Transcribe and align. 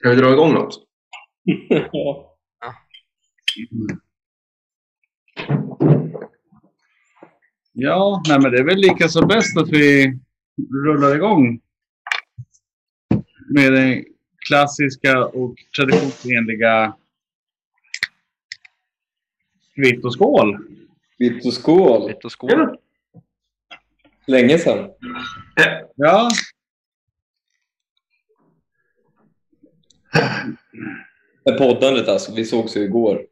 Ska 0.00 0.10
vi 0.10 0.16
dra 0.16 0.32
igång 0.32 0.54
något? 0.54 0.74
ja. 1.92 2.36
Ja, 7.72 8.22
nej, 8.28 8.40
men 8.40 8.52
det 8.52 8.58
är 8.58 8.64
väl 8.64 8.78
lika 8.78 9.08
så 9.08 9.26
bäst 9.26 9.56
att 9.56 9.68
vi 9.68 10.18
rullar 10.86 11.14
igång 11.14 11.60
med 13.54 13.72
den 13.72 14.04
klassiska 14.48 15.24
och 15.24 15.54
traditionsenliga 15.76 16.96
kvitt 19.74 20.04
och 20.04 20.12
skål. 20.12 20.58
Vitt 21.18 21.46
och 21.46 21.52
skål. 21.52 22.08
Vitt 22.08 22.24
och 22.24 22.32
skål. 22.32 22.76
Länge 24.26 24.58
sedan. 24.58 24.90
Ja, 25.96 26.30
Med 31.44 31.58
poddandet 31.58 32.08
alltså. 32.08 32.34
Vi 32.34 32.44
sågs 32.44 32.76
ju 32.76 32.80
igår. 32.80 33.20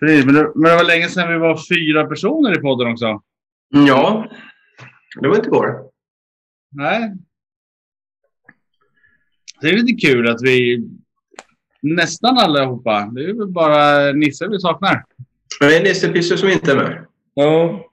precis. 0.00 0.24
Men 0.24 0.34
det, 0.34 0.52
men 0.54 0.70
det 0.70 0.76
var 0.76 0.84
länge 0.84 1.08
sedan 1.08 1.32
vi 1.32 1.38
var 1.38 1.60
fyra 1.74 2.06
personer 2.06 2.58
i 2.58 2.60
podden 2.60 2.92
också. 2.92 3.22
Ja, 3.68 4.30
det 5.20 5.28
var 5.28 5.36
inte 5.36 5.48
igår. 5.48 5.90
Nej. 6.70 7.14
Det 9.60 9.68
är 9.68 9.72
lite 9.72 10.06
kul 10.06 10.28
att 10.28 10.42
vi 10.42 10.86
nästan 11.82 12.38
allihopa. 12.38 13.10
Det 13.14 13.24
är 13.24 13.34
väl 13.34 13.48
bara 13.48 14.12
Nisse 14.12 14.48
vi 14.48 14.60
saknar. 14.60 15.04
Det 15.60 15.76
är 15.76 15.82
Nisse 15.82 16.08
Pisse 16.08 16.36
som 16.36 16.48
inte 16.48 16.72
är 16.72 16.76
med. 16.76 17.06
Ja. 17.34 17.84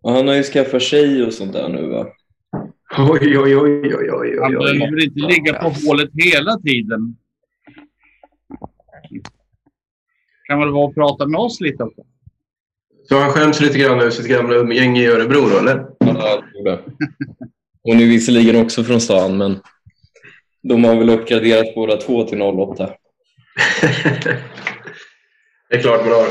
Och 0.00 0.12
han 0.12 0.28
har 0.28 0.34
ju 0.34 0.42
skaffat 0.42 0.82
tjej 0.82 1.24
och 1.24 1.32
sånt 1.32 1.52
där 1.52 1.68
nu 1.68 1.88
va? 1.88 2.06
Oj, 2.98 3.38
oj, 3.38 3.56
oj, 3.56 3.94
oj, 3.96 4.10
oj, 4.12 4.38
Han 4.42 4.56
oj, 4.56 4.78
behöver 4.78 5.04
inte 5.04 5.20
ligga 5.20 5.52
på 5.52 5.68
hålet 5.68 6.10
hela 6.14 6.58
tiden. 6.58 7.16
Kan 10.48 10.58
väl 10.60 10.70
vara 10.70 10.84
och 10.84 10.94
prata 10.94 11.26
med 11.26 11.40
oss 11.40 11.60
lite 11.60 11.82
också. 11.82 12.02
Så 13.08 13.18
han 13.18 13.30
skäms 13.30 13.60
lite 13.60 13.78
grann 13.78 14.00
över 14.00 14.10
sitt 14.10 14.28
gamla 14.28 14.54
umgänge 14.54 15.02
i 15.02 15.06
Örebro 15.06 15.48
då, 15.48 15.58
eller? 15.58 15.86
Ja, 15.98 16.42
det. 16.64 16.80
Hon 17.82 18.00
är 18.00 18.06
visserligen 18.06 18.56
också 18.62 18.84
från 18.84 19.00
stan, 19.00 19.38
men 19.38 19.60
de 20.62 20.84
har 20.84 20.96
väl 20.96 21.10
uppgraderat 21.10 21.74
båda 21.74 21.96
två 21.96 22.24
till 22.24 22.42
08. 22.42 22.90
det 25.68 25.76
är 25.76 25.80
klart 25.82 26.00
man 26.00 26.12
har. 26.12 26.26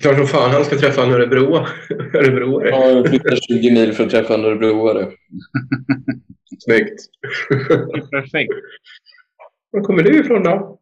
Klart 0.00 0.16
som 0.16 0.26
fan 0.26 0.50
han 0.50 0.64
ska 0.64 0.78
träffa 0.78 1.02
en 1.02 1.12
Örebro. 1.12 1.54
Örebroare. 2.14 2.68
Ja, 2.68 2.86
jag 2.86 3.08
flyttar 3.08 3.36
20 3.36 3.70
mil 3.70 3.92
för 3.92 4.04
att 4.04 4.10
träffa 4.10 4.34
en 4.34 4.44
örebroare. 4.44 5.12
Snyggt. 6.58 7.00
Perfekt. 8.10 8.52
Var 9.70 9.80
kommer 9.80 10.02
du 10.02 10.20
ifrån 10.20 10.42
då? 10.42 10.80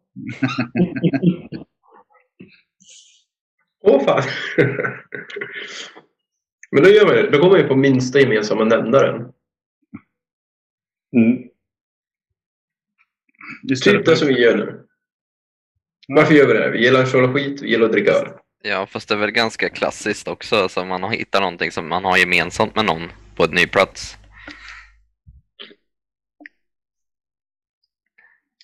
Åh 3.80 4.04
fan. 4.04 4.22
Men 6.70 6.82
då 6.82 6.88
gör 6.88 7.06
man 7.06 7.14
det. 7.14 7.30
Då 7.30 7.38
går 7.38 7.50
man 7.50 7.58
ju 7.58 7.68
på 7.68 7.76
minsta 7.76 8.20
gemensamma 8.20 8.64
nämnaren. 8.64 9.32
Mm. 11.16 11.48
Typ 13.84 14.04
det 14.04 14.16
som 14.16 14.28
vi 14.28 14.40
gör 14.40 14.56
nu. 14.56 14.86
Varför 16.08 16.34
gör 16.34 16.46
vi 16.46 16.52
det? 16.52 16.70
Vi 16.70 16.84
gillar 16.84 17.02
att 17.02 17.12
köra 17.12 17.32
skit, 17.32 17.62
vi 17.62 17.70
gillar 17.70 17.86
att 17.86 17.92
dricka 17.92 18.10
öl. 18.10 18.28
Ja, 18.66 18.86
fast 18.86 19.08
det 19.08 19.14
är 19.14 19.18
väl 19.18 19.30
ganska 19.30 19.68
klassiskt 19.68 20.28
också. 20.28 20.56
Alltså 20.56 20.84
man 20.84 21.02
har 21.02 21.10
hittat 21.10 21.40
någonting 21.40 21.70
som 21.70 21.88
man 21.88 22.04
har 22.04 22.16
gemensamt 22.16 22.76
med 22.76 22.84
någon 22.84 23.12
på 23.36 23.44
en 23.44 23.50
ny 23.50 23.66
plats. 23.66 24.18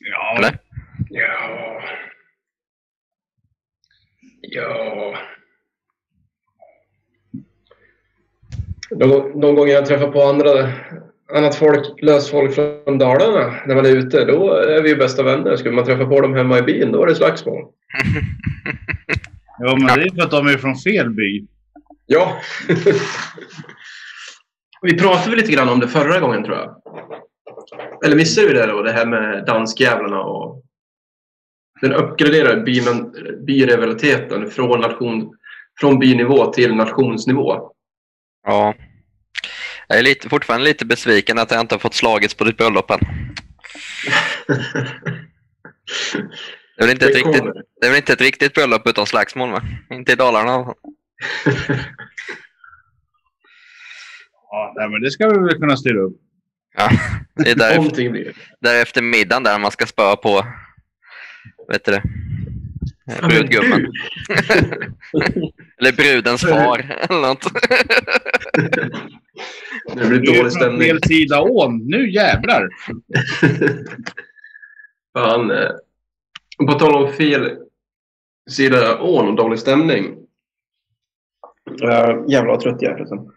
Ja, 0.01 0.37
Eller? 0.39 0.59
Ja. 1.11 1.83
Ja. 4.41 5.17
De, 8.91 9.41
de 9.41 9.55
gånger 9.55 9.73
jag 9.73 9.87
träffar 9.87 10.13
på 10.13 10.23
andra, 10.23 10.73
annat 11.35 11.57
folk, 11.57 12.03
löst 12.03 12.31
folk 12.31 12.55
från 12.55 12.99
Dalarna 12.99 13.63
när 13.67 13.75
man 13.75 13.87
är 13.87 13.97
ute, 13.97 14.25
då 14.25 14.53
är 14.53 14.83
vi 14.83 14.89
ju 14.89 14.97
bästa 14.97 15.23
vänner. 15.23 15.57
Skulle 15.57 15.75
man 15.75 15.85
träffa 15.85 16.07
på 16.07 16.21
dem 16.21 16.35
hemma 16.35 16.59
i 16.59 16.63
byn, 16.63 16.93
då 16.93 17.03
är 17.03 17.07
det 17.07 17.15
slagsmål. 17.15 17.73
ja, 19.61 19.77
men 19.77 19.87
det 19.87 20.05
är 20.05 20.15
för 20.15 20.23
att 20.23 20.31
de 20.31 20.47
är 20.47 20.59
från 20.59 20.77
fel 20.77 21.11
by. 21.11 21.47
Ja. 22.07 22.41
vi 24.83 24.99
pratade 24.99 25.31
väl 25.31 25.39
lite 25.39 25.53
grann 25.53 25.69
om 25.69 25.81
det 25.81 25.89
förra 25.89 26.21
gången 26.21 26.45
tror 26.45 26.57
jag. 26.57 26.77
Eller 28.05 28.17
missade 28.17 28.47
vi 28.47 28.53
det 28.53 28.67
då? 28.67 28.83
Det 28.83 28.93
här 28.93 29.07
med 29.07 29.47
danskjävlarna 29.47 30.21
och 30.21 30.65
den 31.81 31.93
uppgraderade 31.93 32.63
bymen- 32.63 33.45
byrivaliteten 33.47 34.51
från, 34.51 34.81
nation, 34.81 35.31
från 35.81 35.99
bynivå 35.99 36.53
till 36.53 36.75
nationsnivå. 36.75 37.73
Ja. 38.47 38.75
Jag 39.89 39.99
är 39.99 40.03
lite, 40.03 40.29
fortfarande 40.29 40.65
lite 40.65 40.85
besviken 40.85 41.39
att 41.39 41.51
jag 41.51 41.61
inte 41.61 41.75
har 41.75 41.81
fått 41.81 41.95
slagits 41.95 42.35
på 42.35 42.45
ditt 42.45 42.57
bröllop 42.57 42.91
än. 42.91 43.01
Det 46.81 46.85
är 46.85 46.87
väl 46.87 46.95
inte, 46.95 47.07
ett 47.07 47.13
Det 47.13 47.19
riktigt, 47.19 47.39
kommer. 47.41 47.63
det 47.81 47.87
är 47.87 47.91
väl 47.91 47.97
inte 47.99 48.13
ett 48.13 48.21
riktigt 48.21 48.55
bröllop 48.55 48.89
utan 48.89 49.07
slagsmål? 49.07 49.51
Va? 49.51 49.63
Inte 49.91 50.13
i 50.13 50.15
Dalarna. 50.15 50.75
Ja, 54.53 54.73
nej, 54.77 54.89
men 54.89 55.01
det 55.03 55.11
ska 55.11 55.29
vi 55.29 55.39
väl 55.39 55.59
kunna 55.59 55.77
styra 55.77 56.01
upp. 56.01 56.17
Ja, 56.77 56.91
det 57.35 57.51
är 57.51 57.55
där, 57.55 57.77
Någonting 57.77 58.13
blir 58.13 58.25
det. 58.25 58.33
där 58.61 58.83
efter 58.83 59.03
middagen 59.03 59.43
där 59.43 59.59
man 59.59 59.71
ska 59.71 59.87
spöa 59.87 60.17
på 60.17 60.47
vet 61.69 61.85
du 61.85 61.93
det? 61.93 62.03
Brudgummen. 63.29 63.81
Eller 65.81 65.93
brudens 65.93 66.43
far 66.43 66.79
eller 67.11 67.21
något. 67.21 67.45
Det 69.95 70.09
blir 70.09 70.09
Du 70.09 70.17
är 70.17 70.27
dålig 70.27 70.37
från 70.41 70.51
stämning. 70.51 70.81
fel 70.83 71.03
sida 71.03 71.41
ån. 71.41 71.79
Nu 71.87 72.11
jävlar! 72.11 72.69
Fan. 75.13 75.51
Eh, 76.61 76.67
På 76.67 76.73
tal 76.73 77.05
om 77.05 77.13
fel 77.13 77.59
sida 78.51 79.01
ån 79.01 79.29
och 79.29 79.37
dålig 79.37 79.59
stämning. 79.59 80.17
Uh, 81.83 82.25
jävlar 82.29 82.47
vad 82.47 82.61
trött 82.61 82.83
jag 82.83 82.93
är 82.93 82.97
förresten. 82.97 83.33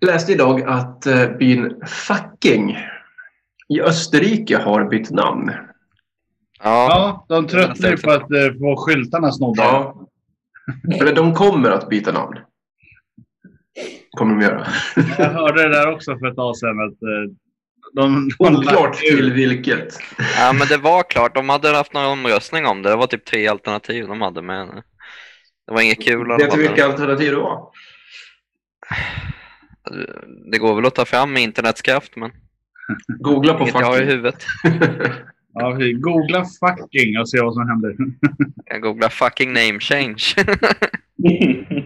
Läste 0.00 0.32
idag 0.32 0.62
att 0.62 1.06
uh, 1.06 1.36
byn 1.36 1.82
Fucking 1.86 2.76
i 3.68 3.80
Österrike 3.80 4.56
har 4.56 4.84
bytt 4.84 5.10
namn. 5.10 5.52
Ja, 6.62 6.88
Ja, 6.88 7.26
de 7.28 7.46
tröttnar 7.46 7.90
ju 7.90 7.96
på 7.96 8.10
att 8.10 8.30
eh, 8.30 8.52
få 8.58 8.76
skyltarna 8.76 9.32
snodda. 9.32 9.62
Ja. 9.62 10.08
Eller 11.00 11.14
de 11.14 11.34
kommer 11.34 11.70
att 11.70 11.88
byta 11.88 12.12
namn. 12.12 12.38
Kommer 14.10 14.34
de 14.34 14.40
göra. 14.40 14.66
Jag 15.18 15.30
hörde 15.30 15.62
det 15.62 15.68
där 15.68 15.92
också 15.92 16.18
för 16.18 16.26
ett 16.26 16.36
tag 16.36 16.56
sedan. 16.56 16.80
Att, 16.80 17.02
eh, 17.02 17.34
de, 17.94 18.30
Oklart 18.38 18.94
till 18.96 19.32
vilket. 19.32 19.98
ja, 20.38 20.52
men 20.52 20.68
det 20.68 20.76
var 20.76 21.02
klart. 21.02 21.34
De 21.34 21.48
hade 21.48 21.76
haft 21.76 21.92
någon 21.92 22.04
omröstning 22.18 22.66
om 22.66 22.82
det. 22.82 22.88
Det 22.90 22.96
var 22.96 23.06
typ 23.06 23.24
tre 23.24 23.46
alternativ 23.48 24.06
de 24.06 24.20
hade. 24.20 24.42
Men 24.42 24.66
det 25.66 25.72
var 25.72 25.80
inget 25.80 26.04
kul. 26.04 26.28
Vet 26.38 26.50
du 26.50 26.58
vilka 26.68 26.86
alternativ 26.86 27.30
det 27.30 27.36
var? 27.36 27.68
Det 30.52 30.58
går 30.58 30.74
väl 30.74 30.86
att 30.86 30.94
ta 30.94 31.04
fram 31.04 31.32
med 31.32 31.42
internets 31.42 31.82
kraft, 31.82 32.16
men 32.16 32.30
Googla 33.20 33.54
på 33.54 33.62
inget 33.62 33.74
jag 33.74 33.86
har 33.86 33.94
i 33.94 33.98
fucking. 33.98 34.10
huvudet. 34.10 34.44
Ja, 35.56 35.70
googla 35.94 36.44
fucking 36.44 37.18
och 37.20 37.28
se 37.28 37.40
vad 37.40 37.54
som 37.54 37.68
händer. 37.68 37.96
Jag 38.64 38.82
googlar 38.82 39.08
fucking 39.08 39.52
name 39.52 39.80
change. 39.80 40.22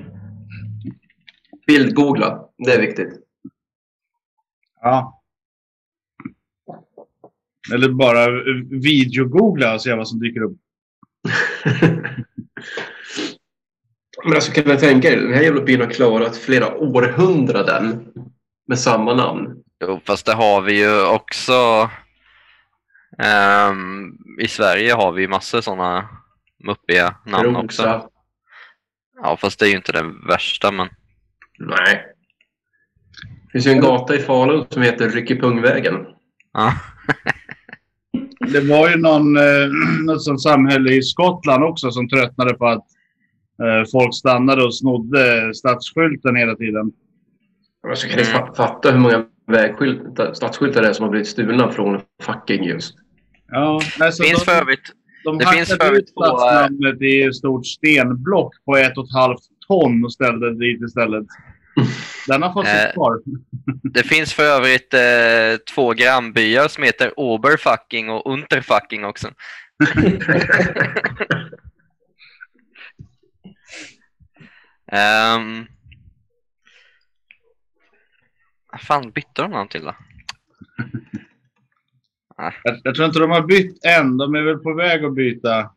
Bildgoogla. 1.66 2.44
Det 2.58 2.72
är 2.72 2.80
viktigt. 2.80 3.08
Ja. 4.82 5.17
Eller 7.74 7.88
bara 7.88 8.24
eh, 8.24 8.54
videogoogla 8.70 9.74
och 9.74 9.82
se 9.82 9.94
vad 9.94 10.08
som 10.08 10.20
dyker 10.20 10.42
upp. 10.42 10.56
Men 14.24 14.34
alltså 14.34 14.52
kan 14.52 14.66
jag 14.66 14.80
tänka 14.80 15.12
er, 15.12 15.16
den 15.16 15.34
här 15.34 15.42
jävla 15.42 15.60
byn 15.60 15.80
har 15.80 15.90
klarat 15.90 16.36
flera 16.36 16.74
århundraden 16.74 18.04
med 18.68 18.78
samma 18.78 19.14
namn. 19.14 19.62
jo, 19.80 20.00
fast 20.04 20.26
det 20.26 20.32
har 20.34 20.60
vi 20.60 20.78
ju 20.78 21.06
också. 21.06 21.90
Ehm, 23.18 24.16
I 24.40 24.48
Sverige 24.48 24.92
har 24.92 25.12
vi 25.12 25.22
ju 25.22 25.28
massor 25.28 25.60
sådana 25.60 26.08
muppiga 26.64 27.16
namn 27.26 27.56
också. 27.56 27.82
Trosa. 27.82 28.08
Ja, 29.22 29.36
fast 29.36 29.58
det 29.58 29.66
är 29.66 29.70
ju 29.70 29.76
inte 29.76 29.92
det 29.92 30.14
värsta, 30.28 30.70
men 30.70 30.88
Nej. 31.58 32.06
Det 33.46 33.52
finns 33.52 33.66
ju 33.66 33.70
en 33.70 33.80
gata 33.80 34.14
i 34.14 34.18
Falun 34.18 34.66
som 34.70 34.82
heter 34.82 35.08
Ryckepungvägen. 35.10 36.06
ja. 36.52 36.74
Det 38.52 38.60
var 38.60 38.88
ju 38.90 38.96
någon, 38.96 39.36
eh, 39.36 39.68
något 40.04 40.22
sånt 40.22 40.42
samhälle 40.42 40.92
i 40.92 41.02
Skottland 41.02 41.64
också 41.64 41.90
som 41.90 42.08
tröttnade 42.08 42.54
på 42.54 42.66
att 42.66 42.84
eh, 43.62 43.88
folk 43.92 44.14
stannade 44.14 44.64
och 44.64 44.76
snodde 44.76 45.54
stadsskylten 45.54 46.36
hela 46.36 46.54
tiden. 46.54 46.92
Alltså 47.88 48.08
kan 48.08 48.16
ni 48.16 48.22
fa- 48.22 48.54
fatta 48.54 48.90
hur 48.90 48.98
många 48.98 49.24
stadsskyltar 50.32 50.82
det 50.82 50.88
är 50.88 50.92
som 50.92 51.02
har 51.02 51.10
blivit 51.10 51.28
stulna 51.28 51.72
från 51.72 52.00
fucking 52.22 52.64
just. 52.64 52.94
Ja, 53.50 53.80
alltså 54.00 54.22
finns 54.22 54.44
de, 54.44 54.52
övrigt 54.52 54.92
de 55.24 55.38
det 55.38 55.46
finns 55.46 55.68
för 55.68 55.96
ut 55.98 56.14
på, 56.14 56.24
äh, 56.24 56.28
stadsnamnet 56.28 57.02
i 57.02 57.22
ett 57.22 57.36
stort 57.36 57.66
stenblock 57.66 58.54
på 58.64 58.76
ett 58.76 58.98
och 58.98 59.04
ett 59.04 59.14
halvt 59.14 59.42
ton 59.68 60.04
och 60.04 60.12
ställde 60.12 60.50
det 60.50 60.58
dit 60.58 60.82
istället. 60.82 61.26
Den 62.26 62.42
har 62.42 62.52
fått 62.52 62.66
Eh, 62.66 62.82
sitt 62.82 62.92
kvar. 62.92 63.20
Det 63.82 64.02
finns 64.02 64.34
för 64.34 64.42
övrigt 64.42 64.94
eh, 64.94 65.56
två 65.74 65.92
grannbyar 65.92 66.68
som 66.68 66.84
heter 66.84 67.20
Oberfucking 67.20 68.10
och 68.10 68.32
Unterfucking 68.32 69.04
också. 69.04 69.28
um, 74.92 75.66
fan 78.78 79.10
bytte 79.10 79.42
de 79.42 79.50
namn 79.50 79.68
till 79.68 79.84
då? 79.84 79.96
Jag, 82.36 82.52
jag 82.84 82.94
tror 82.94 83.06
inte 83.06 83.18
de 83.18 83.30
har 83.30 83.42
bytt 83.42 83.84
än. 83.84 84.16
De 84.16 84.34
är 84.34 84.42
väl 84.42 84.58
på 84.58 84.74
väg 84.74 85.04
att 85.04 85.14
byta. 85.14 85.70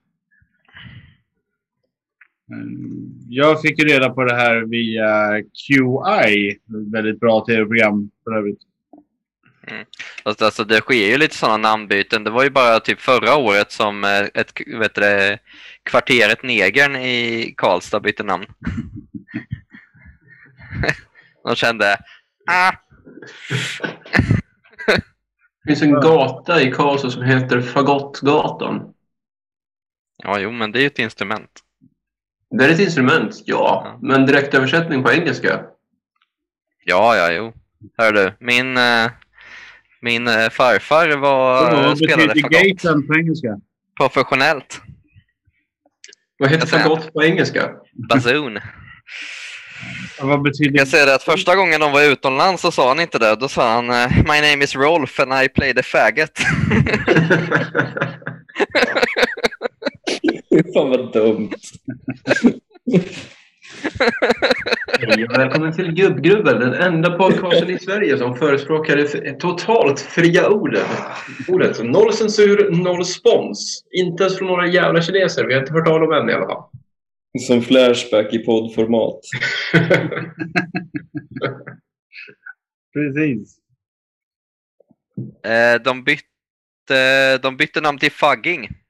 Mm, 2.52 3.14
Jag 3.30 3.62
fick 3.62 3.80
ju 3.80 3.86
reda 3.86 4.10
på 4.10 4.24
det 4.24 4.36
här 4.36 4.62
via 4.62 5.42
QI. 5.42 6.60
Väldigt 6.92 7.20
bra 7.20 7.46
tv-program 7.46 8.12
för 8.24 8.38
övrigt. 8.38 8.60
Alltså, 10.24 10.46
alltså 10.46 10.64
det 10.64 10.82
sker 10.82 11.08
ju 11.12 11.18
lite 11.18 11.36
sådana 11.36 11.58
namnbyten. 11.58 12.24
Det 12.24 12.30
var 12.30 12.44
ju 12.44 12.50
bara 12.50 12.80
typ 12.80 13.00
förra 13.00 13.36
året 13.36 13.72
som 13.72 14.04
eh, 14.04 14.20
ett, 14.34 14.62
vet 14.68 14.96
det, 14.96 15.40
kvarteret 15.84 16.44
Negern 16.44 16.96
i 16.96 17.54
Karlstad 17.58 18.00
bytte 18.00 18.24
namn. 18.24 18.46
De 21.44 21.56
kände, 21.56 21.98
ah, 22.52 22.72
Det 25.64 25.68
finns 25.68 25.82
en 25.82 25.94
gata 25.94 26.62
i 26.62 26.72
Karlstad 26.72 27.10
som 27.10 27.24
heter 27.24 27.62
Fagottgatan. 27.62 28.94
ja 30.18 30.40
jo 30.40 30.52
men 30.52 30.72
det 30.72 30.80
är 30.80 30.82
ju 30.82 30.88
ett 30.88 31.00
instrument. 31.00 31.60
Det 32.52 32.66
är 32.66 32.70
ett 32.70 32.80
instrument, 32.80 33.42
ja. 33.46 33.98
Men 34.02 34.26
direktöversättning 34.26 35.04
på 35.04 35.12
engelska. 35.12 35.62
Ja, 36.86 37.16
ja, 37.16 37.32
jo. 37.32 37.54
Hör 37.98 38.14
du, 38.14 38.34
min, 38.40 38.78
eh, 38.78 39.12
min 40.02 40.28
eh, 40.28 40.50
farfar 40.50 41.18
var, 41.18 41.72
Vad 41.72 41.98
spelade 41.98 42.28
betyder 42.28 42.50
fagott 42.50 42.82
gaten 42.82 43.08
på 43.08 43.16
engelska? 43.16 43.60
professionellt. 43.98 44.82
Vad 46.38 46.50
heter 46.50 46.68
fagott 46.68 47.14
på 47.14 47.24
engelska? 47.24 47.70
Och 50.22 50.28
Vad 50.28 50.42
betyder 50.42 50.80
Jag 50.80 50.88
säger 50.88 51.06
det 51.06 51.16
att 51.16 51.24
första 51.24 51.56
gången 51.56 51.80
de 51.80 51.92
var 51.92 52.04
utomlands 52.04 52.62
så 52.62 52.72
sa 52.72 52.88
han 52.88 53.00
inte 53.00 53.20
det. 53.20 53.36
Då 53.36 53.48
sa 53.48 53.74
han 53.74 53.90
eh, 53.90 54.10
My 54.10 54.42
name 54.52 54.64
is 54.64 54.76
Rolf 54.76 55.20
and 55.20 55.34
I 55.44 55.50
play 55.50 55.74
the 55.74 55.84
faggot. 55.84 56.32
Fan 60.74 60.90
vad 60.90 61.14
dumt. 61.14 61.50
Hej 65.00 65.26
och 65.26 65.40
välkommen 65.40 65.74
till 65.74 65.92
Gubbgrubben, 65.92 66.60
den 66.60 66.74
enda 66.74 67.18
podcasten 67.18 67.70
i 67.70 67.80
Sverige 67.80 68.18
som 68.18 68.36
förespråkar 68.36 68.96
det 68.96 69.34
totalt 69.40 70.00
fria 70.00 70.50
ordet. 70.50 70.88
ordet. 71.48 71.76
Så 71.76 71.84
Noll 71.84 72.14
censur, 72.14 72.72
noll 72.84 73.06
spons. 73.06 73.84
Inte 73.92 74.24
ens 74.24 74.38
från 74.38 74.48
några 74.48 74.68
jävla 74.68 75.02
kineser. 75.02 75.46
Vi 75.46 75.54
har 75.54 75.62
inte 75.62 75.74
hört 75.74 75.88
av 75.88 76.00
dem 76.00 76.12
än 76.12 76.30
i 76.30 76.34
alla 76.34 76.48
fall. 76.48 76.64
Som 77.40 77.62
Flashback 77.62 78.34
i 78.34 78.40
poddformat. 78.40 79.20
Precis. 82.94 83.58
Eh, 85.46 85.82
de, 85.84 86.04
bytte, 86.04 87.38
de 87.38 87.58
bytte 87.58 87.82
namn 87.82 87.98
till 87.98 88.12
Fugging. 88.12 88.81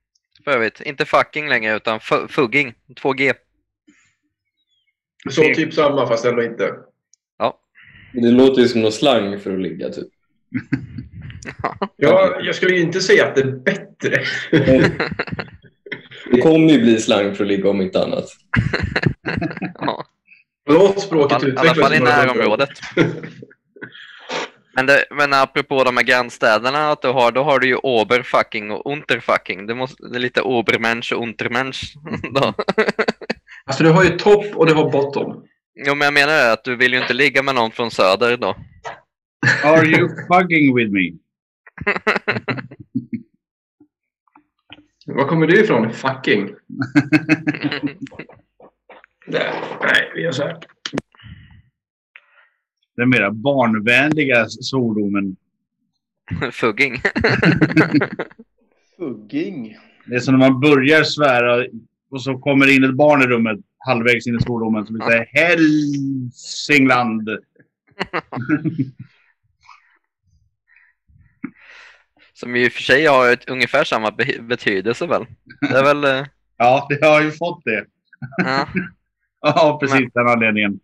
För 0.43 0.51
övrigt. 0.51 0.81
Inte 0.81 1.05
fucking 1.05 1.49
längre 1.49 1.75
utan 1.75 1.99
fu- 1.99 2.27
Fugging. 2.27 2.73
2G. 2.95 3.33
Så 5.29 5.41
typ 5.41 5.73
samma 5.73 6.07
fast 6.07 6.25
ändå 6.25 6.43
inte. 6.43 6.73
Det 8.13 8.31
låter 8.31 8.61
ju 8.61 8.67
som 8.67 8.81
någon 8.81 8.91
slang 8.91 9.39
för 9.39 9.53
att 9.53 9.61
ligga 9.61 9.89
typ. 9.89 10.07
Ja, 11.95 12.39
jag 12.41 12.55
skulle 12.55 12.75
ju 12.75 12.81
inte 12.81 13.01
säga 13.01 13.27
att 13.27 13.35
det 13.35 13.41
är 13.41 13.51
bättre. 13.51 14.23
Det 16.31 16.41
kommer 16.41 16.69
ju 16.69 16.81
bli 16.81 16.99
slang 16.99 17.35
för 17.35 17.43
att 17.43 17.47
ligga 17.47 17.69
om 17.69 17.81
inte 17.81 18.03
annat. 18.03 18.25
Ja. 19.79 20.05
Låt 20.69 20.97
I 20.97 21.01
språket 21.01 21.37
alla 21.37 21.47
utvecklas. 21.47 21.79
fall 21.79 21.93
i 21.93 21.99
några 21.99 22.11
hundra 22.13 22.31
år. 22.31 22.35
närområdet. 22.35 22.69
Men, 24.73 24.85
det, 24.85 25.05
men 25.11 25.33
apropå 25.33 25.83
de 25.83 25.97
här 25.97 26.03
grannstäderna, 26.03 26.91
att 26.91 27.01
du 27.01 27.07
har, 27.07 27.31
då 27.31 27.43
har 27.43 27.59
du 27.59 27.67
ju 27.67 27.75
Oberfucking 27.75 28.71
och 28.71 28.91
Unterfucking. 28.91 29.67
Det, 29.67 29.75
måste, 29.75 30.07
det 30.07 30.17
är 30.17 30.19
lite 30.19 30.41
Obermensch 30.41 31.13
och 31.13 31.23
Untermensch. 31.23 31.93
Då. 32.33 32.53
Alltså 33.65 33.83
du 33.83 33.89
har 33.89 34.03
ju 34.03 34.09
topp 34.09 34.45
och 34.55 34.65
du 34.65 34.73
har 34.73 34.91
bottom. 34.91 35.45
Jo, 35.75 35.95
men 35.95 36.05
jag 36.05 36.13
menar 36.13 36.33
det, 36.33 36.51
att 36.51 36.63
du 36.63 36.75
vill 36.75 36.93
ju 36.93 37.01
inte 37.01 37.13
ligga 37.13 37.43
med 37.43 37.55
någon 37.55 37.71
från 37.71 37.91
söder 37.91 38.37
då. 38.37 38.55
Are 39.63 39.85
you 39.85 40.09
fucking 40.27 40.75
with 40.75 40.91
me? 40.91 41.11
Var 45.15 45.27
kommer 45.27 45.47
du 45.47 45.61
ifrån? 45.61 45.93
Fucking. 45.93 46.49
Nej, 49.27 49.53
nej, 49.81 50.11
vi 50.15 50.21
gör 50.21 50.31
så 50.31 50.43
här. 50.43 50.57
Den 53.01 53.09
mera 53.09 53.31
barnvänliga 53.31 54.45
svordomen. 54.49 55.35
Fugging. 56.51 57.01
Fugging. 58.97 59.77
Det 60.05 60.15
är 60.15 60.19
som 60.19 60.37
när 60.39 60.49
man 60.49 60.59
börjar 60.59 61.03
svära 61.03 61.65
och 62.11 62.21
så 62.23 62.37
kommer 62.37 62.75
in 62.75 62.83
ett 62.83 62.95
barn 62.95 63.21
i 63.21 63.25
rummet 63.25 63.59
halvvägs 63.77 64.27
in 64.27 64.35
i 64.35 64.39
svordomen 64.41 64.85
som 64.85 64.95
vill 64.95 65.03
säga 65.07 65.25
Hälsingland. 65.33 67.29
Som 72.33 72.55
i 72.55 72.67
och 72.67 72.71
för 72.71 72.81
sig 72.81 73.05
har 73.05 73.31
ett, 73.33 73.49
ungefär 73.49 73.83
samma 73.83 74.11
be 74.11 74.41
betydelse 74.41 75.07
väl? 75.07 75.25
Det 75.61 75.77
är 75.77 75.83
väl... 75.83 76.03
eh, 76.03 76.25
Ja, 76.57 76.87
det 76.89 77.05
har 77.05 77.21
ju 77.21 77.31
fått 77.31 77.61
det. 77.65 77.85
Ja. 78.37 78.67
Ja, 79.41 79.77
precis 79.81 80.09
den 80.13 80.27
anledningen. 80.27 80.79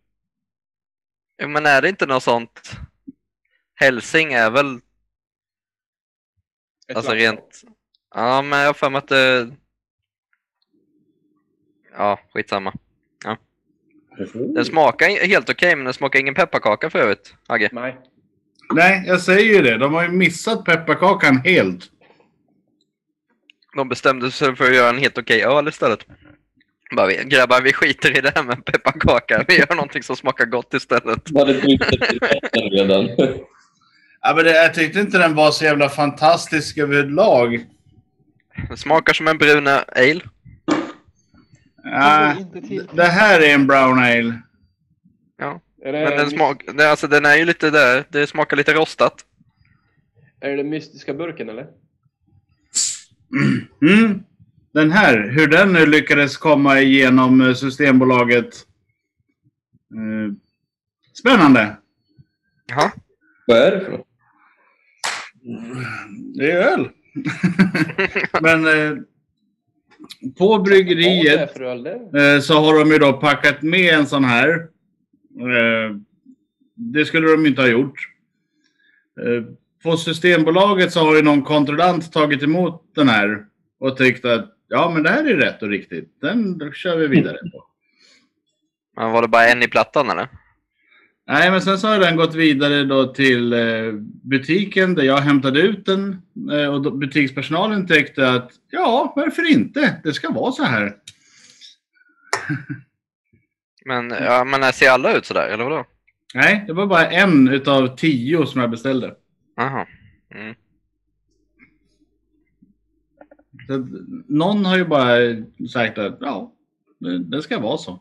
Men 1.38 1.66
är 1.66 1.82
det 1.82 1.90
inte 1.90 2.06
något 2.06 2.24
sånt? 2.24 2.72
Hälsing 3.76 4.34
är 4.34 4.50
väl... 4.50 4.80
Alltså 6.96 7.12
rent... 7.12 7.62
Ja, 8.16 8.42
men 8.42 8.60
jag 8.60 8.66
har 8.68 8.74
för 8.74 8.90
mig 8.90 8.98
att 8.98 9.08
det... 9.08 9.52
Ja, 11.94 12.20
skitsamma. 12.34 12.74
Den 14.34 14.66
smakar 14.66 15.28
helt 15.28 15.50
okej, 15.50 15.76
men 15.76 15.86
den 15.86 15.94
smakar 15.94 16.20
ingen 16.20 16.36
pepparkaka 16.36 16.90
för 16.90 17.00
övrigt, 17.00 17.36
Agge. 17.48 17.70
Nej. 17.72 17.98
Nej, 18.74 19.04
jag 19.08 19.22
säger 19.22 19.54
ju 19.56 19.62
det. 19.62 19.78
De 19.78 19.94
har 19.94 20.04
ju 20.04 20.10
missat 20.10 20.66
pepparkakan 20.66 21.38
helt. 21.38 21.92
De 23.76 23.90
bestämde 23.90 24.32
sig 24.32 24.56
för 24.56 24.70
att 24.70 24.76
göra 24.76 24.90
en 24.90 24.98
helt 24.98 25.18
okej 25.18 25.44
öl 25.44 25.68
istället. 25.68 26.06
Bara, 26.96 27.08
vi, 27.08 27.24
grabbar, 27.26 27.62
vi 27.62 27.74
skiter 27.74 28.18
i 28.18 28.22
det 28.22 28.32
här 28.36 28.44
med 28.44 28.66
pepparkaka. 28.66 29.46
Vi 29.48 29.58
gör 29.58 29.76
någonting 29.76 30.04
som 30.04 30.16
smakar 30.16 30.46
gott 30.46 30.74
istället. 30.74 31.30
Redan. 32.72 33.10
Ja, 34.22 34.34
men 34.36 34.46
det, 34.46 34.52
jag 34.52 34.74
tyckte 34.74 35.00
inte 35.00 35.18
den 35.18 35.36
var 35.36 35.52
så 35.52 35.66
jävla 35.66 35.90
fantastisk 35.90 36.78
överlag. 36.78 37.66
Det 38.70 38.78
smakar 38.78 39.14
som 39.14 39.28
en 39.28 39.38
brun 39.38 39.68
ale. 39.68 40.22
Ja, 41.84 42.36
det 42.94 43.04
här 43.04 43.42
är 43.42 43.54
en 43.54 43.68
brown 43.68 44.00
ale. 44.00 44.42
Ja. 45.38 45.62
Men 45.84 46.18
den, 46.18 46.30
smak, 46.30 46.64
det, 46.74 46.92
alltså, 46.92 47.08
den 47.08 47.26
är 47.26 47.36
ju 47.36 47.46
lite 47.46 47.70
där. 47.70 48.06
Det 48.10 48.28
smakar 48.28 48.58
lite 48.58 48.74
rostat. 48.74 49.26
är 50.42 50.50
det 50.50 50.56
den 50.56 50.70
mystiska 50.70 51.14
burken 51.14 51.50
eller? 51.50 51.68
Mm. 53.82 54.24
Den 54.74 54.92
här, 54.92 55.30
hur 55.30 55.48
den 55.48 55.74
nu 55.74 55.86
lyckades 55.86 56.38
komma 56.38 56.80
igenom 56.80 57.42
eh, 57.42 57.54
Systembolaget. 57.54 58.66
Eh, 59.94 60.34
Spännande. 61.14 61.78
Jaha. 62.68 62.92
Vad 63.48 63.58
är 63.58 63.72
det 63.72 63.82
för 63.86 63.92
något? 63.92 64.08
Det 66.36 66.52
är 66.52 66.56
öl. 66.56 66.90
Men 68.42 68.68
eh, 68.68 68.98
på 70.38 70.60
bryggeriet 70.60 71.60
eh, 71.60 72.40
så 72.42 72.54
har 72.54 72.80
de 72.80 72.92
ju 72.92 72.98
då 72.98 73.14
packat 73.14 73.62
med 73.62 73.94
en 73.94 74.08
sån 74.08 74.24
här. 74.24 74.50
Eh, 75.40 75.96
det 76.76 77.06
skulle 77.06 77.32
de 77.32 77.46
inte 77.46 77.62
ha 77.62 77.70
gjort. 77.70 78.00
Eh, 79.22 79.44
på 79.84 79.98
Systembolaget 79.98 80.94
så 80.94 81.00
har 81.00 81.16
ju 81.16 81.22
någon 81.22 81.42
kontrollant 81.42 82.14
tagit 82.14 82.44
emot 82.44 82.92
den 82.96 83.10
här 83.10 83.46
och 83.80 83.98
tyckt 83.98 84.26
att 84.26 84.57
ja, 84.68 84.92
men 84.94 85.04
det 85.04 85.10
här 85.10 85.24
är 85.24 85.36
rätt 85.36 85.62
och 85.64 85.70
riktigt. 85.70 86.22
Den 86.22 86.72
kör 86.74 86.98
vi 86.98 87.08
vidare 87.08 87.38
på. 87.38 87.64
Men 88.96 89.12
var 89.12 89.22
det 89.22 89.28
bara 89.28 89.48
en 89.48 89.64
i 89.64 89.68
plattan 89.68 90.10
eller? 90.10 90.28
Nej, 91.28 91.52
men 91.52 91.62
sen 91.62 91.78
så 91.78 91.88
har 91.88 92.00
den 92.00 92.16
gått 92.16 92.36
vidare 92.36 92.84
då 92.84 93.14
till 93.14 93.54
eh, 93.54 93.92
butiken 94.24 94.96
där 94.96 95.04
jag 95.04 95.18
hämtade 95.18 95.62
ut 95.62 95.86
den. 95.86 96.22
Eh, 96.52 96.74
och 96.74 96.98
butikspersonalen 96.98 97.88
tyckte 97.88 98.30
att 98.30 98.52
ja, 98.70 99.14
varför 99.16 99.52
inte? 99.52 100.02
Det 100.04 100.14
ska 100.14 100.32
vara 100.32 100.52
så 100.52 100.64
här. 100.64 100.96
Men, 103.86 104.10
ja, 104.10 104.44
men 104.44 104.74
ser 104.74 104.90
alla 104.90 105.18
ut 105.18 105.26
sådär, 105.26 105.48
eller 105.48 105.64
vadå? 105.64 105.86
Nej, 106.34 106.64
det 106.68 106.74
var 106.74 106.88
bara 106.88 107.10
en 107.10 107.48
utav 107.48 107.96
tio 107.96 108.46
som 108.46 108.62
jag 108.62 108.70
beställde. 108.70 109.16
Jaha. 109.56 109.88
Mm. 110.36 110.56
Så 113.12 113.22
att 113.22 113.57
någon 114.28 114.66
har 114.66 114.78
ju 114.78 114.86
bara 114.86 115.18
sagt 115.70 115.98
att 115.98 116.18
ja, 116.22 116.54
det, 117.00 117.24
det 117.24 117.42
ska 117.42 117.60
vara 117.60 117.78
så. 117.78 118.00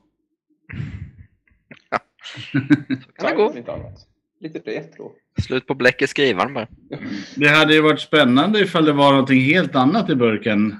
Kan 3.18 3.30
det 3.30 3.36
gå? 3.36 3.52
Lite 3.54 3.72
annat. 3.72 4.08
Lite 4.40 4.58
retro. 4.58 5.12
Slut 5.42 5.66
på 5.66 5.74
bläck 5.74 6.02
i 6.02 6.06
skrivaren 6.06 6.54
bara. 6.54 6.68
Det 7.36 7.48
hade 7.48 7.74
ju 7.74 7.80
varit 7.80 8.00
spännande 8.00 8.60
ifall 8.60 8.84
det 8.84 8.92
var 8.92 9.10
någonting 9.10 9.40
helt 9.40 9.74
annat 9.74 10.10
i 10.10 10.14
burken. 10.14 10.76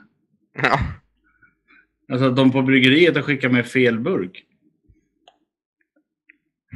Ja. 0.63 0.79
Alltså 2.13 2.29
att 2.29 2.37
de 2.37 2.53
på 2.53 2.63
bryggeriet 2.63 3.15
har 3.15 3.23
skickat 3.23 3.53
med 3.53 3.67
fel 3.67 4.01
burk. 4.01 4.45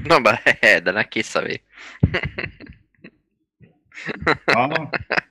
De 0.08 0.22
bara, 0.22 0.38
den 0.84 0.96
här 0.96 1.10
kissar 1.10 1.44
vi. 1.44 1.58
Ja. 4.46 4.92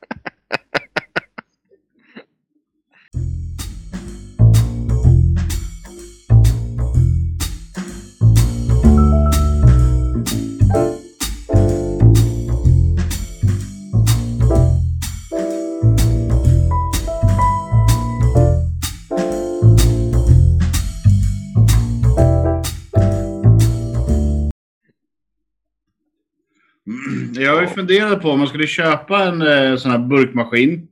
Jag 27.34 27.56
har 27.56 27.62
ju 27.62 27.68
funderat 27.68 28.22
på 28.22 28.30
om 28.32 28.40
man 28.40 28.48
skulle 28.48 28.68
köpa 28.68 29.24
en 29.24 29.42
eh, 29.42 29.76
sån 29.76 29.92
här 29.92 30.00
burkmaskin. 30.00 30.88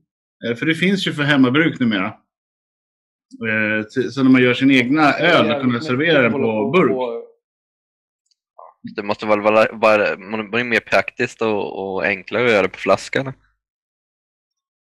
Eh, 0.48 0.56
för 0.56 0.66
det 0.66 0.76
finns 0.76 1.08
ju 1.08 1.14
för 1.14 1.24
hemmabruk 1.24 1.80
numera. 1.80 2.06
Eh, 3.50 3.84
t- 3.84 4.12
så 4.12 4.24
när 4.24 4.32
man 4.32 4.42
gör 4.42 4.54
sin 4.54 4.72
egna 4.72 5.14
öl 5.14 5.52
och 5.56 5.62
kunna 5.62 5.80
servera 5.82 6.22
den 6.22 6.32
på 6.32 6.72
burk. 6.72 7.24
Det 8.96 9.04
måste 9.04 9.26
väl 9.26 9.42
vara, 9.42 9.68
vara, 9.72 10.16
vara 10.52 10.64
mer 10.64 10.80
praktiskt 10.80 11.42
och, 11.42 11.96
och 11.96 12.06
enklare 12.06 12.46
att 12.46 12.52
göra 12.52 12.62
det 12.62 12.70
på 12.70 12.78
flaskan. 12.80 13.34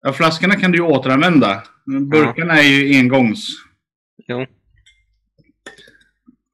Ja, 0.02 0.12
flaskorna 0.12 0.54
kan 0.54 0.72
du 0.72 0.78
ju 0.78 0.84
återanvända. 0.84 1.62
Men 1.86 2.08
Burkarna 2.08 2.58
är 2.58 2.62
ju 2.62 2.98
engångs. 2.98 3.46
Jo. 4.26 4.46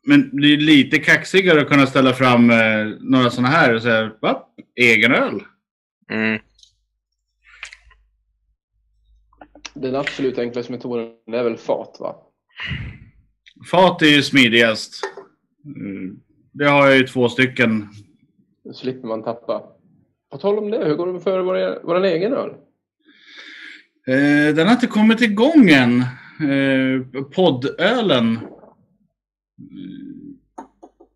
Men 0.08 0.40
det 0.40 0.52
är 0.52 0.56
lite 0.56 0.98
kaxigare 0.98 1.60
att 1.60 1.68
kunna 1.68 1.86
ställa 1.86 2.12
fram 2.12 2.50
eh, 2.50 2.86
några 3.00 3.30
sådana 3.30 3.48
här 3.48 3.74
och 3.74 3.82
säga 3.82 4.10
va? 4.20 4.48
Egen 4.76 5.12
öl? 5.14 5.42
Mm. 6.10 6.40
Den 9.74 9.94
absolut 9.94 10.38
enklaste 10.38 10.72
metoden 10.72 11.08
är 11.32 11.44
väl 11.44 11.56
fat 11.56 11.96
va? 12.00 12.16
Fat 13.70 14.02
är 14.02 14.06
ju 14.06 14.22
smidigast. 14.22 15.00
Mm. 15.64 16.20
Det 16.52 16.64
har 16.64 16.86
jag 16.86 16.96
ju 16.96 17.06
två 17.06 17.28
stycken. 17.28 17.88
Då 18.64 18.72
slipper 18.72 19.08
man 19.08 19.22
tappa. 19.22 19.62
På 20.30 20.38
tal 20.38 20.58
om 20.58 20.70
det, 20.70 20.84
hur 20.84 20.94
går 20.94 21.12
det 21.12 21.20
för 21.20 21.40
vår, 21.40 21.86
vår 21.86 22.04
egen 22.04 22.32
öl? 22.32 22.50
Eh, 24.06 24.54
den 24.54 24.66
har 24.66 24.72
inte 24.72 24.86
kommit 24.86 25.20
igång 25.20 25.70
än. 25.70 26.00
Eh, 26.50 27.22
poddölen. 27.34 28.38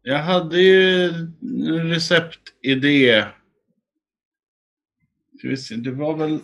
Jag 0.03 0.19
hade 0.19 0.61
ju 0.61 1.05
en 1.09 1.89
receptidé. 1.91 3.25
Ska 5.39 5.49
vi 5.49 5.57
se, 5.57 5.77
Det 5.77 5.91
var 5.91 6.17
väl... 6.17 6.39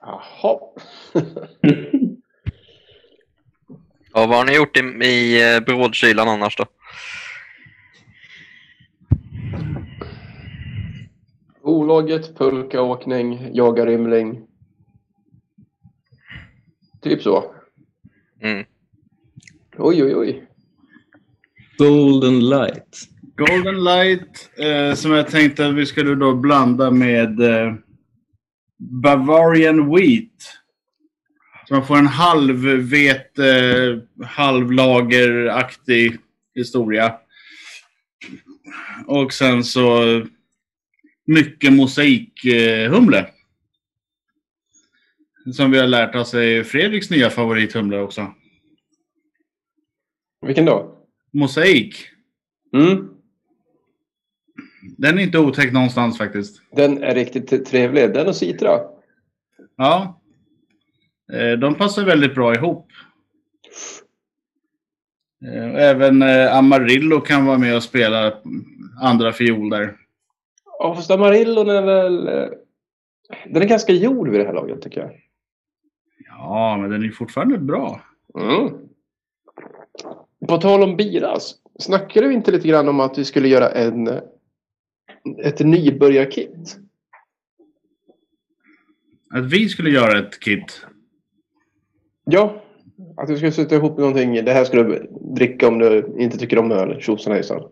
Jaha. 0.00 0.58
Ja, 4.14 4.26
vad 4.26 4.38
har 4.38 4.44
ni 4.44 4.56
gjort 4.56 4.76
i, 4.76 4.80
i 4.80 5.54
eh, 5.54 5.60
brådkylan 5.60 6.28
annars 6.28 6.56
då? 6.56 6.66
Olaget, 11.62 12.38
pulkaåkning, 12.38 13.54
jaga 13.54 13.86
rymling. 13.86 14.46
Typ 17.00 17.22
så. 17.22 17.54
Mm. 18.40 18.64
Oj, 19.78 20.02
oj, 20.02 20.14
oj. 20.16 20.42
Golden 21.78 22.48
light. 22.48 23.12
Golden 23.36 23.84
Light 23.84 24.50
eh, 24.58 24.94
som 24.94 25.12
jag 25.12 25.28
tänkte 25.28 25.66
att 25.66 25.74
vi 25.74 25.86
skulle 25.86 26.14
då 26.14 26.34
blanda 26.34 26.90
med 26.90 27.40
eh, 27.40 27.74
Bavarian 28.78 29.94
Wheat. 29.94 30.58
Så 31.68 31.74
man 31.74 31.86
får 31.86 31.96
en 31.96 32.06
halvvete, 32.06 34.00
halvlageraktig 34.24 36.18
historia. 36.54 37.14
Och 39.06 39.32
sen 39.32 39.64
så 39.64 40.22
mycket 41.26 41.72
mosaikhumle. 41.72 43.26
Som 45.54 45.70
vi 45.70 45.78
har 45.78 45.86
lärt 45.86 46.14
oss 46.14 46.34
är 46.34 46.62
Fredriks 46.62 47.10
nya 47.10 47.30
favorithumle 47.30 47.98
också. 47.98 48.34
Vilken 50.42 50.64
då? 50.64 50.94
Mosaik. 51.30 51.94
Mm. 52.76 53.08
Den 54.98 55.18
är 55.18 55.22
inte 55.22 55.38
otäck 55.38 55.72
någonstans 55.72 56.18
faktiskt. 56.18 56.62
Den 56.72 57.02
är 57.02 57.14
riktigt 57.14 57.66
trevlig. 57.66 58.14
Den 58.14 58.26
och 58.26 58.36
Citra. 58.36 58.80
Ja. 59.76 60.20
Eh, 61.32 61.58
De 61.58 61.74
passar 61.74 62.04
väldigt 62.04 62.34
bra 62.34 62.54
ihop. 62.54 62.88
Eh, 65.44 65.74
Även 65.74 66.22
eh, 66.22 66.56
Amarillo 66.56 67.20
kan 67.20 67.46
vara 67.46 67.58
med 67.58 67.76
och 67.76 67.82
spela 67.82 68.34
andra 69.00 69.32
fiol 69.32 69.70
där. 69.70 69.96
Ja, 70.78 70.94
fast 70.94 71.10
Amarillon 71.10 71.70
är 71.70 71.82
väl... 71.82 72.24
Den 73.46 73.62
är 73.62 73.66
ganska 73.68 73.92
gjord 73.92 74.28
vid 74.28 74.40
det 74.40 74.46
här 74.46 74.52
laget 74.54 74.82
tycker 74.82 75.00
jag. 75.00 75.10
Ja, 76.28 76.78
men 76.80 76.90
den 76.90 77.04
är 77.04 77.10
fortfarande 77.10 77.58
bra. 77.58 78.00
Mm. 78.38 78.72
På 80.48 80.56
tal 80.56 80.82
om 80.82 80.96
biras. 80.96 81.54
Snackade 81.78 82.28
vi 82.28 82.34
inte 82.34 82.50
lite 82.50 82.68
grann 82.68 82.88
om 82.88 83.00
att 83.00 83.18
vi 83.18 83.24
skulle 83.24 83.48
göra 83.48 83.70
en, 83.70 84.08
ett 85.44 85.60
nybörjarkit? 85.60 86.78
Att 89.30 89.52
vi 89.52 89.68
skulle 89.68 89.90
göra 89.90 90.18
ett 90.18 90.40
kit. 90.40 90.86
Ja, 92.24 92.62
att 93.16 93.30
vi 93.30 93.36
skulle 93.36 93.52
sätta 93.52 93.74
ihop 93.74 93.98
någonting. 93.98 94.44
Det 94.44 94.52
här 94.52 94.64
ska 94.64 94.82
du 94.82 95.06
dricka 95.36 95.68
om 95.68 95.78
du 95.78 96.14
inte 96.18 96.38
tycker 96.38 96.58
om 96.58 96.72
öl. 96.72 97.00
Tjosan 97.00 97.32
hejsan. 97.32 97.62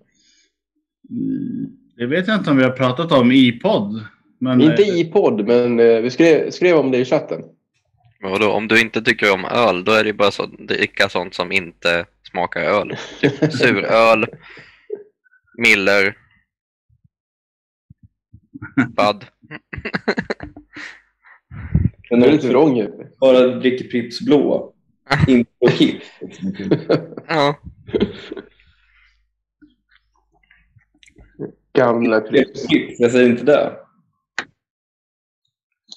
Mm, 1.10 1.66
Det 1.96 2.06
vet 2.06 2.28
jag 2.28 2.36
inte 2.36 2.50
om 2.50 2.56
vi 2.56 2.64
har 2.64 2.70
pratat 2.70 3.12
om 3.12 3.32
i 3.32 3.52
podd. 3.52 4.04
Men, 4.38 4.60
Inte 4.60 4.82
eh, 4.82 5.00
i 5.00 5.04
podd, 5.04 5.46
men 5.46 5.80
eh, 5.80 6.00
vi 6.00 6.10
skrev, 6.10 6.50
skrev 6.50 6.76
om 6.76 6.90
det 6.90 6.98
i 6.98 7.04
chatten. 7.04 7.42
Men 8.20 8.30
vadå, 8.30 8.50
om 8.50 8.68
du 8.68 8.80
inte 8.80 9.02
tycker 9.02 9.32
om 9.32 9.44
öl, 9.44 9.84
då 9.84 9.92
är 9.92 10.04
det 10.04 10.12
bara 10.12 10.30
så 10.30 10.42
att 10.42 10.58
dricka 10.58 11.08
sånt 11.08 11.34
som 11.34 11.52
inte 11.52 12.06
smakar 12.30 12.60
öl. 12.60 12.96
Typ 13.20 13.52
suröl, 13.52 14.26
Miller, 15.58 16.16
Bud. 18.76 19.26
Men 22.10 22.20
Nu 22.20 22.26
är 22.26 22.38
du 22.38 22.48
vrång 22.48 22.86
bara 23.20 23.46
dricker 23.46 23.88
Pripps 23.88 24.20
blå, 24.20 24.74
inte 25.28 25.50
på 25.60 25.68
Kip. 25.68 26.02
Ja, 27.28 27.60
Gamla. 31.72 32.20
Pripps, 32.20 32.66
jag 32.98 33.12
säger 33.12 33.30
inte 33.30 33.44
det. 33.44 33.76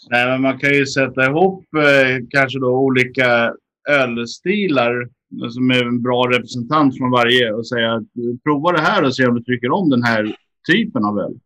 Nej, 0.09 0.25
men 0.25 0.41
man 0.41 0.59
kan 0.59 0.73
ju 0.73 0.85
sätta 0.85 1.25
ihop 1.25 1.65
eh, 1.75 2.25
kanske 2.29 2.59
då 2.59 2.77
olika 2.77 3.53
ölstilar 3.89 5.09
som 5.49 5.71
är 5.71 5.85
en 5.85 6.01
bra 6.01 6.29
representant 6.29 6.97
från 6.97 7.11
varje 7.11 7.53
och 7.53 7.67
säga 7.67 7.93
att 7.93 8.01
eh, 8.01 8.37
prova 8.43 8.71
det 8.71 8.81
här 8.81 9.03
och 9.03 9.15
se 9.15 9.27
om 9.27 9.35
du 9.35 9.43
tycker 9.43 9.71
om 9.71 9.89
den 9.89 10.03
här 10.03 10.35
typen 10.71 11.05
av 11.05 11.19
öl. 11.19 11.39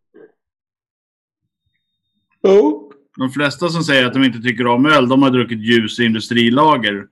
Oh. 2.44 2.84
De 3.18 3.30
flesta 3.30 3.70
som 3.70 3.84
säger 3.84 4.06
att 4.06 4.14
de 4.14 4.24
inte 4.24 4.40
tycker 4.40 4.68
om 4.68 4.86
öl, 4.86 5.10
de 5.10 5.24
har 5.24 5.30
druckit 5.30 5.60
ljus 5.60 6.00
i 6.00 6.06
industrilager. 6.06 7.08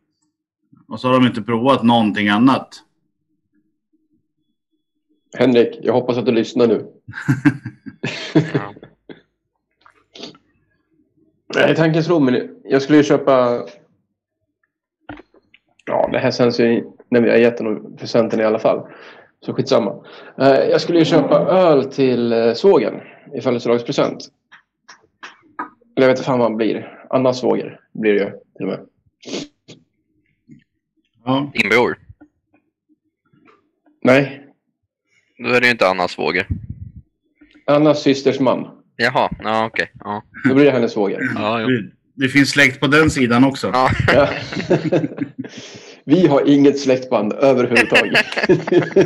Och 0.88 1.00
så 1.00 1.08
har 1.08 1.14
de 1.14 1.26
inte 1.26 1.42
provat 1.42 1.84
någonting 1.84 2.30
annat. 2.30 2.70
Henrik, 5.38 5.80
jag 5.82 5.94
hoppas 5.94 6.18
att 6.18 6.26
du 6.26 6.32
lyssnar 6.32 6.68
nu. 6.68 6.86
Ja. 8.54 8.74
Nej, 11.56 11.76
tanken 11.76 12.04
slog 12.04 12.22
mig 12.22 12.34
nu. 12.34 12.56
Jag 12.64 12.82
skulle 12.82 12.98
ju 12.98 13.04
köpa... 13.04 13.66
Ja, 15.86 16.10
det 16.12 16.20
här 16.20 16.32
känns 16.32 16.60
ju 16.60 16.84
när 17.10 17.22
vi 17.22 17.30
har 17.30 17.38
gett 17.38 17.58
den 17.58 17.98
presenten 17.98 18.40
i 18.40 18.44
alla 18.44 18.60
fall. 18.60 18.88
Så 19.40 19.54
skitsamma. 19.54 20.06
Eh, 20.38 20.48
Jag 20.48 20.82
skulle 20.82 21.00
ju 21.00 21.06
köpa 21.06 21.40
öl 21.40 21.86
till 21.86 22.32
eh, 22.34 22.54
svågern 22.54 23.02
i 23.34 23.42
födelsedagspresent. 23.42 24.28
Eller 25.96 26.08
jag 26.08 26.08
vet 26.08 26.18
inte 26.18 26.26
fan 26.28 26.40
vad 26.40 26.50
han 26.50 26.58
blir. 26.58 27.06
Annas 27.10 27.40
svåger 27.40 27.80
blir 27.94 28.14
det 28.14 28.20
ju 28.20 28.30
till 28.30 28.66
och 28.66 28.68
med. 28.68 28.80
Ja. 31.26 31.52
Din 31.54 31.70
bror. 31.70 31.98
Nej, 34.02 34.48
Då 35.38 35.50
är 35.50 35.60
det 35.62 35.66
ju 35.68 35.72
inte 35.72 35.88
Annas 35.88 36.12
svåger. 36.12 36.48
Annas 37.66 38.02
systers 38.02 38.40
man. 38.40 38.68
Jaha, 38.98 39.30
ja 39.44 39.66
okej. 39.66 39.92
Ja. 40.04 40.24
Då 40.44 40.54
blir 40.56 40.66
det 40.66 40.72
hennes 40.72 40.92
svåger. 40.94 41.30
Ja, 41.36 41.62
jo. 41.62 41.68
Det- 42.14 42.30
finns 42.30 42.50
släkt 42.50 42.80
på 42.80 42.88
den 42.88 43.10
sidan 43.10 43.44
också. 43.44 43.68
ja. 43.74 43.90
Ja. 44.14 44.30
Vi 46.06 46.28
har 46.28 46.50
inget 46.50 46.80
släktband 46.80 47.34
överhuvudtaget. 47.34 48.26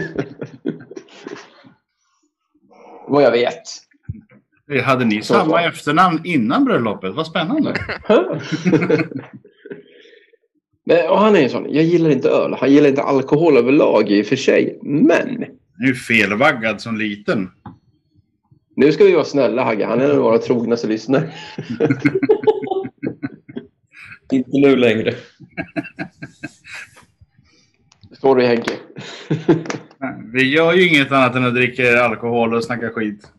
Vad 3.07 3.23
jag 3.23 3.31
vet. 3.31 3.61
Hade 4.83 5.05
ni 5.05 5.21
Så 5.21 5.33
samma 5.33 5.51
så. 5.51 5.57
efternamn 5.67 6.21
innan 6.23 6.65
bröllopet? 6.65 7.13
Vad 7.15 7.27
spännande. 7.27 7.73
Men, 10.85 11.09
och 11.09 11.19
han 11.19 11.35
är 11.35 11.43
en 11.43 11.49
sån. 11.49 11.73
Jag 11.73 11.83
gillar 11.83 12.09
inte 12.09 12.29
öl. 12.29 12.55
Han 12.59 12.71
gillar 12.71 12.89
inte 12.89 13.01
alkohol 13.01 13.57
överlag 13.57 14.09
i 14.09 14.21
och 14.21 14.25
för 14.25 14.35
sig. 14.35 14.79
Men 14.83 15.45
ju 15.87 15.95
felvaggad 15.95 16.81
som 16.81 16.97
liten. 16.97 17.49
Nu 18.75 18.91
ska 18.91 19.03
vi 19.03 19.13
vara 19.13 19.25
snälla 19.25 19.63
Hagge. 19.63 19.85
Han 19.85 20.01
är 20.01 20.05
en 20.05 20.11
av 20.11 20.17
våra 20.17 20.37
trognaste 20.37 20.87
lyssnare. 20.87 21.33
Inte 24.31 24.49
nu 24.53 24.75
längre. 24.75 25.13
Sorry 28.21 28.45
Henke. 28.45 28.71
Vi 30.33 30.53
gör 30.53 30.73
ju 30.73 30.87
inget 30.87 31.11
annat 31.11 31.35
än 31.35 31.45
att 31.45 31.55
dricka 31.55 32.03
alkohol 32.03 32.53
och 32.53 32.63
snacka 32.63 32.89
skit. 32.89 33.31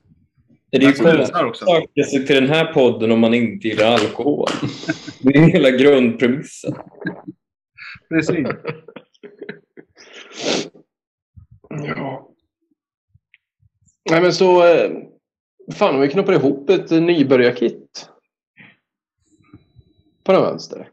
Det 0.70 0.76
är 0.76 0.80
ju 0.80 0.94
söka 0.94 2.04
sig 2.04 2.26
till 2.26 2.36
den 2.36 2.48
här 2.48 2.72
podden 2.72 3.12
om 3.12 3.20
man 3.20 3.34
inte 3.34 3.68
gillar 3.68 3.86
alkohol. 3.86 4.48
Det 5.22 5.38
är 5.38 5.52
hela 5.52 5.70
grundpremissen. 5.70 6.74
Precis. 8.08 8.46
Ja. 11.68 12.30
Nej 14.10 14.20
men 14.20 14.32
så... 14.32 14.62
Fan 15.74 15.94
om 15.94 16.00
vi 16.00 16.08
knoppar 16.08 16.32
ihop 16.32 16.70
ett 16.70 16.90
nybörjarkit. 16.90 18.08
På 20.24 20.32
den 20.32 20.42
vänster. 20.42 20.88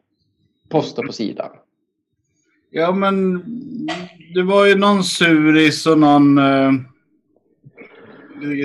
Posta 0.69 1.01
på 1.03 1.11
sidan. 1.11 1.49
Ja, 2.69 2.91
men 2.91 3.43
det 4.33 4.43
var 4.43 4.65
ju 4.65 4.75
någon 4.75 5.03
suris 5.03 5.85
och 5.87 5.99
någon... 5.99 6.37
Eh, 6.37 6.71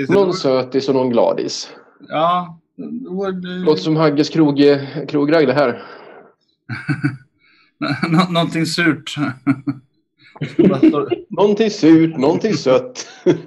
Någon 0.09 0.33
sötis 0.33 0.89
och 0.89 0.95
någon 0.95 1.09
gladis. 1.09 1.69
Ja. 2.09 2.59
det 2.75 3.47
Låter 3.65 3.81
som 3.81 3.95
Hagges 3.95 4.29
krog, 4.29 4.61
krogragg 5.07 5.47
det 5.47 5.53
här. 5.53 5.83
Nå- 8.09 8.27
någonting 8.29 8.65
surt. 8.65 9.15
Någonting 11.29 11.69
surt, 11.69 12.17
någonting 12.17 12.53
sött. 12.53 13.07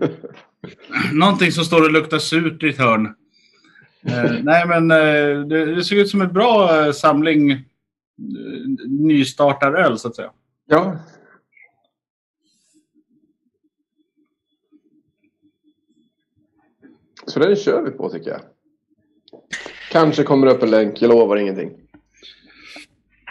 någonting 1.13 1.53
som 1.53 1.65
står 1.65 1.85
och 1.85 1.93
luktar 1.93 2.19
surt 2.19 2.63
i 2.63 2.69
ett 2.69 2.79
hörn. 2.79 3.15
Eh, 4.07 4.33
nej, 4.43 4.67
men 4.67 4.91
eh, 4.91 5.47
det, 5.47 5.75
det 5.75 5.85
såg 5.85 5.99
ut 5.99 6.09
som 6.09 6.21
en 6.21 6.33
bra 6.33 6.85
eh, 6.87 6.93
samling 6.93 7.51
eh, 7.51 7.59
nystartaröl, 8.89 9.99
så 9.99 10.09
att 10.09 10.17
säga. 10.17 10.31
ja. 10.67 10.99
Så 17.27 17.39
den 17.39 17.57
kör 17.57 17.83
vi 17.83 17.91
på 17.91 18.09
tycker 18.09 18.31
jag. 18.31 18.41
Kanske 19.93 20.23
kommer 20.23 20.47
upp 20.47 20.63
en 20.63 20.71
länk, 20.71 21.03
jag 21.03 21.09
lovar 21.09 21.37
ingenting. 21.37 21.71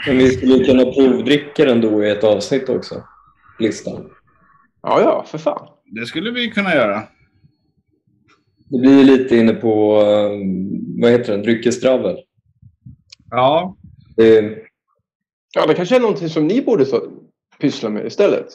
Men 0.08 0.17
vi 0.17 0.30
skulle 0.30 0.65
kunna 0.65 0.84
provdricka 0.91 1.65
den 1.65 1.82
då 1.82 2.04
i 2.04 2.10
ett 2.10 2.24
avsnitt 2.24 2.69
också. 2.69 3.04
Listan. 3.60 4.10
Ja, 4.82 5.02
ja, 5.02 5.26
för 5.28 5.38
fan. 5.38 5.67
Det 5.86 6.06
skulle 6.06 6.32
vi 6.32 6.52
kunna 6.52 6.76
göra. 6.76 7.04
Det 8.69 8.80
blir 8.80 9.04
lite 9.04 9.38
inne 9.38 9.54
på, 9.54 10.01
eh, 10.01 10.30
vad 11.01 11.12
heter 11.12 11.32
den, 11.34 11.41
dryckesdravel. 11.41 12.17
Ja. 13.30 13.78
Det, 14.15 14.58
Ja, 15.58 15.65
det 15.65 15.73
kanske 15.73 15.95
är 15.95 15.99
någonting 15.99 16.30
som 16.30 16.47
ni 16.47 16.62
borde 16.62 16.86
så, 16.86 17.12
pyssla 17.60 17.89
med 17.89 18.06
istället. 18.06 18.47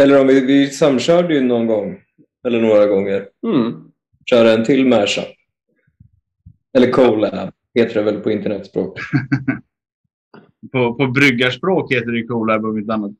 eller 0.00 0.20
om 0.20 0.26
vi, 0.26 0.40
vi 0.40 0.66
samkörde 0.70 1.34
ju 1.34 1.40
någon 1.40 1.66
gång, 1.66 2.00
eller 2.46 2.60
några 2.60 2.86
gånger, 2.86 3.28
Mm. 3.46 3.72
köra 4.30 4.52
en 4.52 4.64
till 4.64 4.86
mashup. 4.86 5.24
Eller 6.72 6.90
collab, 6.92 7.50
heter 7.74 7.94
det 7.94 8.02
väl 8.02 8.20
på 8.20 8.30
internetspråk. 8.30 8.98
På, 10.72 10.94
på 10.94 11.06
bryggarspråk 11.06 11.92
heter 11.92 12.12
det 12.12 12.26
Colab 12.26 12.64
och 12.64 12.78
inte 12.78 12.94
annat. 12.94 13.12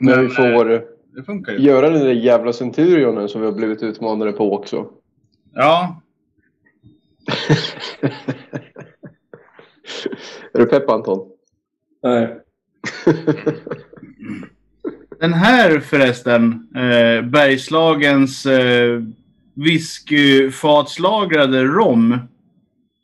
När 0.00 0.22
vi 0.22 0.28
får 0.28 0.72
eh, 0.72 0.80
Det 1.14 1.22
funkar 1.22 1.52
ju. 1.52 1.58
göra 1.58 1.90
den 1.90 2.04
där 2.04 2.12
jävla 2.12 2.52
Centurionen 2.52 3.28
som 3.28 3.40
vi 3.40 3.46
har 3.46 3.54
blivit 3.54 3.82
utmanade 3.82 4.32
på 4.32 4.54
också. 4.54 4.90
Ja. 5.54 6.00
är 10.52 10.58
du 10.58 10.66
pepp 10.66 10.90
Anton? 10.90 11.28
Nej. 12.02 12.40
Den 15.20 15.32
här 15.32 15.80
förresten, 15.80 16.68
eh, 16.74 17.22
Bergslagens 17.22 18.46
eh, 18.46 19.02
whiskyfatslagrade 19.54 21.64
rom. 21.64 22.18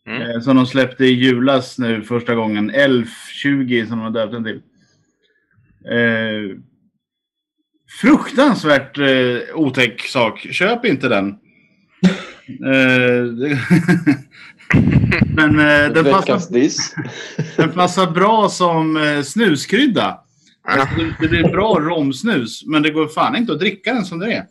Mm. 0.07 0.23
Eh, 0.23 0.41
som 0.41 0.57
de 0.57 0.67
släppte 0.67 1.05
i 1.05 1.13
julas 1.13 1.79
nu 1.79 2.03
första 2.03 2.35
gången. 2.35 2.71
Elf 2.71 3.29
20 3.29 3.87
som 3.87 3.99
de 3.99 4.05
har 4.05 4.11
döpt 4.11 4.33
den 4.33 4.45
till. 4.45 4.63
Eh, 5.85 6.57
fruktansvärt 8.01 8.99
eh, 8.99 9.55
otäck 9.55 10.03
sak. 10.03 10.39
Köp 10.51 10.85
inte 10.85 11.09
den. 11.09 11.39
Eh, 12.51 13.25
Men 15.35 15.59
eh, 15.59 15.93
den, 15.93 16.05
passar, 16.05 16.41
den 17.57 17.73
passar 17.73 18.11
bra 18.11 18.49
som 18.49 18.97
eh, 18.97 19.23
snuskrydda. 19.23 20.21
Alltså, 20.63 20.97
det, 20.97 21.15
det 21.21 21.29
blir 21.29 21.49
bra 21.49 21.81
romsnus, 21.81 22.65
men 22.67 22.83
det 22.83 22.91
går 22.91 23.09
fan 23.09 23.37
inte 23.37 23.53
att 23.53 23.59
dricka 23.59 23.95
den 23.95 24.05
som 24.05 24.19
det 24.19 24.33
är. 24.33 24.47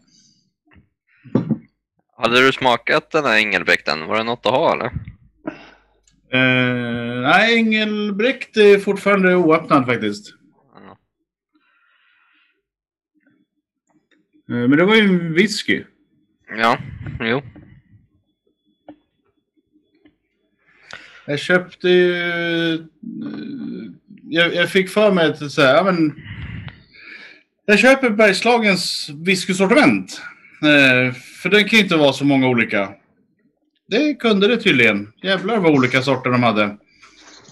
Hade 2.17 2.45
du 2.45 2.51
smakat 2.51 3.11
den 3.11 3.25
här 3.25 3.37
Engelbrekten? 3.37 4.05
Var 4.05 4.17
det 4.17 4.23
något 4.23 4.45
att 4.45 4.51
ha 4.51 4.73
eller? 4.73 4.85
Eh, 6.31 7.21
nej, 7.21 7.55
Engelbrekt 7.55 8.57
är 8.57 8.79
fortfarande 8.79 9.35
oöppnad 9.35 9.85
faktiskt. 9.85 10.33
Ja. 10.73 10.81
Eh, 10.89 10.95
men 14.57 14.71
det 14.77 14.85
var 14.85 14.95
ju 14.95 15.01
en 15.01 15.33
whisky. 15.33 15.83
Ja, 16.57 16.77
jo. 17.19 17.41
Jag 21.25 21.39
köpte 21.39 21.89
ju... 21.89 22.13
eh, 22.73 22.79
Jag, 24.31 24.55
jag 24.55 24.69
fick 24.69 24.89
för 24.89 25.11
mig 25.11 25.27
att 25.29 25.51
säga, 25.51 25.75
ja 25.75 25.83
men... 25.83 26.15
Jag 27.65 27.79
köper 27.79 28.09
Bergslagens 28.09 29.09
whiskysortiment. 29.25 30.21
Eh, 30.61 31.13
för 31.13 31.49
det 31.49 31.63
kan 31.63 31.77
ju 31.79 31.83
inte 31.83 31.95
vara 31.97 32.13
så 32.13 32.25
många 32.25 32.47
olika. 32.47 32.89
Det 33.87 34.13
kunde 34.13 34.47
det 34.47 34.57
tydligen. 34.57 35.11
Jävlar 35.23 35.57
vad 35.57 35.71
olika 35.71 36.01
sorter 36.01 36.29
de 36.29 36.43
hade. 36.43 36.77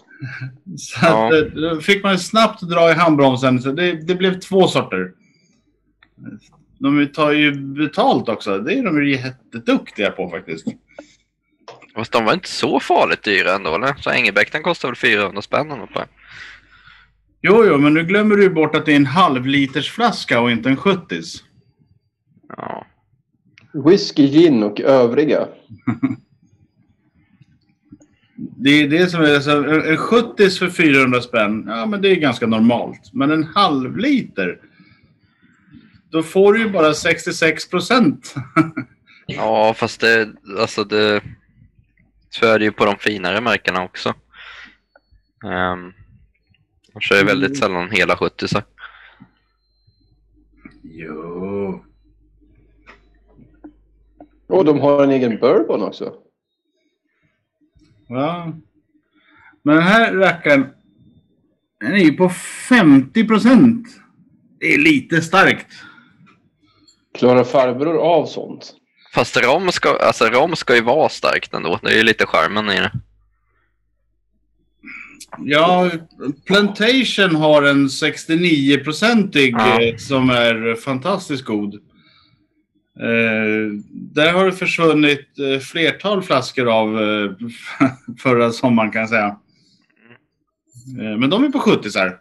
Så 0.77 0.99
Ja. 1.01 1.27
att, 1.27 1.33
eh, 1.33 1.39
då 1.61 1.81
fick 1.81 2.03
man 2.03 2.19
snabbt 2.19 2.61
dra 2.61 2.91
i 2.91 2.93
handbromsen. 2.93 3.61
Så 3.61 3.71
det, 3.71 4.07
det 4.07 4.15
blev 4.15 4.39
två 4.39 4.67
sorter. 4.67 5.11
De 6.79 7.07
tar 7.07 7.31
ju 7.31 7.51
betalt 7.51 8.29
också. 8.29 8.59
Det 8.59 8.73
är 8.73 8.83
de 8.83 9.03
ju 9.03 9.11
jätteduktiga 9.11 10.11
på 10.11 10.29
faktiskt. 10.29 10.67
Fast 11.95 12.11
de 12.11 12.25
var 12.25 12.33
inte 12.33 12.49
så 12.49 12.79
farligt 12.79 13.23
dyra 13.23 13.55
ändå 13.55 13.75
eller? 13.75 13.93
Så 13.93 14.11
Engelbrekten 14.11 14.63
kostar 14.63 14.87
väl 14.87 14.95
400 14.95 15.41
spänn 15.41 15.71
eller 15.71 15.85
på. 15.85 16.03
Jo, 17.41 17.65
jo, 17.65 17.77
men 17.77 17.93
nu 17.93 18.03
glömmer 18.03 18.35
du 18.35 18.49
bort 18.49 18.75
att 18.75 18.85
det 18.85 18.91
är 18.91 18.95
en 18.95 19.05
halvliters 19.05 19.91
flaska 19.91 20.41
och 20.41 20.51
inte 20.51 20.69
en 20.69 20.77
70 20.77 21.21
Ja. 22.57 22.85
Whisky, 23.85 24.27
gin 24.27 24.63
och 24.63 24.81
övriga. 24.81 25.47
Det 28.59 28.69
är 28.69 28.89
det 28.89 29.09
som 29.09 29.21
är... 29.21 29.35
Alltså, 29.35 29.51
en 29.51 29.81
en 29.81 29.97
70 29.97 30.49
för 30.49 30.69
400 30.69 31.21
spänn, 31.21 31.65
ja 31.67 31.85
men 31.85 32.01
det 32.01 32.09
är 32.09 32.15
ganska 32.15 32.47
normalt. 32.47 33.13
Men 33.13 33.31
en 33.31 33.43
halvliter? 33.43 34.59
Då 36.09 36.23
får 36.23 36.53
du 36.53 36.59
ju 36.59 36.69
bara 36.69 36.93
66 36.93 37.69
procent. 37.69 38.35
Ja, 39.29 39.73
fast 39.73 40.01
det, 40.01 40.29
alltså 40.59 40.83
det, 40.83 41.21
så 42.29 42.45
är 42.45 42.59
det 42.59 42.65
ju 42.65 42.71
på 42.71 42.85
de 42.85 42.97
finare 42.97 43.41
märkena 43.41 43.83
också. 43.83 44.09
Um, 45.43 45.93
de 46.93 47.01
kör 47.01 47.17
ju 47.17 47.23
väldigt 47.23 47.57
sällan 47.57 47.91
hela 47.91 48.17
70 48.17 48.47
så. 48.47 48.61
jo. 50.83 51.83
Och 54.47 54.65
de 54.65 54.79
har 54.79 55.03
en 55.03 55.11
egen 55.11 55.39
bourbon 55.39 55.83
också. 55.83 56.13
Ja. 58.07 58.53
Men 59.63 59.75
den 59.75 59.83
här 59.83 60.13
rackaren, 60.13 60.67
den 61.79 61.93
är 61.93 62.03
ju 62.03 62.13
på 62.13 62.29
50 62.69 63.27
procent. 63.27 63.87
Det 64.59 64.73
är 64.73 64.77
lite 64.77 65.21
starkt. 65.21 65.67
Klarar 67.17 67.43
farbror 67.43 67.97
av 67.97 68.25
sånt? 68.25 68.73
Fast 69.13 69.37
rom 69.37 69.71
ska, 69.71 69.97
alltså 69.97 70.25
rom 70.25 70.55
ska 70.55 70.75
ju 70.75 70.81
vara 70.81 71.09
starkt 71.09 71.53
ändå. 71.53 71.79
Det 71.83 71.89
är 71.91 71.95
ju 71.97 72.03
lite 72.03 72.25
charmen 72.25 72.69
i 72.69 72.75
det. 72.79 72.91
Ja, 75.39 75.89
Plantation 76.45 77.35
har 77.35 77.63
en 77.63 77.87
69-procentig 77.87 79.55
Ja. 79.57 79.81
eh, 79.81 79.95
som 79.97 80.29
är 80.29 80.75
fantastiskt 80.75 81.45
god. 81.45 81.73
Eh, 82.99 83.71
där 83.91 84.33
har 84.33 84.45
det 84.45 84.51
försvunnit 84.51 85.39
eh, 85.39 85.59
flertal 85.59 86.23
flaskor 86.23 86.67
av 86.73 87.01
eh, 87.03 87.31
förra 88.19 88.51
sommaren 88.51 88.91
kan 88.91 88.99
jag 89.01 89.09
säga. 89.09 89.37
Eh, 90.99 91.17
men 91.17 91.29
de 91.29 91.43
är 91.43 91.49
på 91.49 91.59
70 91.59 91.89
så 91.91 91.99
här. 91.99 92.17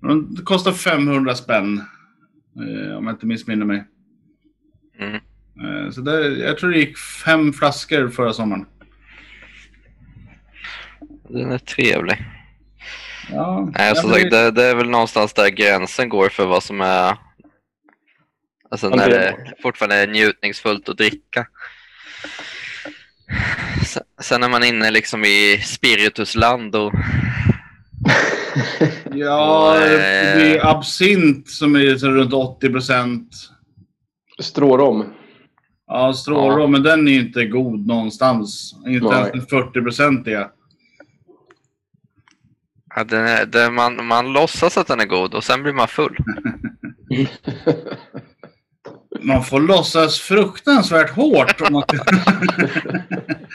De 0.00 0.36
kostar 0.44 0.72
500 0.72 1.34
spänn. 1.34 1.82
Eh, 2.56 2.96
om 2.96 3.06
jag 3.06 3.14
inte 3.14 3.26
missminner 3.26 3.66
mig. 3.66 3.84
Mm. 4.98 5.14
Eh, 5.14 5.90
så 5.90 6.00
där, 6.00 6.30
jag 6.36 6.58
tror 6.58 6.70
det 6.70 6.78
gick 6.78 6.98
fem 6.98 7.52
flaskor 7.52 8.08
förra 8.08 8.32
sommaren. 8.32 8.66
Den 11.28 11.50
är 11.50 11.58
trevlig. 11.58 12.24
Ja, 13.30 13.70
Nej, 13.78 13.96
som 13.96 14.10
sagt, 14.10 14.30
det, 14.30 14.50
det 14.50 14.64
är 14.64 14.74
väl 14.74 14.90
någonstans 14.90 15.32
där 15.32 15.48
gränsen 15.48 16.08
går 16.08 16.28
för 16.28 16.46
vad 16.46 16.62
som 16.62 16.80
är... 16.80 17.16
Alltså 18.70 18.88
när 18.88 19.08
det 19.08 19.54
fortfarande 19.62 19.96
är 19.96 20.06
njutningsfullt 20.06 20.88
att 20.88 20.96
dricka. 20.96 21.46
Sen, 23.86 24.02
sen 24.20 24.42
är 24.42 24.48
man 24.48 24.64
inne 24.64 24.90
liksom 24.90 25.24
i 25.24 25.58
spiritusland 25.64 26.74
och... 26.74 26.92
Ja, 29.14 29.76
det 29.78 30.34
blir 30.36 30.66
absint 30.66 31.48
som 31.48 31.76
är 31.76 31.96
så 31.96 32.08
runt 32.08 32.32
80 32.32 32.70
procent. 32.70 33.28
Strårom. 34.40 35.04
Ja, 35.86 36.12
strålrom, 36.12 36.72
men 36.72 36.82
den 36.82 37.08
är 37.08 37.12
inte 37.12 37.44
god 37.44 37.86
någonstans. 37.86 38.74
Inte 38.86 39.06
Nej. 39.06 39.18
ens 39.18 39.34
en 39.34 39.46
40 39.46 39.82
procent 39.82 40.26
är. 40.26 40.48
Ja, 42.94 43.04
den 43.04 43.26
är, 43.26 43.46
den, 43.46 43.74
man, 43.74 44.06
man 44.06 44.32
låtsas 44.32 44.78
att 44.78 44.86
den 44.86 45.00
är 45.00 45.06
god 45.06 45.34
och 45.34 45.44
sen 45.44 45.62
blir 45.62 45.72
man 45.72 45.88
full. 45.88 46.16
Man 49.24 49.44
får 49.44 49.60
låtsas 49.60 50.18
fruktansvärt 50.18 51.10
hårt. 51.10 51.60
Om 51.60 51.72
man... 51.72 51.82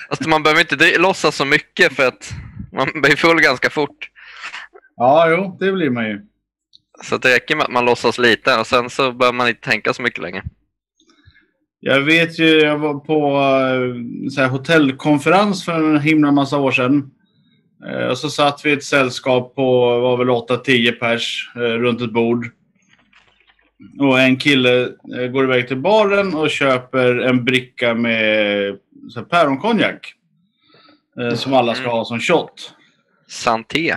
Alltså, 0.09 0.29
man 0.29 0.43
behöver 0.43 0.61
inte 0.61 0.97
låtsas 0.97 1.35
så 1.35 1.45
mycket 1.45 1.93
för 1.93 2.07
att 2.07 2.31
man 2.71 2.87
blir 3.01 3.15
full 3.15 3.41
ganska 3.41 3.69
fort. 3.69 4.09
Ja, 4.97 5.29
jo, 5.29 5.57
det 5.59 5.71
blir 5.71 5.89
man 5.89 6.05
ju. 6.09 6.21
Så 7.03 7.17
det 7.17 7.35
räcker 7.35 7.55
med 7.55 7.63
att 7.65 7.71
man 7.71 7.85
låtsas 7.85 8.17
lite 8.17 8.59
och 8.59 8.67
sen 8.67 8.89
så 8.89 9.11
behöver 9.11 9.37
man 9.37 9.47
inte 9.47 9.69
tänka 9.69 9.93
så 9.93 10.01
mycket 10.01 10.21
längre. 10.21 10.43
Jag 11.79 12.01
vet 12.01 12.39
ju, 12.39 12.59
jag 12.59 12.77
var 12.77 12.93
på 12.99 13.27
eh, 13.37 14.29
så 14.29 14.41
här, 14.41 14.47
hotellkonferens 14.49 15.65
för 15.65 15.73
en 15.73 15.99
himla 16.01 16.31
massa 16.31 16.57
år 16.57 16.71
sedan. 16.71 17.11
Eh, 17.87 18.07
Och 18.07 18.17
så 18.17 18.29
satt 18.29 18.65
vi 18.65 18.71
ett 18.71 18.83
sällskap 18.83 19.55
på, 19.55 19.99
var 19.99 20.17
väl 20.17 20.27
8-10 20.29 20.91
pers 20.91 21.51
eh, 21.55 21.59
runt 21.59 22.01
ett 22.01 22.13
bord. 22.13 22.45
Och 23.99 24.19
en 24.19 24.37
kille 24.37 24.89
går 25.33 25.43
iväg 25.43 25.67
till 25.67 25.77
baren 25.77 26.33
och 26.33 26.49
köper 26.49 27.15
en 27.17 27.45
bricka 27.45 27.93
med 27.93 28.77
päronkonjak. 29.29 30.13
Som 31.35 31.53
alla 31.53 31.75
ska 31.75 31.89
ha 31.89 32.05
som 32.05 32.19
shot. 32.19 32.73
Santé. 33.27 33.95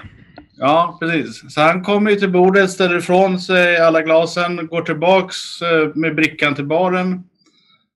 Ja, 0.63 0.97
precis. 1.01 1.55
Så 1.55 1.61
han 1.61 1.83
kommer 1.83 2.11
ju 2.11 2.17
till 2.17 2.31
bordet, 2.31 2.71
ställer 2.71 2.99
ifrån 2.99 3.41
sig 3.41 3.79
alla 3.79 4.03
glasen, 4.03 4.67
går 4.67 4.83
tillbaks 4.83 5.63
eh, 5.63 5.95
med 5.95 6.15
brickan 6.15 6.55
till 6.55 6.67
baren. 6.67 7.25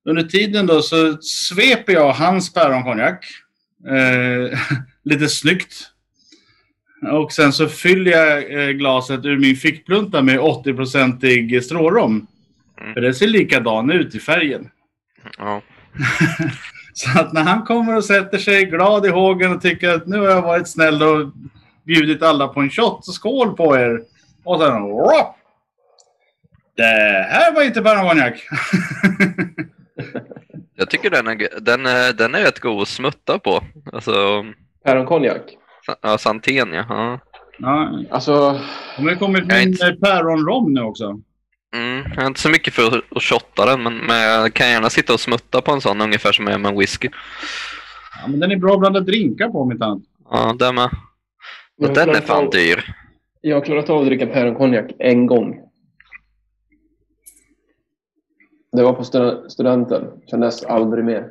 Under 0.09 0.23
tiden 0.23 0.67
då 0.67 0.83
så 0.83 1.17
sveper 1.23 1.93
jag 1.93 2.13
hans 2.13 2.53
päronkonjak. 2.53 3.27
Eh, 3.89 4.59
lite 5.05 5.29
snyggt. 5.29 5.75
Och 7.13 7.33
sen 7.33 7.53
så 7.53 7.69
fyller 7.69 8.11
jag 8.11 8.63
eh, 8.63 8.71
glaset 8.71 9.25
ur 9.25 9.39
min 9.39 9.57
fickplunta 9.57 10.23
med 10.23 10.39
80-procentig 10.39 11.61
strårom. 11.61 12.27
Mm. 12.81 12.95
För 12.95 13.01
det 13.01 13.15
ser 13.15 13.27
likadan 13.27 13.91
ut 13.91 14.15
i 14.15 14.21
färgen. 14.21 14.71
Ja. 15.39 15.63
Så 16.93 17.21
att 17.21 17.33
när 17.33 17.43
han 17.43 17.63
kommer 17.63 17.97
och 17.97 18.05
sätter 18.05 18.39
sig 18.39 18.65
glad 18.65 19.07
i 19.07 19.09
hågen 19.09 19.53
och 19.53 19.63
tycker 19.63 19.89
att 19.89 20.07
nu 20.07 20.19
har 20.19 20.27
jag 20.27 20.43
varit 20.43 20.69
snäll 20.69 21.03
och 21.03 21.33
bjudit 21.87 22.23
alla 22.23 22.49
på 22.49 22.61
en 22.61 22.71
shot, 22.71 23.05
så 23.05 23.13
skål 23.13 23.57
på 23.57 23.77
er! 23.77 24.03
Och 24.45 24.61
sen... 24.61 24.73
Rop! 24.83 25.37
Det 26.77 27.27
här 27.31 27.55
var 27.55 27.63
inte 27.63 27.83
päronkonjak! 27.83 28.35
Jag 30.77 30.91
tycker 30.91 31.11
den 31.11 31.27
är, 31.29 31.61
den 31.61 31.87
är, 31.87 32.13
den 32.13 32.35
är 32.35 32.43
rätt 32.43 32.61
god 32.61 32.83
att 32.83 32.89
smutta 32.89 33.39
på. 33.39 33.65
Alltså, 33.93 34.45
Päronkonjak. 34.85 35.43
ja, 36.03 36.19
santén 36.19 36.73
ja. 36.73 37.19
ja. 37.59 37.91
Alltså, 38.11 38.61
de 38.97 39.07
har 39.09 39.15
kommit 39.15 39.39
Jag 39.39 39.47
med 39.49 39.63
inte- 39.63 39.87
eh, 39.87 39.95
päronrom 39.95 40.73
nu 40.73 40.81
också. 40.81 41.05
Mm, 41.77 42.05
jag 42.15 42.23
är 42.23 42.27
inte 42.27 42.41
så 42.41 42.49
mycket 42.51 42.75
för 42.75 43.03
att, 43.17 43.23
shotta 43.23 43.67
den, 43.67 43.83
men, 43.83 43.97
men 43.97 44.21
jag 44.23 44.55
kan 44.55 44.71
gärna 44.71 44.91
sitta 44.91 45.13
och 45.15 45.21
smutta 45.21 45.61
på 45.61 45.73
en 45.73 45.81
sån 45.81 46.01
ungefär 46.01 46.33
som 46.33 46.45
jag 46.45 46.53
gör 46.53 46.59
med 46.59 46.71
en 46.73 46.79
whisky. 46.79 47.09
Ja, 48.23 48.29
men 48.29 48.41
den 48.41 48.53
är 48.53 48.57
bra 48.57 48.73
att 48.75 48.81
blanda 48.81 49.01
drinkar 49.01 49.49
på 49.49 49.63
om 49.63 49.73
inte 49.73 49.85
annat. 49.85 50.03
Ja, 50.31 50.57
den 50.59 50.75
med. 50.75 50.91
Och 51.83 51.95
den 51.95 52.09
är 52.11 52.21
fan 52.21 52.45
av- 52.45 52.51
dyr. 52.51 52.95
Jag 53.41 53.57
har 53.57 53.65
klarat 53.65 53.91
av 53.91 54.01
att 54.01 54.07
dricka 54.07 54.27
päronkonjak 54.27 54.91
en 54.99 55.27
gång. 55.27 55.61
Det 58.73 58.83
var 58.83 58.93
på 58.93 59.03
stu- 59.03 59.49
studenten. 59.49 60.05
Kändes 60.27 60.65
aldrig 60.65 61.05
mer. 61.05 61.31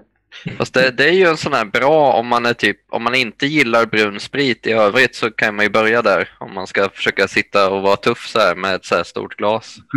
Fast 0.57 0.73
det, 0.73 0.91
det 0.91 1.05
är 1.09 1.11
ju 1.13 1.23
en 1.25 1.37
sån 1.37 1.53
här 1.53 1.65
bra 1.65 2.13
om 2.13 2.27
man 2.27 2.45
är 2.45 2.53
typ, 2.53 2.77
om 2.89 3.03
man 3.03 3.15
inte 3.15 3.45
gillar 3.45 3.85
brun 3.85 4.19
sprit 4.19 4.67
i 4.67 4.71
övrigt 4.71 5.15
så 5.15 5.31
kan 5.31 5.55
man 5.55 5.65
ju 5.65 5.69
börja 5.71 6.01
där. 6.01 6.29
Om 6.39 6.53
man 6.53 6.67
ska 6.67 6.89
försöka 6.89 7.27
sitta 7.27 7.69
och 7.71 7.81
vara 7.81 7.95
tuff 7.95 8.27
så 8.27 8.39
här 8.39 8.55
med 8.55 8.75
ett 8.75 8.85
så 8.85 8.95
här 8.95 9.03
stort 9.03 9.35
glas. 9.37 9.77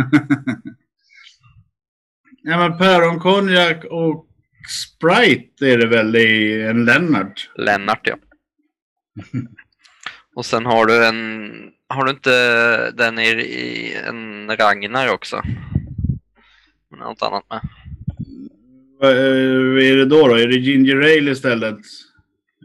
Ja, 2.49 2.57
men 2.69 2.77
päronkonjak 2.77 3.85
och 3.91 4.27
Sprite 4.85 5.65
är 5.67 5.77
det 5.77 5.87
väl 5.87 6.15
i 6.15 6.61
en 6.61 6.85
Lennart? 6.85 7.49
Lennart 7.55 8.07
ja. 8.07 8.15
Och 10.37 10.45
sen 10.45 10.65
har 10.65 10.85
du 10.85 11.05
en, 11.05 11.51
har 11.87 12.05
du 12.05 12.11
inte 12.11 12.91
den 12.91 13.19
i, 13.19 13.27
i 13.29 13.95
en 14.07 14.47
Ragnar 14.57 15.13
också? 15.13 15.41
Något 16.99 17.21
annat 17.21 17.43
med. 17.49 17.61
Vad 18.99 19.11
eh, 19.11 19.89
är 19.91 19.95
det 19.95 20.05
då, 20.05 20.27
då? 20.27 20.35
Är 20.35 20.47
det 20.47 20.55
ginger 20.55 20.97
ale 20.97 21.31
istället? 21.31 21.77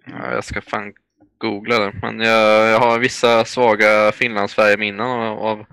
Ja, 0.07 0.35
jag 0.35 0.45
ska 0.45 0.61
fan 0.61 0.93
googla 1.39 1.79
det. 1.79 1.93
Men 2.03 2.21
jag, 2.21 2.69
jag 2.69 2.81
har 2.81 2.99
vissa 2.99 3.45
svaga 3.45 4.13
Finlandsfärgeminnen 4.13 5.01
av, 5.01 5.39
av 5.39 5.67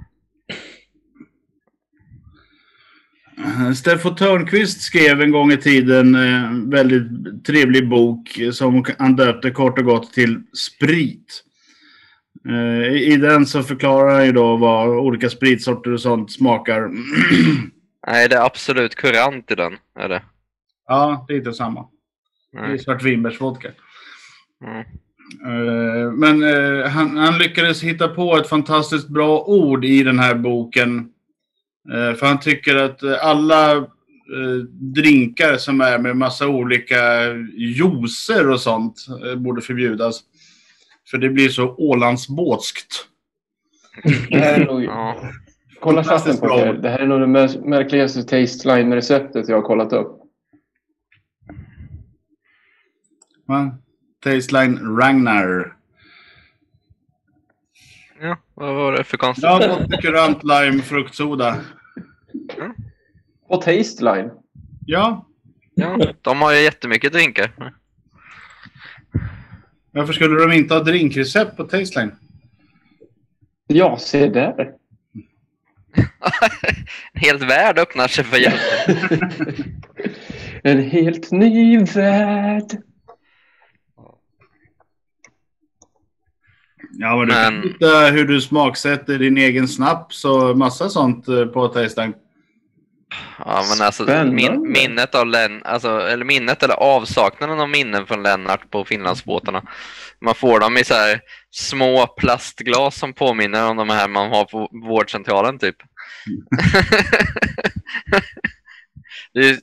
Steffo 3.76 4.10
Törnqvist 4.10 4.82
skrev 4.82 5.22
en 5.22 5.32
gång 5.32 5.52
i 5.52 5.58
tiden 5.58 6.16
eh, 6.16 6.44
en 6.44 6.70
väldigt 6.70 7.46
trevlig 7.46 7.90
bok 7.90 8.40
som 8.54 8.86
han 9.00 9.16
döpte 9.16 9.52
kort 9.52 9.80
och 9.80 9.86
gott 9.86 10.14
till 10.14 10.42
Sprit. 10.54 11.44
Eh, 12.48 12.94
I 13.14 13.18
den 13.18 13.46
så 13.46 13.64
förklarar 13.64 14.16
han 14.16 14.26
ju 14.26 14.32
då 14.32 14.56
vad 14.58 14.90
olika 14.90 15.30
spritsorter 15.30 15.92
och 15.94 16.02
sånt 16.02 16.32
smakar. 16.32 16.82
Nej, 18.08 18.30
det 18.30 18.36
är 18.36 18.46
absolut 18.46 18.96
kurant 18.96 19.52
i 19.52 19.56
den. 19.56 19.78
Är 20.00 20.10
det. 20.10 20.22
ja, 20.88 21.26
det 21.28 21.34
är 21.34 21.38
inte 21.38 21.54
samma. 21.54 21.86
Det 22.52 22.58
är 22.58 22.68
Nej. 22.68 22.80
svartvinbärsvodka. 22.80 23.68
Mm. 24.66 24.80
Eh, 25.46 26.12
Men 26.12 26.44
eh, 26.44 26.90
han, 26.90 27.18
han 27.18 27.38
lyckades 27.38 27.84
hitta 27.84 28.08
på 28.08 28.38
ett 28.38 28.50
fantastiskt 28.50 29.08
bra 29.10 29.40
ord 29.42 29.86
i 29.86 30.04
den 30.04 30.20
här 30.20 30.36
boken. 30.36 31.10
För 31.92 32.26
han 32.26 32.40
tycker 32.40 32.76
att 32.76 33.04
alla 33.04 33.88
drinkar 34.72 35.58
som 35.58 35.82
är 35.82 35.98
med 35.98 36.18
massa 36.18 36.48
olika 36.48 37.26
juicer 37.58 38.50
och 38.50 38.60
sånt 38.60 39.06
borde 39.38 39.62
förbjudas. 39.62 40.22
För 41.12 41.18
det 41.18 41.30
blir 41.30 41.50
så 41.50 41.76
Ålandsbåtskt. 41.76 43.08
Det 44.30 44.38
här 44.40 44.62
är 44.62 44.66
nog, 44.66 44.84
Ja. 44.86 45.22
Kolla 45.80 46.04
chatten 46.04 46.38
på 46.38 46.46
ord. 46.46 46.82
Det 46.82 46.90
här 46.90 47.00
är 47.00 47.06
nog 47.08 47.22
det 47.22 47.60
märkligaste 47.60 48.24
Tasteline-receptet 48.24 49.50
jag 49.50 49.56
har 49.56 49.62
kollat 49.62 49.94
upp. 49.94 50.22
Va? 53.46 53.78
Tasteline 54.24 54.98
Ragnar. 55.00 55.76
Ja, 58.22 58.38
vad 58.54 58.76
var 58.76 58.92
det 58.92 59.04
för 59.04 59.18
konstigt? 59.18 59.44
Jag 59.44 59.60
har 59.60 59.80
fått 59.80 60.02
kurant 60.02 60.44
lime 60.44 60.82
fruktsoda. 60.82 61.56
Och 63.48 63.62
Tasteline. 63.62 64.32
Ja, 64.86 65.26
Ja, 65.80 66.14
de 66.22 66.42
har 66.42 66.54
ju 66.54 66.60
jättemycket 66.60 67.14
drinkar. 67.14 67.74
Varför 69.92 70.14
skulle 70.14 70.40
de 70.42 70.52
inte 70.54 70.74
ha 70.74 70.84
drinkrecept 70.84 71.58
på 71.58 71.64
Tasteline? 71.64 72.12
Ja, 73.68 73.98
se 73.98 74.28
där. 74.28 74.56
En 77.14 77.22
hel 77.22 77.38
värld 77.38 77.80
öppnar 77.80 78.08
sig 78.08 78.24
för 78.24 78.38
hjälp. 78.38 78.60
en 80.64 80.84
helt 80.84 81.32
ny 81.32 81.78
värld. 81.84 82.78
Ja, 86.92 87.18
men 87.18 87.28
du 87.28 87.34
kan 87.34 87.54
Men- 87.54 87.64
hitta 87.64 88.06
hur 88.12 88.26
du 88.26 88.42
smaksätter 88.42 89.20
din 89.20 89.38
egen 89.38 89.68
snaps 89.68 90.26
och 90.26 90.58
massa 90.58 90.90
sånt 90.90 91.28
eh, 91.28 91.46
på 91.46 91.68
Tasteline. 91.68 92.14
Ja, 93.46 93.64
men 93.70 93.86
alltså 93.86 94.26
min, 94.26 94.72
minnet 94.72 95.16
av 95.16 95.28
Len, 95.28 95.64
alltså, 95.64 96.00
eller 96.00 96.26
minnet 96.26 96.64
eller 96.64 96.76
avsaknaden 96.76 97.60
av 97.60 97.70
minnen 97.70 98.06
från 98.06 98.24
Lennart 98.24 98.72
på 98.72 98.86
Finlandsbåtarna. 98.86 99.64
Man 100.22 100.36
får 100.36 100.60
dem 100.60 100.78
i 100.78 100.84
så 100.84 100.94
här 100.94 101.22
små 101.52 102.08
plastglas 102.08 102.96
som 102.96 103.14
påminner 103.14 103.70
om 103.70 103.78
de 103.78 103.90
här 103.90 104.08
man 104.08 104.30
har 104.30 104.46
på 104.46 104.70
vårdcentralen 104.88 105.60
typ. 105.60 105.76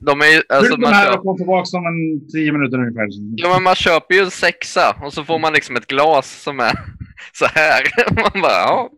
De 0.01 0.21
är 0.21 0.25
ju, 0.25 0.41
alltså, 0.49 0.77
man, 0.77 0.93
här 0.93 1.05
köper, 1.05 1.29
och 1.29 1.37
tillbaka 1.37 1.77
om 1.77 1.85
en 1.85 2.29
tio 2.29 2.51
minuter 2.51 2.77
ungefär. 2.77 3.07
ja, 3.35 3.49
men 3.53 3.63
man 3.63 3.75
köper 3.75 4.15
ju 4.15 4.21
en 4.21 4.31
sexa 4.31 4.95
och 5.01 5.13
så 5.13 5.23
får 5.23 5.39
man 5.39 5.53
liksom 5.53 5.75
ett 5.75 5.87
glas 5.87 6.41
som 6.41 6.59
är 6.59 6.73
så 7.33 7.45
här. 7.45 7.81
Man 8.15 8.41
bara, 8.41 8.51
ja. 8.51 8.89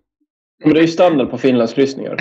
Men 0.63 0.73
det 0.73 0.79
är 0.79 0.81
ju 0.81 0.87
standard 0.87 1.29
på 1.29 1.37
Finlandskryssningar. 1.37 2.17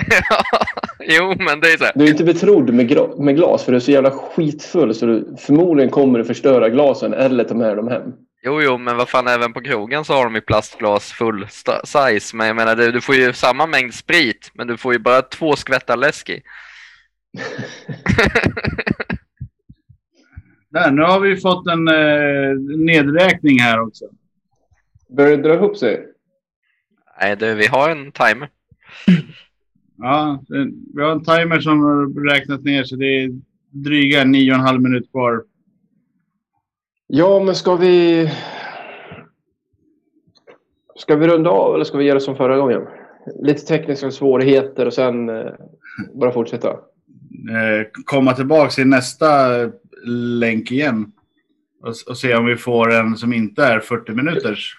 Jo, 1.07 1.35
men 1.39 1.59
det 1.59 1.73
är 1.73 1.77
så 1.77 1.83
här. 1.83 1.93
Du 1.95 2.05
är 2.05 2.09
inte 2.09 2.23
betrodd 2.23 2.73
med, 2.73 2.97
med 3.17 3.35
glas 3.35 3.63
för 3.63 3.71
du 3.71 3.75
är 3.75 3.79
så 3.79 3.91
jävla 3.91 4.11
skitfull 4.11 4.95
så 4.95 5.05
du 5.05 5.35
förmodligen 5.39 5.91
kommer 5.91 6.19
att 6.19 6.27
förstöra 6.27 6.69
glasen 6.69 7.13
eller 7.13 7.43
ta 7.43 7.55
med 7.55 7.77
dem 7.77 7.87
hem. 7.87 8.13
Jo, 8.43 8.61
jo, 8.61 8.77
men 8.77 8.97
vad 8.97 9.09
fan, 9.09 9.27
även 9.27 9.53
på 9.53 9.61
krogen 9.61 10.05
så 10.05 10.13
har 10.13 10.23
de 10.23 10.35
ju 10.35 10.41
plastglas 10.41 11.11
full 11.11 11.47
size. 11.83 12.35
Men 12.35 12.47
jag 12.47 12.55
menar, 12.55 12.75
du, 12.75 12.91
du 12.91 13.01
får 13.01 13.15
ju 13.15 13.33
samma 13.33 13.67
mängd 13.67 13.93
sprit, 13.93 14.51
men 14.53 14.67
du 14.67 14.77
får 14.77 14.93
ju 14.93 14.99
bara 14.99 15.21
två 15.21 15.55
skvättar 15.55 15.97
läsk 15.97 16.29
i. 16.29 16.41
Där, 20.69 20.91
nu 20.91 21.01
har 21.01 21.19
vi 21.19 21.37
fått 21.37 21.67
en 21.67 21.87
eh, 21.87 22.55
nedräkning 22.77 23.59
här 23.59 23.79
också. 23.79 24.05
Börjar 25.09 25.37
det 25.37 25.43
dra 25.43 25.53
ihop 25.53 25.77
sig? 25.77 26.05
Nej, 27.21 27.35
du, 27.35 27.53
vi 27.53 27.67
har 27.67 27.89
en 27.89 28.11
timer. 28.11 28.49
Ja, 30.01 30.43
vi 30.95 31.01
har 31.01 31.11
en 31.11 31.23
timer 31.23 31.59
som 31.59 31.79
har 31.81 32.29
räknat 32.29 32.63
ner 32.63 32.83
så 32.83 32.95
det 32.95 33.23
är 33.23 33.29
dryga 33.71 34.23
nio 34.23 34.51
och 34.51 34.57
en 34.57 34.65
halv 34.65 34.81
minut 34.81 35.11
kvar. 35.11 35.43
Ja, 37.07 37.43
men 37.45 37.55
ska 37.55 37.75
vi... 37.75 38.29
Ska 40.95 41.15
vi 41.15 41.27
runda 41.27 41.49
av 41.49 41.75
eller 41.75 41.83
ska 41.83 41.97
vi 41.97 42.05
göra 42.05 42.19
som 42.19 42.35
förra 42.35 42.57
gången? 42.57 42.81
Lite 43.41 43.65
tekniska 43.65 44.11
svårigheter 44.11 44.85
och 44.85 44.93
sen 44.93 45.29
eh, 45.29 45.51
bara 46.13 46.31
fortsätta. 46.31 46.69
Eh, 46.69 47.87
komma 48.05 48.33
tillbaka 48.33 48.81
i 48.81 48.85
nästa 48.85 49.27
länk 50.39 50.71
igen. 50.71 51.11
Och, 51.81 51.93
och 52.09 52.17
se 52.17 52.35
om 52.35 52.45
vi 52.45 52.55
får 52.55 52.93
en 52.93 53.17
som 53.17 53.33
inte 53.33 53.63
är 53.63 53.79
40 53.79 54.11
minuters. 54.11 54.77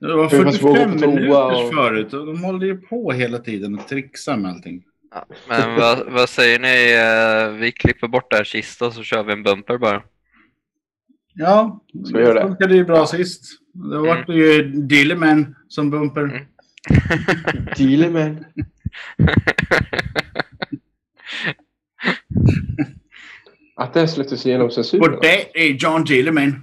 Det 0.00 0.14
var 0.16 0.30
Vi 0.30 0.44
måste 0.44 0.62
gå 0.62 0.74
45 0.74 0.92
på 0.92 0.98
toa 1.00 1.10
minuters 1.14 1.62
och- 1.64 1.74
förut 1.74 2.12
och 2.12 2.26
de 2.26 2.44
håller 2.44 2.66
ju 2.66 2.76
på 2.80 3.12
hela 3.12 3.38
tiden 3.38 3.74
och 3.78 3.88
trixar 3.88 4.36
med 4.36 4.50
allting. 4.50 4.82
Ja, 5.14 5.26
men 5.48 5.74
vad, 5.74 6.12
vad 6.12 6.28
säger 6.28 6.58
ni? 6.58 6.92
eh, 7.52 7.60
Vi 7.60 7.72
klipper 7.72 8.08
bort 8.08 8.30
det 8.30 8.36
här 8.36 8.44
sista 8.44 8.86
och 8.86 8.92
så 8.92 9.02
kör 9.02 9.24
vi 9.24 9.32
en 9.32 9.42
bumper 9.42 9.78
bara. 9.78 10.02
Ja, 11.34 11.80
vi 12.12 12.20
göra 12.20 12.34
det? 12.34 12.40
funkade 12.48 12.74
ju 12.74 12.84
bra 12.84 13.06
sist. 13.06 13.44
Det 13.72 13.98
var 13.98 14.24
ju 14.28 14.62
Dilleman 14.62 15.56
som 15.68 15.90
bumper. 15.90 16.20
Mm. 16.20 16.44
Dealeman. 17.76 18.44
Att 23.76 23.94
det 23.94 24.08
släpptes 24.08 24.46
igenom 24.46 24.70
censur. 24.70 25.00
Och 25.00 25.20
det 25.22 25.58
är 25.68 25.72
John 25.74 26.04
Dilleman. 26.04 26.62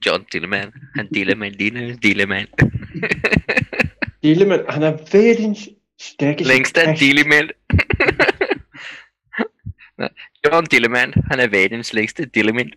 John 0.00 0.24
Dilleman. 0.30 0.72
Han 0.96 1.06
Dilleman, 1.10 1.52
Dilleman, 1.52 1.96
Dilleman. 1.96 2.46
Dealeman, 4.22 4.60
han 4.68 4.82
är 4.82 4.92
världens 5.12 5.68
starkaste... 6.00 6.52
Längsta 6.54 6.92
Dilleman. 6.92 7.50
John 10.42 10.64
Dilleman, 10.70 11.12
han 11.30 11.40
är 11.40 11.48
världens 11.48 11.92
längsta 11.92 12.22
Dilleman. 12.22 12.70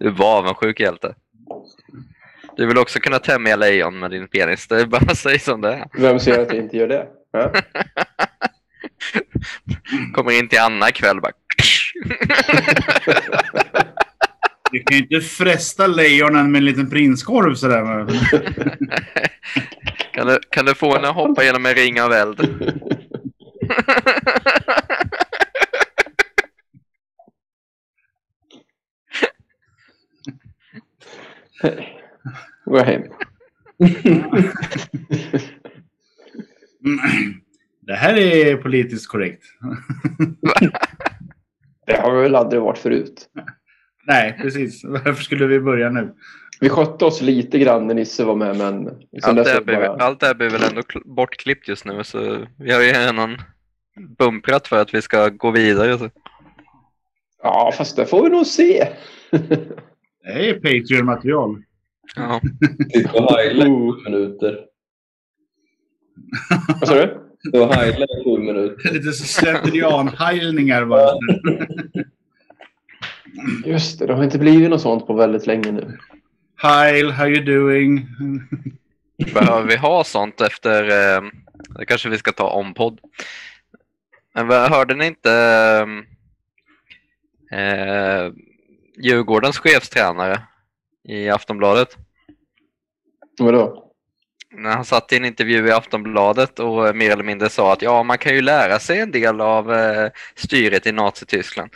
Du 0.00 0.10
var 0.10 0.38
avundsjuk 0.38 0.80
hjälte. 0.80 1.14
Du 2.56 2.66
vill 2.66 2.78
också 2.78 3.00
kunna 3.00 3.18
tämja 3.18 3.56
lejon 3.56 3.98
med 3.98 4.10
din 4.10 4.28
penis. 4.28 4.68
Det 4.68 4.80
är 4.80 4.86
bara 4.86 5.10
att 5.10 5.18
säga 5.18 5.38
som 5.38 5.60
det 5.60 5.74
är. 5.74 5.86
Vem 5.92 6.20
säger 6.20 6.42
att 6.42 6.52
jag 6.52 6.64
inte 6.64 6.76
gör 6.76 6.88
det? 6.88 7.06
Ja? 7.32 7.52
Kommer 10.14 10.38
in 10.38 10.48
till 10.48 10.58
Anna 10.58 10.88
ikväll 10.88 11.20
bara... 11.20 11.32
Du 14.72 14.82
kan 14.82 14.96
ju 14.98 15.02
inte 15.02 15.20
fresta 15.20 15.86
lejonen 15.86 16.52
med 16.52 16.58
en 16.58 16.64
liten 16.64 16.90
prinskorv 16.90 17.54
sådär. 17.54 17.82
va? 17.82 18.08
Kan 20.12 20.26
du, 20.26 20.38
kan 20.50 20.64
du 20.64 20.74
få 20.74 20.94
henne 20.94 21.08
att 21.08 21.14
hoppa 21.14 21.44
genom 21.44 21.66
en 21.66 21.74
ring 21.74 22.02
av 22.02 22.12
eld? 22.12 22.40
Gå 32.64 32.78
hem. 32.78 33.02
Mm. 36.84 37.00
Det 37.80 37.94
här 37.94 38.14
är 38.14 38.56
politiskt 38.56 39.08
korrekt. 39.08 39.44
Det 41.96 42.00
har 42.02 42.16
vi 42.16 42.22
väl 42.22 42.34
aldrig 42.36 42.62
varit 42.62 42.78
förut. 42.78 43.28
Nej, 44.06 44.38
precis. 44.42 44.84
Varför 44.84 45.22
skulle 45.22 45.46
vi 45.46 45.60
börja 45.60 45.90
nu? 45.90 46.14
Vi 46.60 46.68
skötte 46.68 47.04
oss 47.04 47.22
lite 47.22 47.58
grann 47.58 47.86
när 47.86 47.94
Nisse 47.94 48.24
var 48.24 48.36
med, 48.36 48.56
men... 48.56 48.88
Allt 49.22 49.44
det, 49.44 49.50
här 49.50 49.60
blir, 49.60 49.76
bara- 49.76 49.96
allt 50.04 50.20
det 50.20 50.26
här 50.26 50.34
blir 50.34 50.50
väl 50.50 50.62
ändå 50.62 50.80
kl- 50.80 51.14
bortklippt 51.16 51.68
just 51.68 51.84
nu 51.84 52.04
så 52.04 52.46
vi 52.58 52.72
har 52.72 52.80
ju 52.82 52.92
redan 52.92 53.38
bumprat 54.18 54.68
för 54.68 54.76
att 54.80 54.94
vi 54.94 55.02
ska 55.02 55.28
gå 55.28 55.50
vidare. 55.50 55.98
Så. 55.98 56.10
Ja, 57.42 57.72
fast 57.76 57.96
det 57.96 58.06
får 58.06 58.22
vi 58.22 58.30
nog 58.30 58.46
se. 58.46 58.88
Det 60.24 60.48
är 60.50 60.54
Patreon-material. 60.54 61.62
Ja. 62.16 62.40
Sitta 62.94 63.22
och 63.22 64.02
minuter. 64.04 64.58
Vad 66.80 66.88
sa 66.88 66.94
du? 66.94 67.18
Sitta 67.44 67.62
och 67.62 67.74
heila 67.74 68.04
i 68.04 68.24
sju 68.24 68.38
minuter. 68.42 68.92
Lite 68.92 69.12
slentrian-heilningar 69.12 70.84
bara. 70.84 71.10
Just 73.66 73.98
det, 73.98 74.06
det 74.06 74.14
har 74.14 74.24
inte 74.24 74.38
blivit 74.38 74.70
något 74.70 74.80
sånt 74.82 75.06
på 75.06 75.14
väldigt 75.14 75.46
länge 75.46 75.72
nu. 75.72 75.98
Heil, 76.56 77.10
how 77.10 77.26
you 77.28 77.44
doing? 77.44 78.06
Behöver 79.34 79.68
vi 79.68 79.76
ha 79.76 80.04
sånt 80.04 80.40
efter... 80.40 80.82
Eh, 81.16 81.22
det 81.78 81.86
kanske 81.86 82.08
vi 82.08 82.18
ska 82.18 82.32
ta 82.32 82.48
om 82.50 82.74
podd. 82.74 83.00
Men 84.34 84.46
vad- 84.46 84.70
hörde 84.70 84.94
ni 84.94 85.06
inte 85.06 85.32
eh, 87.52 87.58
eh, 87.60 88.32
Djurgårdens 89.02 89.58
chefstränare 89.58 90.42
i 91.08 91.28
Aftonbladet? 91.28 91.96
Vadå? 93.38 93.81
När 94.54 94.70
han 94.70 94.84
satt 94.84 95.12
i 95.12 95.16
en 95.16 95.24
intervju 95.24 95.68
i 95.68 95.72
Aftonbladet 95.72 96.58
och 96.58 96.88
eh, 96.88 96.94
mer 96.94 97.10
eller 97.10 97.24
mindre 97.24 97.48
sa 97.50 97.72
att 97.72 97.82
ja, 97.82 98.02
man 98.02 98.18
kan 98.18 98.34
ju 98.34 98.40
lära 98.40 98.78
sig 98.78 99.00
en 99.00 99.10
del 99.10 99.40
av 99.40 99.72
eh, 99.74 100.10
styret 100.36 100.86
i 100.86 100.92
Nazityskland. 100.92 101.70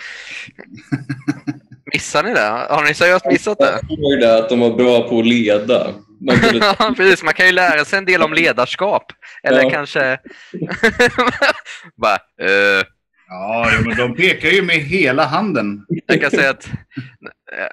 Missar 1.92 2.22
ni 2.22 2.34
det? 2.34 2.66
Har 2.70 2.82
ni 2.84 2.94
seriöst 2.94 3.26
missat 3.26 3.58
det? 3.58 3.78
Jag 3.88 3.98
såg 3.98 4.20
det 4.20 4.38
att 4.38 4.48
de 4.48 4.60
var 4.60 4.70
bra 4.70 5.08
på 5.08 5.18
att 5.18 5.26
leda. 5.26 5.86
Man 6.20 6.36
kunde 6.38 6.74
precis. 6.96 7.22
Man 7.22 7.34
kan 7.34 7.46
ju 7.46 7.52
lära 7.52 7.84
sig 7.84 7.98
en 7.98 8.04
del 8.04 8.22
om 8.22 8.32
ledarskap. 8.32 9.12
Eller 9.42 9.62
Ja. 9.62 9.70
kanske... 9.70 10.18
Bara, 11.96 12.14
eh, 12.14 12.84
Ja, 13.28 13.70
men 13.84 13.96
de 13.96 14.14
pekar 14.14 14.48
ju 14.48 14.62
med 14.62 14.76
hela 14.76 15.24
handen. 15.24 15.86
Jag 16.06 16.20
kan 16.20 16.30
säga 16.30 16.50
att 16.50 16.68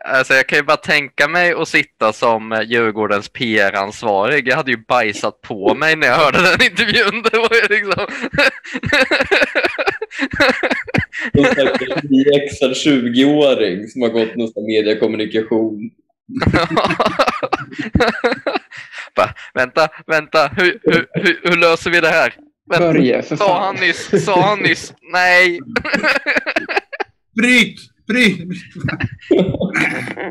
alltså 0.05 0.33
jag 0.33 0.47
kan 0.47 0.57
ju 0.57 0.63
bara 0.63 0.77
tänka 0.77 1.27
mig 1.27 1.53
att 1.53 1.67
sitta 1.67 2.13
som 2.13 2.51
eh, 2.51 2.62
Djurgårdens 2.62 3.29
PR-ansvarig. 3.29 4.47
Jag 4.47 4.55
hade 4.55 4.71
ju 4.71 4.77
bajsat 4.77 5.41
på 5.41 5.75
mig 5.75 5.95
när 5.95 6.07
jag 6.07 6.15
hörde 6.15 6.38
den 6.38 6.63
intervjun. 6.71 7.23
Det 7.31 7.38
var 7.38 7.55
ju 7.55 7.67
liksom... 7.75 8.07
Någon 11.33 11.45
stackars 11.45 12.03
nyexad 12.03 12.71
20-åring 12.71 13.88
som 13.88 14.01
har 14.01 14.09
gått 14.09 14.36
nästan 14.36 14.63
mediekommunikation. 14.63 15.91
bara, 19.15 19.33
vänta, 19.53 19.88
vänta, 20.07 20.47
hur, 20.47 20.79
hur, 20.83 21.07
hur, 21.13 21.39
hur 21.43 21.57
löser 21.57 21.91
vi 21.91 21.99
det 21.99 22.07
här? 22.07 22.33
Vänta, 22.69 22.93
Börje, 22.93 23.21
för 23.21 23.36
sa 23.36 23.47
fan. 23.47 23.63
han 23.63 23.75
nyss, 23.75 24.25
sa 24.25 24.41
han 24.41 24.59
nyss, 24.59 24.93
nej. 25.13 25.59
Bryt! 27.36 27.92
Bryt! 28.07 28.47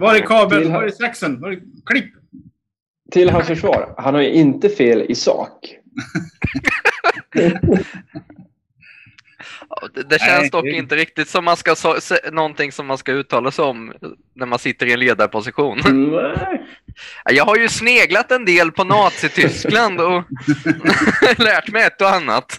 Var 0.01 0.15
är 0.15 0.27
kabeln? 0.27 0.73
Var 0.73 0.83
är 0.83 0.91
saxen? 0.91 1.41
Var 1.41 1.51
är... 1.51 1.61
Klipp! 1.87 2.13
Till 3.11 3.31
hans 3.31 3.47
försvar, 3.47 3.95
han 3.99 4.15
har 4.15 4.21
ju 4.23 4.33
inte 4.33 4.69
fel 4.69 5.03
i 5.09 5.15
sak. 5.15 5.75
Det, 9.95 10.03
det 10.09 10.19
känns 10.19 10.41
Nej, 10.41 10.51
dock 10.51 10.65
det- 10.65 10.71
inte 10.71 10.97
riktigt 10.97 11.29
som 11.29 11.45
man 11.45 11.57
ska, 11.57 11.75
så, 11.75 12.01
se, 12.01 12.15
någonting 12.33 12.73
som 12.73 12.87
man 12.87 12.99
ska 12.99 13.13
uttala 13.13 13.51
sig 13.51 13.65
om 13.65 13.93
när 14.35 14.47
man 14.47 14.59
sitter 14.59 14.87
i 14.87 14.93
en 14.93 15.01
ledarposition. 15.01 15.79
Nej. 16.13 16.63
Jag 17.31 17.45
har 17.45 17.57
ju 17.57 17.69
sneglat 17.69 18.33
en 18.33 18.45
del 18.45 18.73
på 18.73 18.85
Nazityskland 18.85 20.01
och 20.01 20.25
lärt 21.39 21.73
mig 21.73 21.85
ett 21.85 22.01
och 22.01 22.11
annat. 22.15 22.57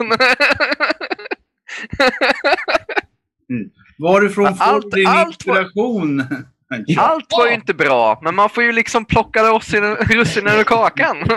Varifrån 3.98 4.56
får 4.56 4.64
allt- 4.64 4.92
du 4.92 4.98
din 4.98 5.08
allt 5.08 5.46
var- 5.46 5.60
inspiration? 5.62 6.24
Allt 6.98 7.26
var 7.32 7.48
ju 7.48 7.54
inte 7.54 7.74
bra, 7.74 8.20
men 8.22 8.36
man 8.36 8.50
får 8.50 8.64
ju 8.64 8.72
liksom 8.72 9.06
plocka 9.06 9.44
russinen 9.44 9.96
russinen 9.96 10.60
ur 10.60 10.64
kakan. 10.64 11.18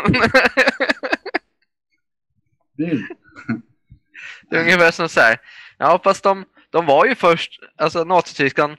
Det 4.50 4.56
är 4.56 4.60
ungefär 4.62 4.90
som 4.90 5.08
så 5.08 5.20
här. 5.20 5.36
Ja, 5.78 6.00
fast 6.04 6.22
de, 6.22 6.44
de 6.70 6.86
var 6.86 7.06
ju 7.06 7.14
först, 7.14 7.50
alltså 7.78 8.04
Nazityskland, 8.04 8.76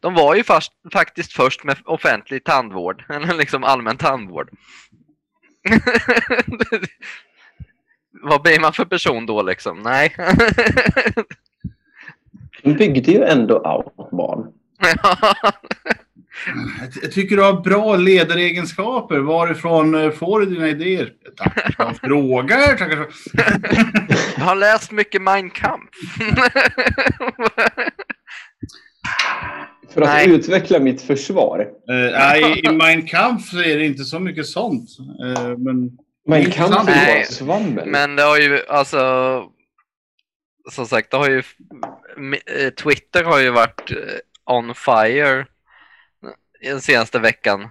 de 0.00 0.14
var 0.14 0.34
ju 0.34 0.44
fast, 0.44 0.72
faktiskt 0.92 1.32
först 1.32 1.64
med 1.64 1.76
offentlig 1.84 2.44
tandvård, 2.44 3.04
eller 3.10 3.34
liksom 3.34 3.64
allmän 3.64 3.96
tandvård. 3.96 4.50
Vad 8.22 8.42
blir 8.42 8.60
man 8.60 8.72
för 8.72 8.84
person 8.84 9.26
då 9.26 9.42
liksom? 9.42 9.82
Nej. 9.82 10.16
De 12.62 12.72
byggde 12.74 13.12
ju 13.12 13.24
ändå 13.24 13.58
autobahn. 13.58 14.46
Jag, 14.80 14.96
jag 17.02 17.12
tycker 17.12 17.36
du 17.36 17.42
har 17.42 17.60
bra 17.60 17.96
ledaregenskaper. 17.96 19.18
Varifrån 19.18 19.94
eh, 19.94 20.10
får 20.10 20.40
du 20.40 20.46
dina 20.46 20.68
idéer? 20.68 21.12
Tackar 21.36 21.84
som 21.84 21.94
frågar. 21.94 22.76
Tackar. 22.76 22.96
Jag 24.36 24.44
har 24.44 24.56
läst 24.56 24.92
mycket 24.92 25.22
Mein 25.22 25.50
Kampf. 25.50 25.90
För 29.94 30.02
att 30.02 30.08
Nej. 30.08 30.30
utveckla 30.30 30.78
mitt 30.78 31.02
försvar. 31.02 31.60
Eh, 31.60 32.18
nej, 32.18 32.60
I 32.64 32.70
Mein 32.72 33.06
Kampf 33.06 33.54
är 33.54 33.78
det 33.78 33.86
inte 33.86 34.04
så 34.04 34.18
mycket 34.18 34.46
sånt. 34.46 34.88
Eh, 35.24 35.58
men 35.58 35.90
kan 36.50 36.70
ju 36.70 36.76
Nej, 36.86 37.16
bara 37.16 37.24
svammel. 37.24 37.88
Men 37.88 38.16
det 38.16 38.22
har 38.22 38.38
ju 38.38 38.60
alltså 38.68 38.98
som 40.70 40.86
sagt, 40.86 41.10
det 41.10 41.16
har 41.16 41.28
ju 41.30 41.42
eh, 42.46 42.70
Twitter 42.70 43.24
har 43.24 43.38
ju 43.40 43.50
varit 43.50 43.90
eh, 43.90 43.96
on 44.44 44.74
fire 44.74 45.46
den 46.62 46.80
senaste 46.80 47.18
veckan. 47.18 47.68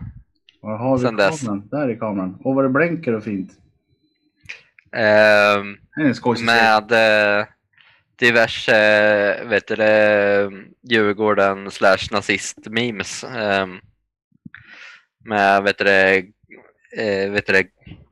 vi 0.97 1.01
Sen 1.01 1.15
dess. 1.15 1.41
Där 1.41 1.89
är 1.89 1.95
kameran. 1.95 2.37
Och 2.43 2.55
vad 2.55 2.65
det 2.65 2.69
blänker 2.69 3.13
och 3.15 3.23
fint. 3.23 3.51
Skojsig 6.13 6.45
med 6.45 6.91
eh, 6.91 7.45
diverse, 8.15 8.75
eh, 8.75 9.47
vet 9.47 9.67
du 9.67 9.75
Djurgården 10.81 11.71
slash 11.71 12.11
nazist 12.11 12.57
memes. 12.65 13.23
ehm, 13.23 13.79
med, 15.25 15.63
vet 15.63 15.77
du 15.77 15.89
eh, 16.97 17.31
vet 17.31 17.47
du 17.47 17.53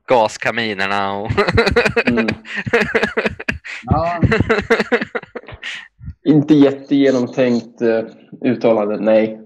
gaskaminerna 0.08 1.12
och 1.12 1.30
Mm. 2.06 2.26
Ja, 3.82 4.20
Inte 6.24 6.54
jättegenomtänkt 6.54 7.82
uh, 7.82 8.04
uttalande, 8.44 8.96
nej. 9.00 9.40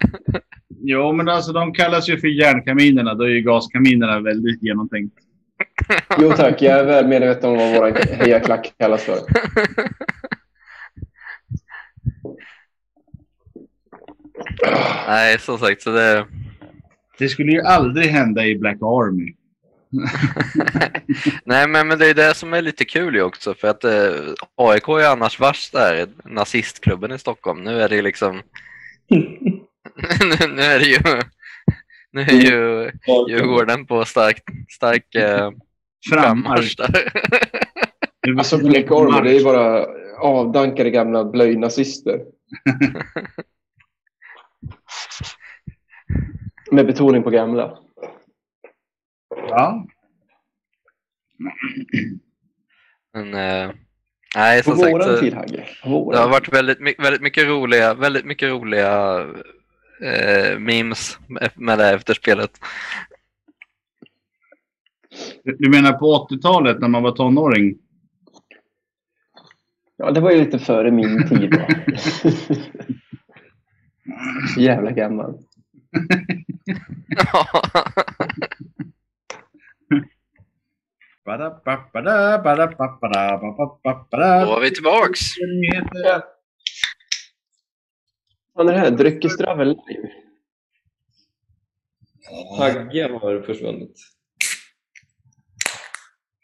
jo, 0.80 1.12
men 1.12 1.28
alltså 1.28 1.52
de 1.52 1.72
kallas 1.72 2.08
ju 2.08 2.18
för 2.18 2.28
järnkaminerna. 2.28 3.14
Då 3.14 3.24
är 3.24 3.28
ju 3.28 3.40
gaskaminerna 3.40 4.20
väldigt 4.20 4.62
genomtänkt. 4.62 5.14
Jo 6.18 6.32
tack, 6.32 6.62
jag 6.62 6.78
är 6.78 6.84
väl 6.84 7.06
medveten 7.08 7.50
om 7.50 7.56
vad 7.56 7.74
våra 7.74 7.92
hejaklack 8.00 8.72
kallas 8.78 9.02
för. 9.02 9.18
Nej, 15.06 15.38
som 15.38 15.58
sagt, 15.58 15.82
så 15.82 15.90
det... 15.90 16.26
Det 17.18 17.28
skulle 17.28 17.52
ju 17.52 17.60
aldrig 17.60 18.06
hända 18.06 18.46
i 18.46 18.58
Black 18.58 18.78
Army. 18.82 19.34
Nej, 21.44 21.68
men, 21.68 21.88
men 21.88 21.98
det 21.98 22.06
är 22.06 22.14
det 22.14 22.34
som 22.34 22.54
är 22.54 22.62
lite 22.62 22.84
kul 22.84 23.14
ju 23.14 23.22
också 23.22 23.54
för 23.54 23.68
att 23.68 23.84
eh, 23.84 24.12
AIK 24.56 24.88
är 24.88 25.12
annars 25.12 25.40
värst 25.40 25.72
där, 25.72 26.08
nazistklubben 26.24 27.12
i 27.12 27.18
Stockholm. 27.18 27.64
Nu 27.64 27.82
är 27.82 27.88
det 27.88 28.02
liksom... 28.02 28.42
nu, 29.08 30.46
nu 30.54 30.62
är 30.62 30.78
det 30.78 30.86
ju... 30.86 31.22
Nu 32.12 32.20
är 32.20 32.32
ju 32.32 32.90
Djurgården 33.28 33.86
på 33.86 34.04
stark, 34.04 34.42
stark 34.68 35.14
eh, 35.14 35.50
frammarsch 36.10 36.76
där. 36.76 37.12
Alltså 38.38 38.58
Black 38.58 38.90
Army, 38.90 39.30
det 39.30 39.36
är 39.36 39.44
bara 39.52 39.86
avdankade 40.20 40.90
gamla 40.90 41.24
blöjnazister. 41.24 42.20
Med 46.70 46.86
betoning 46.86 47.22
på 47.22 47.30
gamla. 47.30 47.78
Ja. 49.48 49.86
Men, 53.14 53.34
eh, 53.34 53.70
nej, 54.36 54.62
På 54.62 54.70
som 54.70 54.78
sagt. 54.78 54.92
våran 54.92 55.08
så- 55.08 55.20
tid, 55.20 55.34
Hagge. 55.34 55.64
På 55.84 56.12
Det 56.12 56.18
har 56.18 56.28
varit 56.28 56.52
väldigt, 56.52 56.78
väldigt 56.98 57.22
mycket 57.22 57.46
roliga, 57.48 57.94
väldigt 57.94 58.24
mycket 58.24 58.50
roliga 58.50 59.20
eh, 60.02 60.58
memes 60.58 61.18
med- 61.28 61.50
med 61.54 61.78
det 61.78 61.84
här 61.84 61.94
efterspelet. 61.96 62.50
Du 65.42 65.70
menar 65.70 65.92
på 65.92 66.26
80-talet 66.30 66.80
när 66.80 66.88
man 66.88 67.02
var 67.02 67.12
tonåring? 67.12 67.78
Ja, 69.96 70.10
det 70.10 70.20
var 70.20 70.30
ju 70.30 70.38
lite 70.44 70.58
före 70.58 70.90
min 70.90 71.28
tid. 71.28 71.50
Då. 71.50 71.66
Så 74.54 74.60
jävla 74.60 74.90
gammal. 74.90 75.38
Då 81.28 81.34
är 84.56 84.60
vi 84.60 84.70
tillbaks. 84.70 85.20
Vad 88.52 88.68
är 88.68 88.72
det 88.72 88.78
här? 88.78 88.90
Dryckesdravel 88.90 89.68
live? 89.68 90.08
Hagge 92.58 93.18
har 93.20 93.42
försvunnit. 93.42 93.96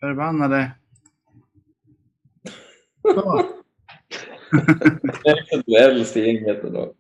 Förbannade. 0.01 0.71
Så. 3.03 3.51
Det 5.23 5.31
är 5.31 5.63
du 5.67 5.77
äldst 5.77 6.17
i 6.17 6.21
gänget 6.21 6.65
idag. 6.65 6.95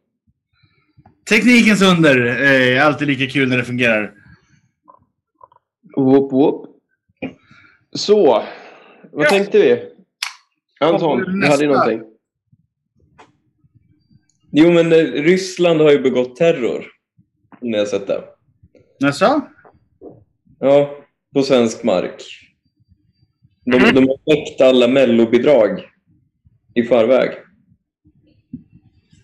Teknikens 1.28 1.82
under 1.82 2.16
är 2.20 2.80
alltid 2.80 3.08
lika 3.08 3.26
kul 3.26 3.48
när 3.48 3.56
det 3.56 3.64
fungerar. 3.64 4.14
Whoop, 5.96 6.32
whoop. 6.32 6.73
Så, 7.94 8.42
vad 9.12 9.26
Ja. 9.26 9.30
tänkte 9.30 9.58
vi? 9.58 9.88
Anton, 10.80 11.40
du 11.40 11.46
hade 11.46 11.62
ju 11.64 11.68
någonting. 11.70 12.02
Jo, 14.50 14.70
men 14.72 14.92
eh, 14.92 14.98
Ryssland 14.98 15.80
har 15.80 15.90
ju 15.90 15.98
begått 15.98 16.36
terror. 16.36 16.86
Om 17.60 17.70
ni 17.70 17.78
har 17.78 17.84
sett 17.86 18.06
det. 18.06 18.24
Jaså? 18.98 19.40
Ja, 20.60 20.96
på 21.34 21.42
svensk 21.42 21.82
mark. 21.84 22.22
De, 23.64 23.78
de 23.78 24.08
har 24.08 24.34
täckt 24.34 24.60
alla 24.60 24.88
mellobidrag 24.88 25.88
i 26.74 26.82
förväg. 26.82 27.30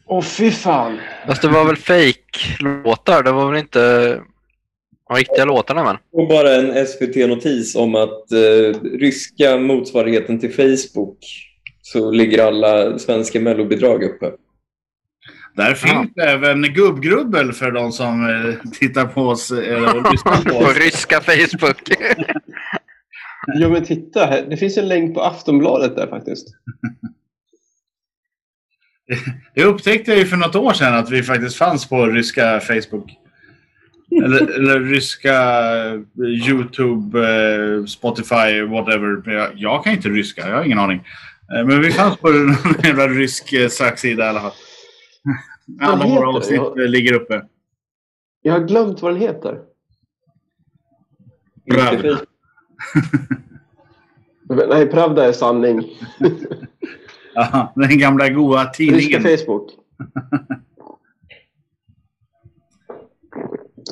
Åh, 0.07 0.23
fy 0.23 0.51
fan. 0.51 0.99
Fast 1.27 1.43
det 1.43 1.49
var 1.49 1.65
väl 1.65 1.77
fake-låtar? 1.77 3.23
Det 3.23 3.33
var 3.33 3.51
väl 3.51 3.61
inte 3.61 4.23
de 5.11 5.19
riktiga 5.19 5.45
låtarna 5.45 5.85
men? 5.85 5.97
Och 6.13 6.29
bara 6.29 6.55
en 6.55 6.87
SVT-notis 6.87 7.77
om 7.77 7.95
att 7.95 8.33
eh, 8.33 8.81
ryska 8.99 9.57
motsvarigheten 9.57 10.41
till 10.41 10.53
Facebook 10.55 11.19
så 11.83 12.11
ligger 12.11 12.45
alla 12.45 12.99
svenska 12.99 13.41
mellobidrag 13.41 14.05
uppe. 14.05 14.33
Där 15.57 15.75
finns 15.75 16.15
det 16.15 16.23
även 16.23 16.63
gubbgrubbel 16.63 17.53
för 17.53 17.71
de 17.71 17.93
som 17.93 18.29
eh, 18.29 18.71
tittar 18.71 19.07
på 19.07 19.23
oss 19.23 19.51
eh, 19.51 19.97
och 19.97 20.13
lyssnar 20.13 20.51
på 20.51 20.57
oss. 20.57 20.77
ryska 20.77 21.21
Facebook. 21.21 21.91
Jo 23.55 23.71
men 23.71 23.85
titta, 23.85 24.27
här. 24.27 24.47
det 24.51 24.57
finns 24.57 24.79
en 24.79 24.89
länk 24.89 25.15
på 25.15 25.23
Aftonbladet 25.23 25.97
där 25.97 26.07
faktiskt. 26.07 26.47
Det 29.55 29.65
upptäckte 29.65 30.11
jag 30.11 30.19
ju 30.19 30.27
för 30.27 30.37
något 30.37 30.57
år 30.57 30.73
sedan 30.73 30.95
att 30.95 31.11
vi 31.11 31.23
faktiskt 31.23 31.57
fanns 31.57 31.89
på 31.89 32.07
ryska 32.07 32.61
Facebook. 32.61 33.11
Eller, 34.25 34.51
eller 34.57 34.81
ryska 34.81 35.35
eh, 35.87 36.01
YouTube, 36.49 37.19
eh, 37.21 37.85
Spotify, 37.85 38.63
whatever. 38.63 39.23
Jag, 39.33 39.51
jag 39.55 39.85
kan 39.85 39.93
inte 39.93 40.09
ryska, 40.09 40.49
jag 40.49 40.57
har 40.57 40.65
ingen 40.65 40.79
aning. 40.79 41.05
Eh, 41.57 41.67
Men 41.67 41.81
vi 41.81 41.91
fanns 41.91 42.17
på 42.17 42.29
en 42.29 42.55
jävla 42.85 43.09
rysk 43.09 43.71
saksida 43.73 44.25
i 44.27 44.29
alla 44.29 44.41
fall. 44.41 44.53
Alla 45.81 46.07
våra 46.07 46.29
avsnitt 46.29 46.61
Jag- 46.77 46.91
ligger 46.91 47.15
uppe. 47.15 47.43
Jag 48.43 48.53
har 48.53 48.61
glömt 48.61 49.03
vad 49.03 49.13
den 49.13 49.21
heter. 49.21 49.59
Pravda. 51.71 52.19
Nej, 54.69 54.87
Pravda 54.87 55.25
är 55.29 55.33
sanning. 55.33 55.85
Ja, 57.35 57.73
den 57.77 57.99
gamla 57.99 58.29
goa 58.29 58.61
Ryska 58.65 58.73
tidningen. 58.73 59.23
Facebook. 59.23 59.71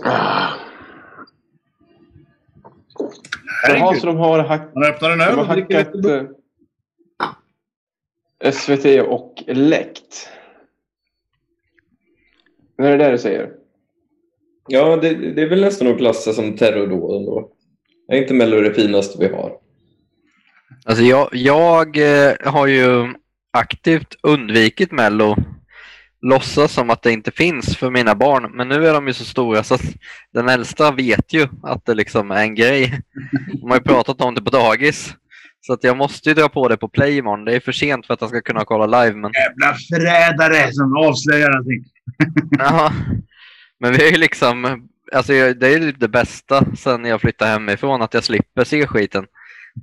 Ah. 0.05 0.55
Jaha, 3.68 3.94
så 3.94 4.07
de 4.07 4.16
har, 4.16 4.38
hack, 4.38 4.74
Man 4.74 4.84
öppnar 4.84 5.11
en 5.11 5.20
öl 5.20 5.34
har 5.34 5.42
och 5.42 5.53
dricker 5.55 5.84
hackat 5.84 6.05
eh, 8.44 8.53
SVT 8.53 9.09
och 9.09 9.42
läckt. 9.46 10.28
Vad 12.76 12.86
är 12.86 12.90
det 12.99 13.05
där 13.05 13.12
du 13.12 13.18
säger? 13.18 13.53
Ja, 14.68 14.96
det, 14.96 15.14
det 15.14 15.42
är 15.42 15.49
väl 15.49 15.61
nästan 15.61 15.88
att 15.88 15.99
klassa 15.99 16.32
som 16.32 16.57
terrordåd 16.57 17.16
ändå. 17.16 17.51
Är 18.09 18.16
inte 18.16 18.34
Mello 18.34 18.61
det 18.61 18.74
finaste 18.74 19.18
vi 19.18 19.34
har? 19.34 19.53
Alltså 20.84 21.05
jag, 21.05 21.28
jag 21.32 21.96
eh, 21.96 22.34
har 22.44 22.66
ju 22.66 23.14
aktivt 23.51 24.14
undvikit 24.22 24.92
Mello. 24.92 25.36
Låtsas 26.21 26.73
som 26.73 26.91
att 26.91 27.03
det 27.03 27.12
inte 27.12 27.31
finns 27.31 27.77
för 27.77 27.91
mina 27.91 28.14
barn. 28.14 28.57
Men 28.57 28.69
nu 28.69 28.87
är 28.89 28.93
de 28.95 29.07
ju 29.07 29.12
så 29.12 29.25
stora 29.25 29.62
så 29.62 29.75
att 29.75 29.83
den 30.33 30.49
äldsta 30.49 30.91
vet 30.93 31.33
ju 31.33 31.47
att 31.62 31.85
det 31.87 31.95
liksom 31.95 32.31
är 32.31 32.43
en 32.43 32.55
grej. 32.55 33.01
De 33.61 33.71
har 33.71 33.77
ju 33.77 33.83
pratat 33.83 34.21
om 34.21 34.35
det 34.35 34.43
på 34.43 34.51
dagis. 34.51 35.14
Så 35.61 35.73
att 35.73 35.85
jag 35.85 35.97
måste 35.97 36.29
ju 36.29 36.35
dra 36.35 36.49
på 36.49 36.69
det 36.69 36.77
på 36.77 36.89
play 36.89 37.16
imorgon. 37.16 37.45
Det 37.45 37.55
är 37.57 37.61
för 37.61 37.73
sent 37.73 38.07
för 38.07 38.14
att 38.14 38.21
jag 38.21 38.31
ska 38.31 38.41
kunna 38.41 38.64
kolla 38.64 39.03
live. 39.03 39.16
Men, 39.16 39.33
Jävla 39.33 39.77
förrädare 39.91 40.73
som 40.73 40.97
avslöjar 40.97 41.51
allting. 41.51 41.85
ja, 42.59 42.93
men 43.81 43.93
vi 43.93 44.07
är 44.09 44.12
ju 44.12 44.19
liksom, 44.19 44.89
alltså 45.12 45.35
jag- 45.35 45.59
det 45.61 45.66
är 45.69 45.79
ju 45.81 45.93
det 45.93 46.09
bästa 46.09 46.64
sen 46.77 47.05
jag 47.05 47.21
flyttade 47.21 47.51
hemifrån 47.51 48.03
att 48.03 48.14
jag 48.14 48.25
slipper 48.25 48.64
se 48.64 48.87
skiten. 48.87 49.27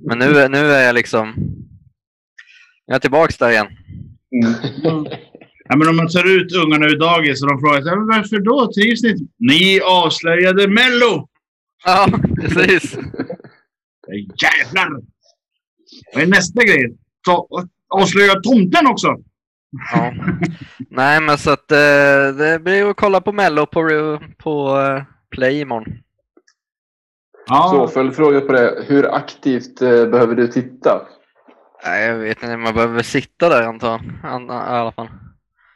Men 0.08 0.18
nu, 0.18 0.48
nu 0.48 0.72
är 0.72 0.86
jag 0.86 0.94
liksom, 0.94 1.34
jag 2.86 2.94
är 2.94 3.00
tillbaks 3.00 3.38
där 3.38 3.50
igen. 3.50 3.66
Ja, 5.68 5.76
men 5.76 5.88
om 5.88 5.96
man 5.96 6.08
tar 6.08 6.36
ut 6.36 6.52
ungarna 6.52 6.86
ur 6.86 6.98
dagis 6.98 7.42
och 7.42 7.48
de 7.48 7.60
frågar 7.60 7.82
sig, 7.82 7.96
"Men 7.96 8.06
varför 8.06 8.38
då? 8.40 8.72
Trivs 8.72 9.02
ni 9.02 9.08
inte?" 9.08 9.24
Ni 9.38 9.80
avslöjade 9.80 10.68
Mello! 10.68 11.28
Ja, 11.84 12.08
precis. 12.40 12.94
Jävlar! 14.42 14.90
Vad 16.14 16.22
är 16.22 16.26
nästa 16.26 16.64
grej? 16.64 16.96
Ta, 17.26 17.48
avslöja 17.94 18.34
tomten 18.34 18.86
också! 18.86 19.08
Ja. 19.92 20.12
Nej, 20.90 21.20
men 21.20 21.38
så 21.38 21.50
att 21.50 21.72
eh, 21.72 21.78
det 22.38 22.60
blir 22.62 22.90
att 22.90 22.96
kolla 22.96 23.20
på 23.20 23.32
Mello 23.32 23.66
på, 23.66 24.18
på 24.38 24.78
eh, 24.78 25.02
Play 25.30 25.60
imorgon. 25.60 25.86
Ja, 27.48 27.68
Så 27.70 27.88
följdfråga 27.88 28.40
på 28.40 28.52
det. 28.52 28.84
Hur 28.86 29.14
aktivt 29.14 29.82
eh, 29.82 30.06
behöver 30.06 30.34
du 30.34 30.48
titta? 30.48 31.02
Nej, 31.84 32.06
jag 32.06 32.16
vet 32.18 32.42
inte, 32.42 32.56
man 32.56 32.74
behöver 32.74 33.02
sitta 33.02 33.48
där 33.48 33.62
antar 33.62 33.88
jag. 34.22 34.42
I 34.42 34.50
alla 34.50 34.92
fall. 34.92 35.08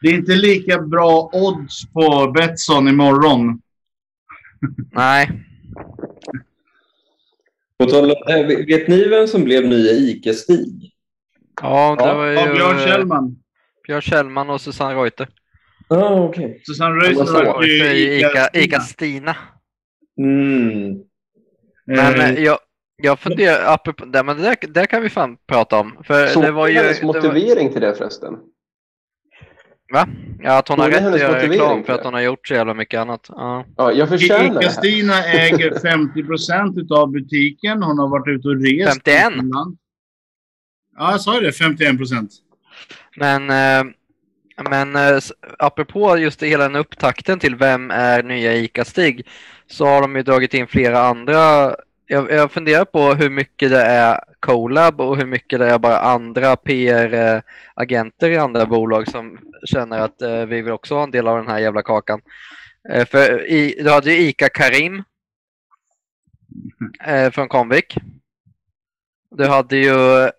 Det 0.02 0.08
är 0.08 0.14
inte 0.14 0.32
lika 0.32 0.78
bra 0.78 1.30
odds 1.32 1.92
på 1.92 2.32
Betsson 2.36 2.88
imorgon. 2.88 3.60
Nej, 4.92 5.30
om- 7.78 8.14
äh, 8.28 8.46
vet 8.66 8.88
ni 8.88 9.08
vem 9.08 9.26
som 9.26 9.44
blev 9.44 9.68
nya 9.68 9.92
ICA-Stig? 9.92 10.90
ja, 11.62 11.96
det 11.98 12.04
Ja, 12.04 12.14
var 12.14 12.26
ju 12.26 12.36
Av 12.38 12.54
Björn 12.54 12.76
eh, 12.78 12.84
Kjellman. 12.86 13.36
Björn 13.86 14.00
Kjellman 14.02 14.50
och 14.50 14.60
Susanne 14.60 14.94
Reuter. 14.94 15.28
Ah, 15.88 16.14
okej. 16.20 16.62
Susanne 16.66 16.94
vad 16.94 17.02
Reuter 17.02 17.44
var 17.44 17.62
ju 17.62 17.78
Reuter 17.78 17.94
i 17.94 18.18
Ica, 18.18 18.28
Ica- 18.28 18.58
Ica 18.58 18.80
Stina. 18.80 19.36
Mm. 20.18 20.98
Men 21.86 22.14
Eh, 22.14 22.30
eh, 22.30 22.42
jag, 22.44 22.58
jag 22.96 23.18
funderar, 23.18 23.74
apropå, 23.74 24.04
det, 24.04 24.22
men 24.22 24.36
det, 24.36 24.42
där, 24.42 24.56
det 24.68 24.86
kan 24.86 25.02
vi 25.02 25.08
fan 25.10 25.36
prata 25.46 25.78
om. 25.78 25.96
För 26.04 26.26
Så 26.26 26.40
det 26.42 26.50
var 26.50 26.68
ju... 26.68 26.74
hennes 26.74 27.00
Det 27.00 27.06
var, 27.06 27.14
motivering 27.14 27.72
till 27.72 27.80
det 27.80 27.94
förresten? 27.94 28.34
Va? 29.92 30.08
Ja, 30.42 30.58
att 30.58 30.68
hon 30.68 30.78
har 30.78 30.90
är 30.90 30.90
rätt 30.90 31.14
att 31.14 31.20
göra 31.20 31.42
reklam 31.42 31.84
för 31.84 31.92
att 31.92 32.04
hon 32.04 32.14
har 32.14 32.20
gjort 32.20 32.48
så 32.48 32.54
jävla 32.54 32.74
mycket 32.74 33.00
annat. 33.00 33.26
Ja. 33.28 33.64
Ja, 33.76 33.92
jag 33.92 34.08
förtjänar. 34.08 34.62
Ica-Stina 34.62 35.24
äger 35.24 35.78
50 35.82 36.22
procent 36.24 36.90
av 36.90 37.10
butiken. 37.10 37.82
Hon 37.82 37.98
har 37.98 38.08
varit 38.08 38.28
ute 38.28 38.48
och 38.48 38.62
rest. 38.62 38.92
51? 38.92 39.32
utomlands. 39.32 39.78
Ja, 40.96 41.10
jag 41.10 41.20
sa 41.20 41.34
ju 41.34 41.46
det. 41.46 41.52
51 41.52 41.96
procent. 41.96 42.30
Men, 43.16 43.50
eh, 43.50 43.92
men 44.70 44.96
eh, 44.96 45.18
apropå 45.58 46.18
just 46.18 46.40
det, 46.40 46.46
hela 46.46 46.64
den 46.64 46.76
upptakten 46.76 47.38
till 47.38 47.56
Vem 47.56 47.90
är 47.90 48.22
nya 48.22 48.54
ICA-Stig 48.54 49.26
så 49.66 49.86
har 49.86 50.00
de 50.02 50.16
ju 50.16 50.22
dragit 50.22 50.54
in 50.54 50.66
flera 50.66 51.00
andra. 51.00 51.74
Jag, 52.06 52.30
jag 52.30 52.52
funderar 52.52 52.84
på 52.84 53.14
hur 53.14 53.30
mycket 53.30 53.70
det 53.70 53.82
är 53.82 54.20
collab 54.40 55.00
och 55.00 55.16
hur 55.16 55.26
mycket 55.26 55.58
det 55.58 55.66
är 55.66 55.78
bara 55.78 55.98
andra 55.98 56.56
PR-agenter 56.56 58.30
i 58.30 58.36
andra 58.36 58.66
bolag 58.66 59.08
som 59.08 59.38
känner 59.64 59.98
att 59.98 60.22
eh, 60.22 60.46
vi 60.46 60.62
vill 60.62 60.72
också 60.72 60.94
ha 60.94 61.02
en 61.02 61.10
del 61.10 61.28
av 61.28 61.36
den 61.36 61.48
här 61.48 61.58
jävla 61.58 61.82
kakan. 61.82 62.20
Eh, 62.90 63.06
för 63.06 63.50
i, 63.50 63.82
du 63.82 63.90
hade 63.90 64.12
ju 64.12 64.28
ICA 64.28 64.48
Karim 64.48 65.02
eh, 67.04 67.30
från 67.30 67.48
Comvik. 67.48 67.96
Du 69.30 69.46
hade 69.46 69.76
ju 69.76 70.30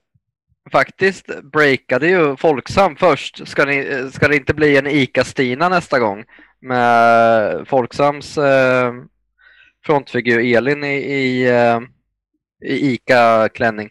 faktiskt 0.72 1.42
breakade 1.44 2.08
ju 2.08 2.36
Folksam 2.36 2.96
först. 2.96 3.48
Ska 3.48 3.66
det, 3.66 4.14
ska 4.14 4.28
det 4.28 4.36
inte 4.36 4.54
bli 4.54 4.78
en 4.78 4.88
ICA-Stina 4.88 5.70
nästa 5.70 6.00
gång? 6.00 6.24
Med 6.60 7.68
Folksams 7.68 8.38
eh, 8.38 8.94
frontfigur 9.86 10.56
Elin 10.58 10.84
i, 10.84 10.96
i, 10.96 11.50
eh, 11.50 11.80
i 12.66 12.94
ICA-klänning. 12.94 13.90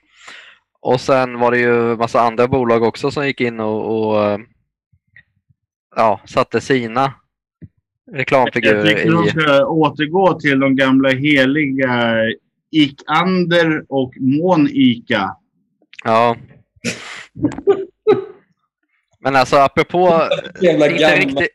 Och 0.81 1.01
sen 1.01 1.39
var 1.39 1.51
det 1.51 1.59
ju 1.59 1.97
massa 1.97 2.21
andra 2.21 2.49
bolag 2.49 2.83
också 2.83 3.11
som 3.11 3.27
gick 3.27 3.41
in 3.41 3.61
och, 3.61 4.09
och 4.11 4.25
eh, 4.25 4.39
ja, 5.97 6.21
satte 6.27 6.61
sina 6.61 7.15
Jag 8.05 8.21
reklamfigurer 8.21 8.83
tycker 8.83 9.11
de 9.11 9.25
i... 9.25 9.31
ska 9.31 9.67
återgå 9.67 10.41
till 10.41 10.61
de 10.61 10.77
gamla 10.77 11.09
heliga 11.09 12.15
Ik-Ander 12.71 13.85
och 13.89 14.15
Mån-Ica. 14.21 15.37
Ja. 16.05 16.37
Men 19.21 19.37
alltså 19.37 19.57
apropå 19.57 20.29
Jävla 20.61 20.87
inte 20.89 21.17
riktigt, 21.17 21.49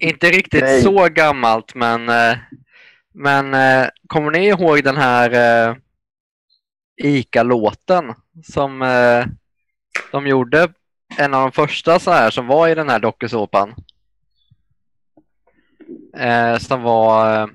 inte 0.00 0.30
riktigt 0.30 0.62
Nej. 0.62 0.82
så 0.82 1.08
gammalt, 1.08 1.74
men, 1.74 2.08
eh, 2.08 2.36
men 3.14 3.54
eh, 3.54 3.88
kommer 4.06 4.30
ni 4.30 4.46
ihåg 4.48 4.84
den 4.84 4.96
här 4.96 5.30
eh, 5.68 5.76
ICA-låten 7.02 8.14
som 8.44 8.82
eh, 8.82 9.26
de 10.12 10.26
gjorde? 10.26 10.68
En 11.18 11.34
av 11.34 11.40
de 11.42 11.52
första 11.52 11.98
så 11.98 12.10
här 12.10 12.30
som 12.30 12.46
var 12.46 12.68
i 12.68 12.74
den 12.74 12.88
här 12.88 12.98
dokusåpan. 12.98 13.74
Eh, 16.16 16.58
som 16.58 16.82
var... 16.82 17.42
Eh, 17.42 17.46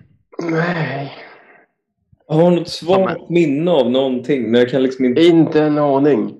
Nej, 0.52 1.12
Jag 2.28 2.36
har 2.36 2.52
något 2.52 2.70
svagt 2.70 3.30
minne 3.30 3.72
av 3.72 3.92
någonting, 3.92 4.52
men 4.52 4.60
jag 4.60 4.70
kan 4.70 4.84
liksom 4.84 5.06
inte... 5.06 5.22
inte 5.22 5.64
en 5.64 5.78
aning. 5.78 6.36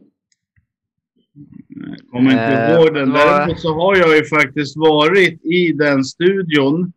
Kommer 2.12 2.32
inte 2.32 2.44
Eh, 2.44 2.72
ihåg 2.72 2.94
den. 2.94 3.12
vad- 3.12 3.28
Däremot 3.28 3.60
så 3.60 3.74
har 3.74 3.96
jag 3.98 4.16
ju 4.18 4.26
faktiskt 4.26 4.78
varit 4.78 5.46
i 5.46 5.72
den 5.74 6.04
studion 6.04 6.94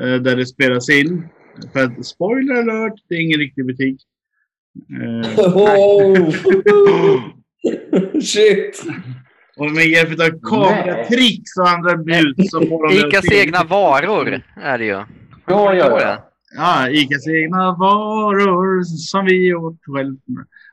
eh, 0.00 0.14
där 0.14 0.36
det 0.36 0.46
spelas 0.46 0.88
in. 0.90 1.28
För 1.72 1.84
att, 1.84 2.06
spoiler 2.06 2.54
alert, 2.54 2.94
det 3.08 3.14
är 3.14 3.20
ingen 3.20 3.38
riktig 3.38 3.66
butik. 3.66 4.00
Eh, 4.90 5.38
Oh! 5.56 6.30
Shit! 8.22 8.82
och 9.56 9.72
med 9.72 9.86
hjälp 9.86 10.20
av 10.20 10.40
kameratricks 10.40 11.56
och 11.58 11.68
andra 11.68 11.96
bjud 11.96 12.50
så 12.50 12.60
får 12.60 12.88
de 12.88 13.08
ICAs 13.08 13.32
egna 13.32 13.64
varor 13.64 14.42
är 14.56 14.78
det 14.78 14.84
ju. 14.84 15.02
Ja, 15.46 15.74
ja, 15.74 16.00
ja. 16.00 16.30
Ja, 16.56 16.90
Icas 16.90 17.28
egna 17.28 17.76
varor 17.78 18.82
som 18.82 19.24
vi 19.24 19.48
gjort 19.48 19.80
själv. 19.84 20.16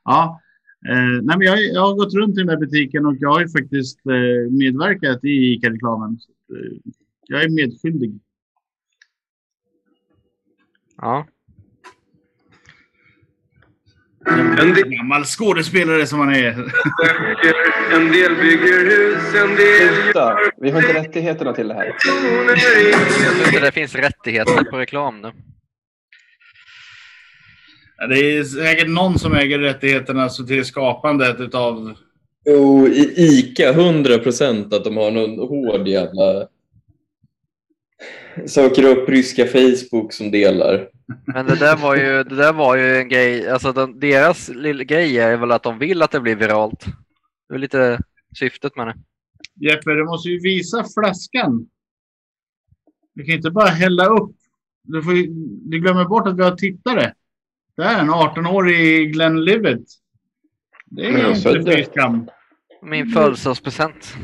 Ja, 0.04 0.42
Eh, 0.90 1.22
nej, 1.24 1.38
men 1.38 1.42
jag, 1.42 1.60
jag 1.64 1.82
har 1.82 1.94
gått 1.94 2.14
runt 2.14 2.36
i 2.36 2.38
den 2.38 2.48
där 2.48 2.58
butiken 2.58 3.06
och 3.06 3.16
jag 3.20 3.30
har 3.30 3.42
ju 3.42 3.50
faktiskt 3.50 4.00
eh, 4.06 4.52
medverkat 4.52 5.24
i 5.24 5.54
ICA-reklamen. 5.54 6.20
Eh, 6.50 6.92
jag 7.28 7.44
är 7.44 7.50
medskyldig. 7.50 8.20
Ja. 10.98 11.28
En 14.26 14.74
del, 14.74 14.90
Gammal 14.90 15.26
skådespelare 15.26 16.08
som 16.08 16.20
man 16.20 16.36
är. 16.36 16.52
en 17.94 18.12
del 18.12 18.36
bygger 18.36 18.86
hus, 18.86 19.36
en 19.36 19.56
del 19.56 19.96
Sluta! 20.04 20.38
Vi 20.58 20.70
har 20.70 20.82
inte 20.82 20.94
rättigheterna 20.94 21.54
till 21.54 21.68
det 21.68 21.74
här. 21.74 21.96
Det 23.62 23.72
finns 23.72 23.96
rättigheter 23.96 24.64
på 24.64 24.78
reklam 24.78 25.22
nu. 25.22 25.32
Ja, 27.98 28.08
Det 28.08 28.20
är 28.20 28.44
säkert 28.44 28.90
någon 28.90 29.20
som 29.20 29.34
äger 29.36 29.60
rättigheterna 29.60 30.30
så 30.30 30.44
till 30.44 30.66
skapandet 30.66 31.40
utav... 31.40 31.94
Jo, 32.46 32.88
i 32.88 33.14
ICA 33.18 33.70
100 33.70 34.18
procent 34.18 34.74
att 34.74 34.84
de 34.84 34.98
har 34.98 35.12
någon 35.12 35.40
hård 35.40 35.88
jävla... 35.88 36.48
Söker 38.46 38.84
upp 38.84 39.10
ryska 39.10 39.48
Facebook 39.48 40.14
som 40.14 40.32
delar. 40.32 40.88
Men 41.26 41.46
det 41.46 41.56
där 41.56 41.78
var 41.78 41.96
ju, 41.96 42.24
det 42.24 42.36
där 42.36 42.54
var 42.54 42.76
ju 42.76 42.98
en 42.98 43.10
grej, 43.10 43.50
alltså 43.50 43.72
de, 43.74 44.00
deras 44.00 44.50
lilla 44.50 44.84
grej 44.84 45.20
är 45.20 45.38
väl 45.38 45.52
att 45.52 45.64
de 45.64 45.80
vill 45.80 46.02
att 46.02 46.12
det 46.12 46.20
blir 46.20 46.36
viralt. 46.36 46.86
Det 47.50 47.56
är 47.56 47.60
lite 47.60 48.00
syftet 48.40 48.76
med 48.76 48.88
det. 48.88 48.96
Jeppe, 49.56 49.92
du 49.92 50.06
måste 50.06 50.30
ju 50.30 50.40
visa 50.40 50.86
flaskan. 50.94 51.68
Du 53.14 53.24
kan 53.24 53.36
inte 53.36 53.52
bara 53.52 53.68
hälla 53.68 54.06
upp. 54.06 54.36
Du, 54.84 55.04
får, 55.04 55.14
du 55.70 55.80
glömmer 55.80 56.06
bort 56.06 56.28
att 56.28 56.38
vi 56.38 56.44
har 56.44 56.56
tittare. 56.56 57.14
Det 57.76 57.84
är 57.84 58.00
en 58.00 58.10
18-årig 58.10 59.14
Glenn 59.14 59.46
Livett. 59.46 59.86
Det 60.86 61.06
är 61.06 61.36
inte 61.36 61.76
fy 61.76 61.84
skam. 61.84 62.30
Min 62.84 63.12
födelsedagspresent. 63.12 64.18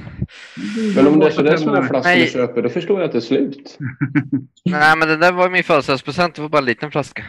Men 0.96 1.08
om 1.08 1.20
det 1.20 1.26
är 1.26 1.32
sådär 1.32 1.58
små 1.58 1.84
flaskor 1.84 2.10
Nej. 2.10 2.26
du 2.26 2.32
köper, 2.32 2.62
då 2.62 2.70
förstår 2.70 3.00
jag 3.00 3.06
att 3.06 3.12
det 3.12 3.18
är 3.18 3.22
slut. 3.22 3.78
Nej 4.66 4.98
men 4.98 5.08
det 5.08 5.18
där 5.18 5.32
var 5.32 5.50
min 5.50 5.64
födelsedagspresent, 5.64 6.36
det 6.36 6.42
var 6.42 6.50
bara 6.50 6.58
en 6.58 6.66
liten 6.66 6.92
flaska. 6.92 7.26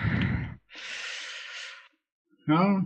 Ja. 2.45 2.85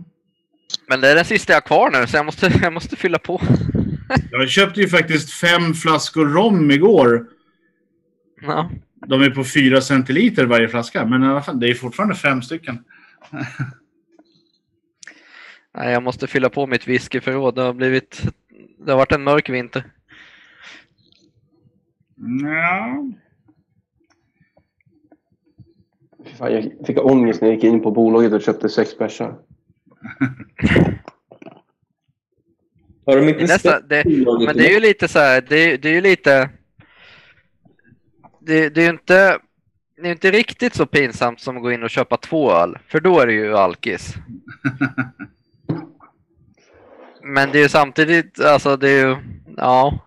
Men 0.87 1.01
det 1.01 1.07
är 1.07 1.15
den 1.15 1.25
sista 1.25 1.53
jag 1.53 1.61
har 1.61 1.67
kvar 1.67 1.91
nu 1.91 2.07
så 2.07 2.17
jag 2.17 2.25
måste, 2.25 2.59
jag 2.61 2.73
måste 2.73 2.95
fylla 2.95 3.19
på. 3.19 3.41
Jag 4.31 4.49
köpte 4.49 4.81
ju 4.81 4.87
faktiskt 4.87 5.33
fem 5.33 5.73
flaskor 5.73 6.25
rom 6.25 6.71
igår. 6.71 7.25
Ja. 8.41 8.71
De 9.07 9.21
är 9.21 9.29
på 9.29 9.43
4 9.43 9.81
centiliter 9.81 10.45
varje 10.45 10.67
flaska. 10.67 11.05
Men 11.05 11.23
i 11.23 11.27
alla 11.27 11.41
fall, 11.41 11.59
det 11.59 11.67
är 11.67 11.73
fortfarande 11.73 12.15
fem 12.15 12.41
stycken. 12.41 12.83
Nej, 15.73 15.91
jag 15.93 16.03
måste 16.03 16.27
fylla 16.27 16.49
på 16.49 16.67
mitt 16.67 16.87
whiskyförråd. 16.87 17.55
Det 17.55 17.61
har 17.61 17.73
blivit, 17.73 18.21
det 18.77 18.91
har 18.91 18.97
varit 18.97 19.11
en 19.11 19.23
mörk 19.23 19.49
vinter. 19.49 19.83
Ja. 22.43 23.05
Fan, 26.37 26.53
jag 26.53 26.71
fick 26.87 27.05
ångest 27.05 27.41
när 27.41 27.47
jag 27.47 27.55
gick 27.55 27.63
in 27.63 27.81
på 27.81 27.91
bolaget 27.91 28.33
och 28.33 28.41
köpte 28.41 28.69
sex 28.69 28.97
bärsar. 28.97 29.35
Har 33.05 33.15
de 33.17 33.21
Det 33.25 33.29
inte 33.41 33.59
släppt 33.59 33.89
det, 33.89 34.03
men 34.45 34.57
det 34.57 34.67
är 34.69 34.73
ju 34.73 34.79
lite 34.79 35.07
så 35.07 35.19
här, 35.19 35.41
det, 35.49 35.55
är- 35.73 35.77
det 35.77 35.89
är 35.89 35.93
ju 35.93 36.01
lite... 36.01 36.49
Det, 38.39 38.69
det 38.69 38.81
är 38.81 38.85
ju 38.85 38.89
inte, 38.89 39.39
det 40.01 40.07
är 40.07 40.11
inte 40.11 40.31
riktigt 40.31 40.73
så 40.75 40.85
pinsamt 40.85 41.39
som 41.39 41.57
att 41.57 41.63
gå 41.63 41.71
in 41.71 41.83
och 41.83 41.89
köpa 41.89 42.17
två 42.17 42.51
öl, 42.51 42.77
för 42.87 42.99
då 42.99 43.19
är 43.19 43.27
det 43.27 43.33
ju 43.33 43.57
alkis. 43.57 44.13
Men 47.23 47.51
det 47.51 47.57
är 47.57 47.63
ju 47.63 47.69
samtidigt, 47.69 48.39
alltså 48.39 48.77
det 48.77 48.89
är 48.89 49.07
ju, 49.07 49.15
ja. 49.57 49.99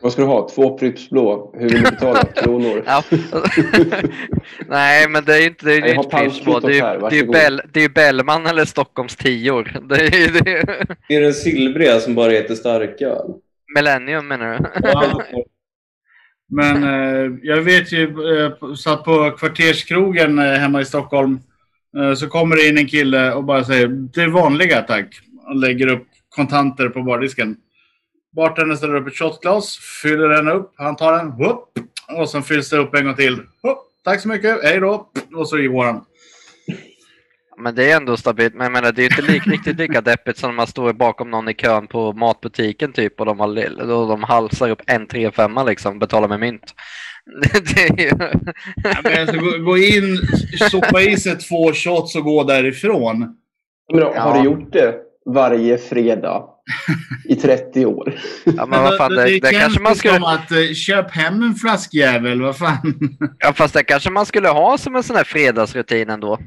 Vad 0.00 0.12
ska 0.12 0.22
du 0.22 0.28
ha? 0.28 0.48
Två 0.48 0.78
Pripps 0.78 1.10
blå. 1.10 1.54
Hur 1.58 1.68
vill 1.68 1.82
du 1.82 1.90
betala? 1.90 2.24
Kronor? 2.34 2.84
Nej, 4.68 5.08
men 5.08 5.24
det 5.24 5.34
är 5.34 5.40
ju 5.40 5.46
inte, 5.46 5.66
det 5.66 5.72
är 5.72 5.76
ju 5.76 5.88
Jag 5.88 5.94
har 5.94 6.04
inte 6.04 6.16
Pripps 6.16 6.44
pantfotot 6.44 6.70
det 6.70 6.78
är 6.78 7.12
ju-. 7.12 7.26
Bell, 7.26 7.62
det 7.72 7.80
är 7.80 7.82
ju 7.82 7.88
Bellman 7.88 8.46
eller 8.46 8.64
Stockholms 8.64 9.16
tior. 9.16 9.80
Det 9.88 9.94
är 9.94 10.42
det 10.42 10.52
är, 10.52 10.96
Det 11.08 11.16
är 11.16 11.20
den 11.20 11.34
silvriga 11.34 12.00
som 12.00 12.14
bara 12.14 12.32
heter 12.32 12.54
starköl. 12.54 13.34
Millennium 13.74 14.28
menar 14.28 14.58
du? 14.58 14.88
Ja. 14.88 15.22
Men 16.50 16.84
eh, 16.84 17.38
jag 17.42 17.62
vet 17.62 17.92
ju, 17.92 18.04
eh, 18.04 18.74
satt 18.74 19.04
på 19.04 19.30
kvarterskrogen 19.30 20.38
eh, 20.38 20.44
hemma 20.44 20.80
i 20.80 20.84
Stockholm. 20.84 21.38
Eh, 21.98 22.14
så 22.14 22.28
kommer 22.28 22.56
det 22.56 22.68
in 22.68 22.78
en 22.78 22.86
kille 22.86 23.32
och 23.32 23.44
bara 23.44 23.64
säger 23.64 23.88
det 23.88 24.22
är 24.22 24.28
vanliga 24.28 24.82
tack. 24.82 25.20
Och 25.46 25.56
lägger 25.56 25.86
upp 25.86 26.07
kontanter 26.38 26.88
på 26.88 27.02
bardisken. 27.02 27.56
Bartendern 28.36 28.76
ställer 28.76 28.94
upp 28.94 29.06
ett 29.06 29.18
shotglas, 29.18 29.78
fyller 30.02 30.28
den 30.28 30.48
upp. 30.48 30.72
Han 30.76 30.96
tar 30.96 31.12
den, 31.12 31.30
whoop, 31.30 31.78
och 32.18 32.28
sen 32.30 32.42
fylls 32.42 32.70
det 32.70 32.76
upp 32.78 32.94
en 32.94 33.04
gång 33.04 33.14
till. 33.14 33.36
Whoop, 33.62 33.78
tack 34.04 34.20
så 34.20 34.28
mycket, 34.28 34.62
hej 34.62 34.80
då. 34.80 35.10
Och 35.34 35.48
så 35.48 35.56
går 35.56 35.84
han. 35.84 36.04
Men 37.58 37.74
det 37.74 37.90
är 37.90 37.96
ändå 37.96 38.16
stabilt. 38.16 38.54
Men 38.54 38.64
jag 38.64 38.72
menar, 38.72 38.92
det 38.92 39.00
är 39.00 39.04
ju 39.04 39.08
inte 39.08 39.32
lik, 39.32 39.46
riktigt 39.46 39.76
lika 39.76 40.00
deppigt 40.00 40.38
som 40.38 40.50
när 40.50 40.56
man 40.56 40.66
står 40.66 40.92
bakom 40.92 41.30
någon 41.30 41.48
i 41.48 41.54
kön 41.54 41.86
på 41.86 42.12
matbutiken 42.12 42.92
typ 42.92 43.20
och 43.20 43.26
de, 43.26 43.40
har, 43.40 43.86
då 43.86 44.08
de 44.08 44.22
halsar 44.22 44.70
upp 44.70 44.82
en 44.86 45.06
3-5 45.06 45.68
liksom, 45.68 45.98
betalar 45.98 46.28
med 46.28 46.40
mynt. 46.40 46.74
Det 47.52 47.80
är 47.80 48.00
ju... 48.00 48.12
Ja, 48.84 49.00
men 49.02 49.20
alltså, 49.20 49.36
gå, 49.36 49.64
gå 49.64 49.78
in, 49.78 50.18
sopa 50.70 51.02
i 51.02 51.16
sig 51.16 51.38
två 51.38 51.72
shots 51.72 52.16
och 52.16 52.24
gå 52.24 52.44
därifrån. 52.44 53.18
Men, 53.92 54.00
då, 54.00 54.12
Ja. 54.14 54.20
Har 54.20 54.38
du 54.38 54.44
gjort 54.44 54.72
det 54.72 55.07
varje 55.34 55.78
fredag 55.78 56.44
i 57.24 57.36
30 57.36 57.86
år? 57.86 58.14
Ja, 58.44 58.66
men 58.66 58.82
vad 58.82 58.96
fan, 58.96 59.10
det, 59.14 59.24
det, 59.24 59.40
känns 59.40 59.58
kanske 59.62 59.80
man 59.80 59.92
som 59.94 59.98
skulle... 59.98 60.26
att 60.26 60.50
eh, 60.50 60.74
köp 60.74 61.10
hem 61.10 61.42
en 61.42 61.54
flaskjävel, 61.54 62.42
vad 62.42 62.56
fan. 62.56 62.94
Ja, 63.38 63.52
fast 63.52 63.74
det 63.74 63.82
kanske 63.82 64.10
man 64.10 64.26
skulle 64.26 64.48
ha 64.48 64.78
som 64.78 64.96
en 64.96 65.02
sån 65.02 65.16
här 65.16 65.24
fredagsrutin 65.24 66.10
ändå. 66.10 66.38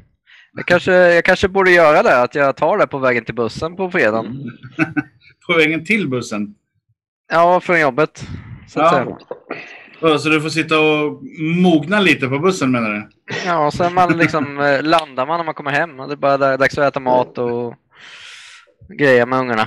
Jag 0.56 0.66
kanske, 0.66 0.92
jag 0.92 1.24
kanske 1.24 1.48
borde 1.48 1.70
göra 1.70 2.02
det, 2.02 2.22
att 2.22 2.34
jag 2.34 2.56
tar 2.56 2.78
det 2.78 2.86
på 2.86 2.98
vägen 2.98 3.24
till 3.24 3.34
bussen 3.34 3.76
på 3.76 3.90
fredagen. 3.90 4.50
På 5.46 5.52
vägen 5.56 5.84
till 5.84 6.08
bussen. 6.08 6.54
Ja, 7.32 7.60
från 7.60 7.80
jobbet. 7.80 8.24
Så 8.68 8.80
att 8.80 9.08
Ja. 10.00 10.18
Så 10.18 10.28
du 10.28 10.40
får 10.40 10.48
sitta 10.48 10.80
och 10.80 11.22
mogna 11.62 12.00
lite 12.00 12.28
på 12.28 12.38
bussen 12.38 12.70
menar 12.70 12.90
du? 12.90 13.08
Ja, 13.46 13.66
och 13.66 13.74
sen 13.74 13.94
man 13.94 14.18
liksom, 14.18 14.60
eh, 14.60 14.82
landar 14.82 15.26
man 15.26 15.38
när 15.38 15.44
man 15.44 15.54
kommer 15.54 15.70
hem. 15.70 15.96
Det 15.96 16.12
är 16.12 16.16
bara 16.16 16.38
där- 16.38 16.58
dags 16.58 16.78
att 16.78 16.84
äta 16.88 17.00
mat 17.00 17.38
och 17.38 17.74
grejer 18.88 19.26
med 19.26 19.38
ungarna. 19.38 19.64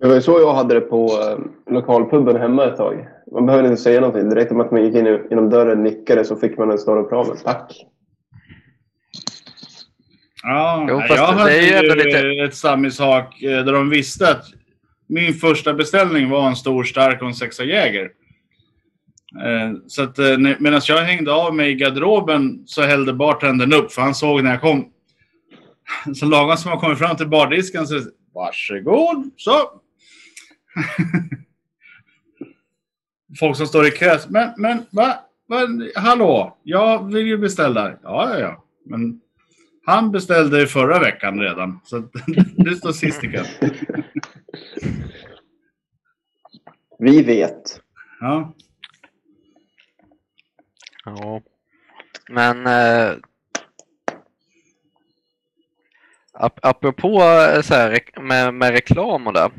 Det 0.00 0.08
var 0.08 0.20
så 0.20 0.40
jag 0.40 0.54
hade 0.54 0.74
det 0.74 0.80
på 0.80 1.06
eh, 1.06 1.72
lokalpubben 1.74 2.36
hemma 2.36 2.64
ett 2.64 2.76
tag. 2.76 3.08
Man 3.32 3.46
behövde 3.46 3.68
inte 3.68 3.82
säga 3.82 4.00
någonting. 4.00 4.28
Direkt 4.30 4.52
om 4.52 4.60
att 4.60 4.70
man 4.70 4.84
gick 4.84 4.94
in 4.94 5.06
i- 5.06 5.22
genom 5.30 5.50
dörren 5.50 5.82
nickade 5.82 6.24
så 6.24 6.36
fick 6.36 6.58
man 6.58 6.70
en 6.70 6.78
större 6.78 7.02
pramen. 7.02 7.36
Tack. 7.44 7.72
Ja, 10.42 10.86
Jo, 10.88 11.00
jag 11.08 11.08
det 11.08 11.22
hade 11.22 11.50
är 11.58 11.82
ju 11.82 11.94
lite- 11.94 12.44
ett 12.44 12.54
samishak 12.54 13.42
eh, 13.42 13.64
där 13.64 13.72
de 13.72 13.90
visste 13.90 14.30
att 14.30 14.44
min 15.08 15.34
första 15.34 15.74
beställning 15.74 16.30
var 16.30 16.48
en 16.48 16.56
stor 16.56 16.84
stark 16.84 17.22
och 17.22 17.28
en 17.28 17.34
sexa 17.34 17.64
Jäger. 17.64 18.10
Eh, 19.44 19.72
Så 19.86 20.02
att 20.02 20.18
eh, 20.18 20.38
medan 20.58 20.80
jag 20.88 20.96
hängde 20.98 21.32
av 21.34 21.54
mig 21.54 21.70
i 21.70 21.74
garderoben 21.74 22.62
så 22.66 22.82
hällde 22.82 23.12
bartendern 23.12 23.72
upp 23.72 23.92
för 23.92 24.02
han 24.02 24.14
såg 24.14 24.42
när 24.44 24.50
jag 24.50 24.60
kom. 24.60 24.84
Så 26.14 26.26
lagom 26.26 26.56
som 26.56 26.70
jag 26.70 26.80
kom 26.80 26.96
fram 26.96 27.16
till 27.16 27.28
bardisken 27.28 27.86
så 27.86 28.00
varsågod, 28.34 29.30
så. 29.36 29.52
Folk 33.38 33.56
som 33.56 33.66
står 33.66 33.86
i 33.86 33.90
kö. 33.90 34.18
Men, 34.28 34.50
men 34.56 34.86
va? 34.90 35.14
va? 35.48 35.68
Hallå? 35.94 36.58
Jag 36.62 37.12
vill 37.12 37.26
ju 37.26 37.38
beställa. 37.38 37.90
Ja, 38.02 38.30
ja, 38.30 38.38
ja. 38.38 38.64
Men 38.84 39.20
han 39.86 40.12
beställde 40.12 40.66
förra 40.66 40.98
veckan 40.98 41.40
redan. 41.40 41.80
Så 41.84 41.98
du 42.56 42.76
står 42.76 42.92
sist 42.92 43.24
i 43.24 43.32
kön. 43.32 43.46
Vi 46.98 47.22
vet. 47.22 47.80
Ja. 48.20 48.54
Ja. 51.04 51.42
Men 52.28 52.66
eh, 52.66 53.16
ap 56.38 56.58
apropå 56.62 57.22
eh, 57.22 57.62
så 57.62 57.74
här, 57.74 58.00
med, 58.20 58.54
med 58.54 58.70
reklam 58.70 59.26
och 59.26 59.32
det. 59.32 59.50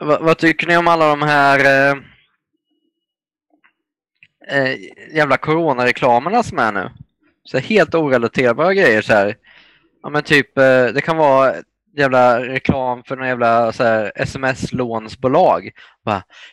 V 0.00 0.16
vad 0.20 0.38
tycker 0.38 0.66
ni 0.66 0.76
om 0.76 0.88
alla 0.88 1.08
de 1.08 1.22
här 1.22 1.58
eh, 1.58 1.96
eh, 4.48 4.76
jävla 5.14 5.36
coronareklamerna 5.36 6.42
som 6.42 6.58
är 6.58 6.72
nu? 6.72 6.90
Så 7.44 7.58
här 7.58 7.64
helt 7.64 7.94
orelaterbara 7.94 8.74
grejer 8.74 9.02
så 9.02 9.12
här. 9.12 9.36
Ja 10.02 10.10
men 10.10 10.22
typ, 10.22 10.58
eh, 10.58 10.86
det 10.86 11.00
kan 11.04 11.16
vara 11.16 11.54
jävla 11.96 12.42
reklam 12.42 13.02
för 13.02 13.16
någon 13.16 13.28
jävla 13.28 13.72
sms-lånsbolag. 14.14 15.70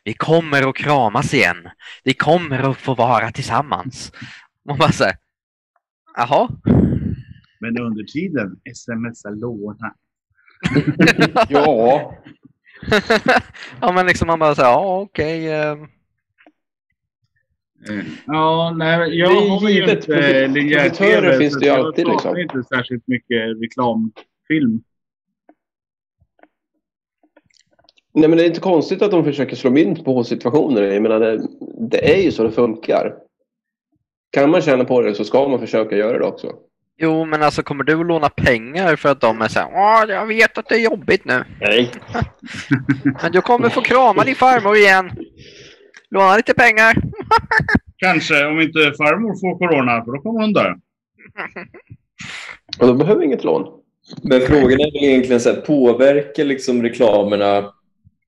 Vi 0.03 0.13
kommer 0.13 0.69
att 0.69 0.75
kramas 0.75 1.33
igen. 1.33 1.69
Vi 2.03 2.13
kommer 2.13 2.69
att 2.69 2.77
få 2.77 2.95
vara 2.95 3.31
tillsammans. 3.31 4.11
Man 4.65 4.77
bara 4.77 4.91
såhär, 4.91 5.15
jaha? 6.15 6.49
Men 7.59 7.79
under 7.79 8.03
tiden 8.03 8.59
smsa 8.75 9.29
låna. 9.29 9.93
Ja, 11.49 12.13
ja, 13.81 13.91
men 13.91 14.05
liksom 14.05 14.27
man 14.27 14.39
bara 14.39 14.55
säger, 14.55 14.69
ja 14.69 14.99
okej. 15.01 15.47
eh, 15.53 15.77
Eh, 17.89 18.03
Ja, 18.27 18.73
nej, 18.77 19.17
jag 19.19 19.29
Det 19.31 19.35
är 19.45 19.49
har 19.59 19.69
ju 19.69 19.75
givet. 19.75 19.89
inte 19.89 20.11
Profi- 20.13 20.47
linjär 20.47 20.89
TV, 20.89 21.37
finns 21.37 21.53
så 21.53 21.59
det 21.59 21.65
ju 21.65 21.71
jag 21.71 21.79
alltid, 21.85 22.05
saknar 22.05 22.35
liksom. 22.35 22.57
inte 22.57 22.75
särskilt 22.75 23.07
mycket 23.07 23.61
reklamfilm. 23.61 24.83
Nej, 28.13 28.29
men 28.29 28.37
det 28.37 28.43
är 28.43 28.47
inte 28.47 28.59
konstigt 28.59 29.01
att 29.01 29.11
de 29.11 29.23
försöker 29.23 29.55
slå 29.55 29.71
mynt 29.71 30.05
på 30.05 30.23
situationer. 30.23 30.81
Jag 30.81 31.01
menar, 31.03 31.19
det, 31.19 31.47
det 31.89 32.13
är 32.17 32.21
ju 32.23 32.31
så 32.31 32.43
det 32.43 32.51
funkar. 32.51 33.15
Kan 34.31 34.49
man 34.49 34.61
tjäna 34.61 34.85
på 34.85 35.01
det 35.01 35.15
så 35.15 35.23
ska 35.23 35.47
man 35.47 35.59
försöka 35.59 35.97
göra 35.97 36.17
det 36.19 36.25
också. 36.25 36.55
Jo, 36.99 37.25
men 37.25 37.43
alltså 37.43 37.63
kommer 37.63 37.83
du 37.83 37.99
att 37.99 38.05
låna 38.05 38.29
pengar 38.29 38.95
för 38.95 39.09
att 39.09 39.21
de 39.21 39.41
är 39.41 39.47
så 39.47 39.59
här, 39.59 40.07
jag 40.07 40.25
vet 40.25 40.57
att 40.57 40.69
det 40.69 40.75
är 40.75 40.79
jobbigt 40.79 41.25
nu. 41.25 41.43
Nej. 41.61 41.91
Men 43.21 43.31
du 43.31 43.41
kommer 43.41 43.69
få 43.69 43.81
krama 43.81 44.23
din 44.23 44.35
farmor 44.35 44.75
igen. 44.75 45.11
Låna 46.09 46.37
lite 46.37 46.53
pengar. 46.53 46.95
Kanske 47.97 48.45
om 48.45 48.61
inte 48.61 48.79
farmor 48.79 49.39
får 49.39 49.57
corona, 49.57 50.05
för 50.05 50.11
då 50.11 50.21
kommer 50.21 50.41
hon 50.41 50.53
dö. 50.53 50.73
Och 52.79 52.87
då 52.87 52.93
behöver 52.93 53.19
vi 53.19 53.25
inget 53.25 53.43
lån. 53.43 53.67
Men 54.23 54.41
frågan 54.41 54.79
är 54.79 54.91
väl 54.91 55.03
egentligen 55.03 55.39
så 55.39 55.49
här, 55.49 55.61
påverkar 55.61 56.43
liksom 56.43 56.83
reklamerna, 56.83 57.73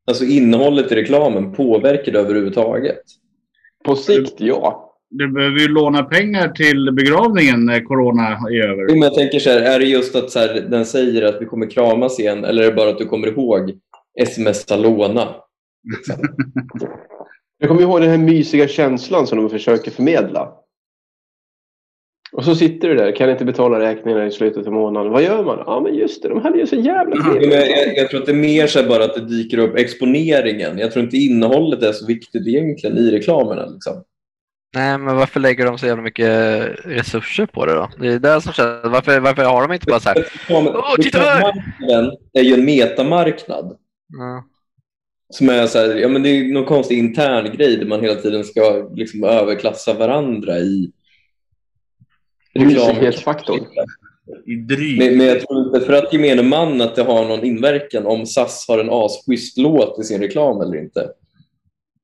alltså 0.07 0.25
innehållet 0.25 0.91
i 0.91 0.95
reklamen, 0.95 1.53
påverkar 1.53 2.11
det 2.11 2.19
överhuvudtaget? 2.19 3.01
På 3.85 3.95
sikt, 3.95 4.33
ja. 4.37 4.88
Du 5.09 5.31
behöver 5.31 5.59
ju 5.59 5.67
låna 5.67 6.03
pengar 6.03 6.49
till 6.49 6.91
begravningen 6.93 7.65
när 7.65 7.81
corona 7.81 8.27
är 8.27 8.69
över. 8.69 8.85
Jo, 8.89 8.93
men 8.93 9.01
jag 9.01 9.13
tänker 9.13 9.39
så 9.39 9.49
här, 9.49 9.61
är 9.61 9.79
det 9.79 9.85
just 9.85 10.15
att 10.15 10.31
så 10.31 10.39
här, 10.39 10.53
den 10.69 10.85
säger 10.85 11.25
att 11.25 11.41
vi 11.41 11.45
kommer 11.45 11.69
kramas 11.69 12.19
igen 12.19 12.43
eller 12.43 12.63
är 12.63 12.69
det 12.69 12.75
bara 12.75 12.89
att 12.89 12.97
du 12.97 13.05
kommer 13.05 13.27
ihåg 13.27 13.71
smsa 14.27 14.77
låna? 14.77 15.35
Jag 17.57 17.69
kommer 17.69 17.81
ihåg 17.81 18.01
den 18.01 18.09
här 18.09 18.17
mysiga 18.17 18.67
känslan 18.67 19.27
som 19.27 19.37
de 19.37 19.49
försöker 19.49 19.91
förmedla. 19.91 20.53
Och 22.31 22.45
så 22.45 22.55
sitter 22.55 22.87
du 22.87 22.95
där, 22.95 23.15
kan 23.15 23.29
inte 23.29 23.45
betala 23.45 23.79
räkningarna 23.79 24.25
i 24.25 24.31
slutet 24.31 24.67
av 24.67 24.73
månaden. 24.73 25.11
Vad 25.11 25.23
gör 25.23 25.43
man? 25.43 25.63
Ja, 25.65 25.81
men 25.83 25.95
just 25.95 26.23
det, 26.23 26.29
de 26.29 26.41
hade 26.41 26.57
ju 26.57 26.67
så 26.67 26.75
jävla 26.75 27.23
trevligt. 27.23 27.53
jag, 27.53 27.97
jag 27.97 28.09
tror 28.09 28.19
att 28.19 28.25
det 28.25 28.31
är 28.31 28.35
mer 28.35 28.67
så 28.67 28.83
bara 28.83 29.03
att 29.03 29.15
det 29.15 29.25
dyker 29.25 29.57
upp 29.57 29.77
exponeringen. 29.77 30.79
Jag 30.79 30.91
tror 30.91 31.05
inte 31.05 31.17
innehållet 31.17 31.83
är 31.83 31.91
så 31.91 32.05
viktigt 32.05 32.47
egentligen 32.47 32.97
i 32.97 33.11
reklamerna. 33.11 33.65
Liksom. 33.65 34.03
Nej, 34.75 34.97
men 34.97 35.15
varför 35.15 35.39
lägger 35.39 35.65
de 35.65 35.77
så 35.77 35.85
jävla 35.85 36.03
mycket 36.03 36.29
resurser 36.85 37.45
på 37.45 37.65
det 37.65 37.73
då? 37.73 37.89
Det 37.99 38.07
är 38.07 38.19
det 38.19 38.41
som 38.41 38.53
känns, 38.53 38.83
varför, 38.83 39.19
varför 39.19 39.43
har 39.43 39.61
de 39.61 39.73
inte 39.73 39.85
bara 39.85 39.99
så 39.99 40.09
här, 40.09 40.25
Åh, 40.49 40.95
titta 40.95 41.17
här! 41.19 41.35
Reklammarknaden 41.35 42.17
är 42.33 42.41
ju 42.41 42.53
en 42.53 42.65
metamarknad. 42.65 43.77
ja, 44.17 44.43
Som 45.29 45.49
är 45.49 45.67
så 45.67 45.77
här, 45.79 45.95
ja, 45.95 46.07
men 46.07 46.23
det 46.23 46.29
är 46.29 46.53
någon 46.53 46.65
konstig 46.65 46.97
intern 46.97 47.57
grej 47.57 47.77
där 47.77 47.85
man 47.85 48.01
hela 48.01 48.21
tiden 48.21 48.43
ska 48.43 48.89
liksom 48.93 49.23
överklassa 49.23 49.93
varandra 49.93 50.59
i 50.59 50.91
Mysighetsfaktorn. 52.55 53.65
I 54.45 54.55
dryg. 54.55 54.97
Men, 54.99 55.17
men 55.17 55.27
jag 55.27 55.47
tror 55.47 55.65
inte 55.65 55.81
för 55.81 55.93
att 55.93 56.13
gemene 56.13 56.43
man 56.43 56.81
att 56.81 56.95
det 56.95 57.03
har 57.03 57.27
någon 57.27 57.45
inverkan 57.45 58.05
om 58.05 58.25
SAS 58.25 58.65
har 58.67 58.79
en 58.79 58.89
asschysst 58.91 59.57
låt 59.57 59.99
i 59.99 60.03
sin 60.03 60.21
reklam 60.21 60.61
eller 60.61 60.77
inte. 60.77 61.09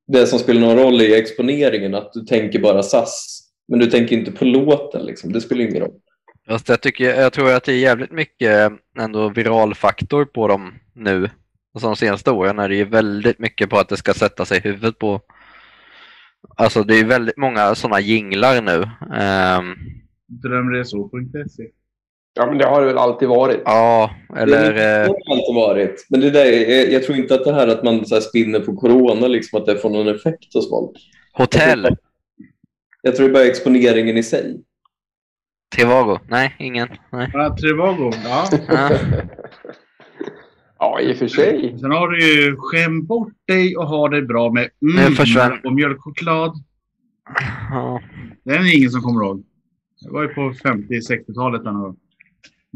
Det 0.06 0.26
som 0.26 0.38
spelar 0.38 0.60
någon 0.60 0.76
roll 0.76 1.00
är 1.00 1.16
exponeringen, 1.16 1.94
att 1.94 2.12
du 2.12 2.20
tänker 2.20 2.58
bara 2.58 2.82
SAS. 2.82 3.42
Men 3.68 3.78
du 3.78 3.86
tänker 3.86 4.16
inte 4.16 4.32
på 4.32 4.44
låten. 4.44 5.06
Liksom. 5.06 5.32
Det 5.32 5.40
spelar 5.40 5.62
ingen 5.62 5.82
roll. 5.82 6.00
Fast 6.48 6.68
jag, 6.68 6.80
tycker, 6.80 7.20
jag 7.20 7.32
tror 7.32 7.52
att 7.52 7.64
det 7.64 7.72
är 7.72 7.78
jävligt 7.78 8.12
mycket 8.12 8.72
ändå 8.98 9.28
viralfaktor 9.28 10.24
på 10.24 10.48
dem 10.48 10.74
nu. 10.94 11.30
Alltså 11.74 11.86
de 11.86 11.96
senaste 11.96 12.30
åren 12.30 12.58
är 12.58 12.68
det 12.68 12.76
ju 12.76 12.84
väldigt 12.84 13.38
mycket 13.38 13.70
på 13.70 13.78
att 13.78 13.88
det 13.88 13.96
ska 13.96 14.14
sätta 14.14 14.44
sig 14.44 14.58
i 14.58 14.60
huvudet 14.60 14.98
på... 14.98 15.20
Alltså 16.56 16.82
det 16.82 16.94
är 16.94 17.04
väldigt 17.04 17.36
många 17.36 17.74
sådana 17.74 18.00
jinglar 18.00 18.62
nu. 18.62 18.82
Ehm, 19.16 19.74
Drömresor.se. 20.28 21.62
Ja, 22.36 22.46
men 22.46 22.58
det 22.58 22.66
har 22.66 22.80
det 22.80 22.86
väl 22.86 22.98
alltid 22.98 23.28
varit. 23.28 23.62
ja, 23.64 24.10
eller... 24.36 24.74
det 24.74 24.94
eh, 24.94 24.98
har 25.00 25.32
alltid 25.32 25.54
varit. 25.54 26.06
Men 26.10 26.20
det 26.20 26.30
där, 26.30 26.44
jag, 26.44 26.92
jag 26.92 27.02
tror 27.02 27.18
inte 27.18 27.34
att 27.34 27.44
det 27.44 27.54
här 27.54 27.68
att 27.68 27.84
man 27.84 28.06
så 28.06 28.14
här 28.14 28.22
spinner 28.22 28.60
på 28.60 28.76
corona, 28.76 29.28
liksom, 29.28 29.60
att 29.60 29.66
det 29.66 29.78
får 29.78 29.90
någon 29.90 30.08
effekt 30.08 30.54
hos 30.54 30.70
folk. 30.70 30.96
hotell. 31.32 31.88
Jag 33.02 33.16
tror 33.16 33.28
det 33.28 33.30
är 33.30 33.34
bara 33.34 33.44
exponeringen 33.50 34.16
i 34.16 34.22
sig. 34.22 34.60
Trivago. 35.76 36.18
Nej, 36.28 36.54
ingen. 36.58 36.88
Nej. 37.12 37.30
Ja, 37.32 37.56
Trivago. 37.56 38.12
Ja. 38.24 38.48
Ja. 38.68 38.90
Ja, 40.78 41.00
i 41.00 41.12
och 41.12 41.16
för 41.16 41.28
sig. 41.28 41.78
Sen 41.80 41.90
har 41.90 42.08
du 42.08 42.34
ju 42.34 42.56
Skäm 42.56 43.06
bort 43.06 43.32
dig 43.46 43.76
och 43.76 43.86
ha 43.86 44.08
det 44.08 44.22
bra 44.22 44.52
med 44.52 44.68
mm, 44.82 45.12
försvann- 45.12 45.60
och 45.64 45.72
mjölkchoklad. 45.72 46.52
Ja. 47.70 48.00
Den 48.44 48.54
är 48.54 48.76
ingen 48.78 48.90
som 48.90 49.02
kommer 49.02 49.24
ihåg. 49.24 49.44
Det 50.00 50.10
var 50.10 50.22
ju 50.22 50.28
på 50.28 50.40
50-60-talet. 50.40 51.62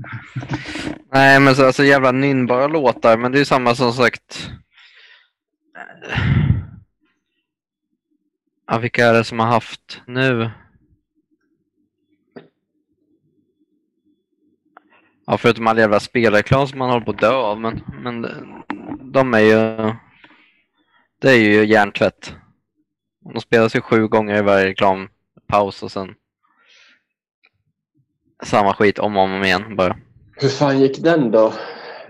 Nej, 1.12 1.40
men 1.40 1.56
så 1.56 1.66
alltså 1.66 1.84
jävla 1.84 2.12
nynnbara 2.12 2.66
låtar. 2.66 3.16
Men 3.16 3.32
det 3.32 3.38
är 3.38 3.40
ju 3.40 3.44
samma 3.44 3.74
som 3.74 3.92
sagt. 3.92 4.50
Ja, 8.66 8.78
vilka 8.78 9.06
är 9.06 9.14
det 9.14 9.24
som 9.24 9.38
har 9.38 9.46
haft 9.46 10.02
nu? 10.06 10.50
Ja, 15.26 15.38
förutom 15.38 15.66
all 15.66 15.78
jävla 15.78 16.00
spelreklam 16.00 16.66
som 16.66 16.78
man 16.78 16.90
håller 16.90 17.04
på 17.04 17.10
att 17.10 17.18
dö 17.18 17.32
av. 17.32 17.60
Men, 17.60 17.80
men 18.02 18.26
de 19.12 19.34
är 19.34 19.40
ju... 19.40 19.92
Det 21.20 21.30
är 21.30 21.36
ju 21.36 21.64
hjärntvätt. 21.64 22.34
De 23.34 23.40
spelas 23.40 23.76
ju 23.76 23.80
sju 23.80 24.08
gånger 24.08 24.38
i 24.38 24.42
varje 24.42 24.66
reklampaus 24.66 25.82
och 25.82 25.92
sen 25.92 26.14
samma 28.42 28.74
skit 28.74 28.98
om 28.98 29.16
och 29.16 29.22
om 29.22 29.42
igen 29.44 29.76
bara. 29.76 29.96
Hur 30.36 30.48
fan 30.48 30.80
gick 30.80 31.02
den 31.02 31.30
då? 31.30 31.52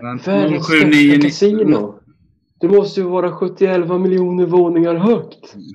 Världens 0.01 0.67
079 0.67 1.11
största 1.11 1.21
kasino. 1.27 1.99
Det 2.59 2.67
måste 2.67 2.99
ju 3.01 3.07
vara 3.07 3.31
71 3.31 3.87
miljoner 4.01 4.45
våningar 4.45 4.95
högt. 4.95 5.55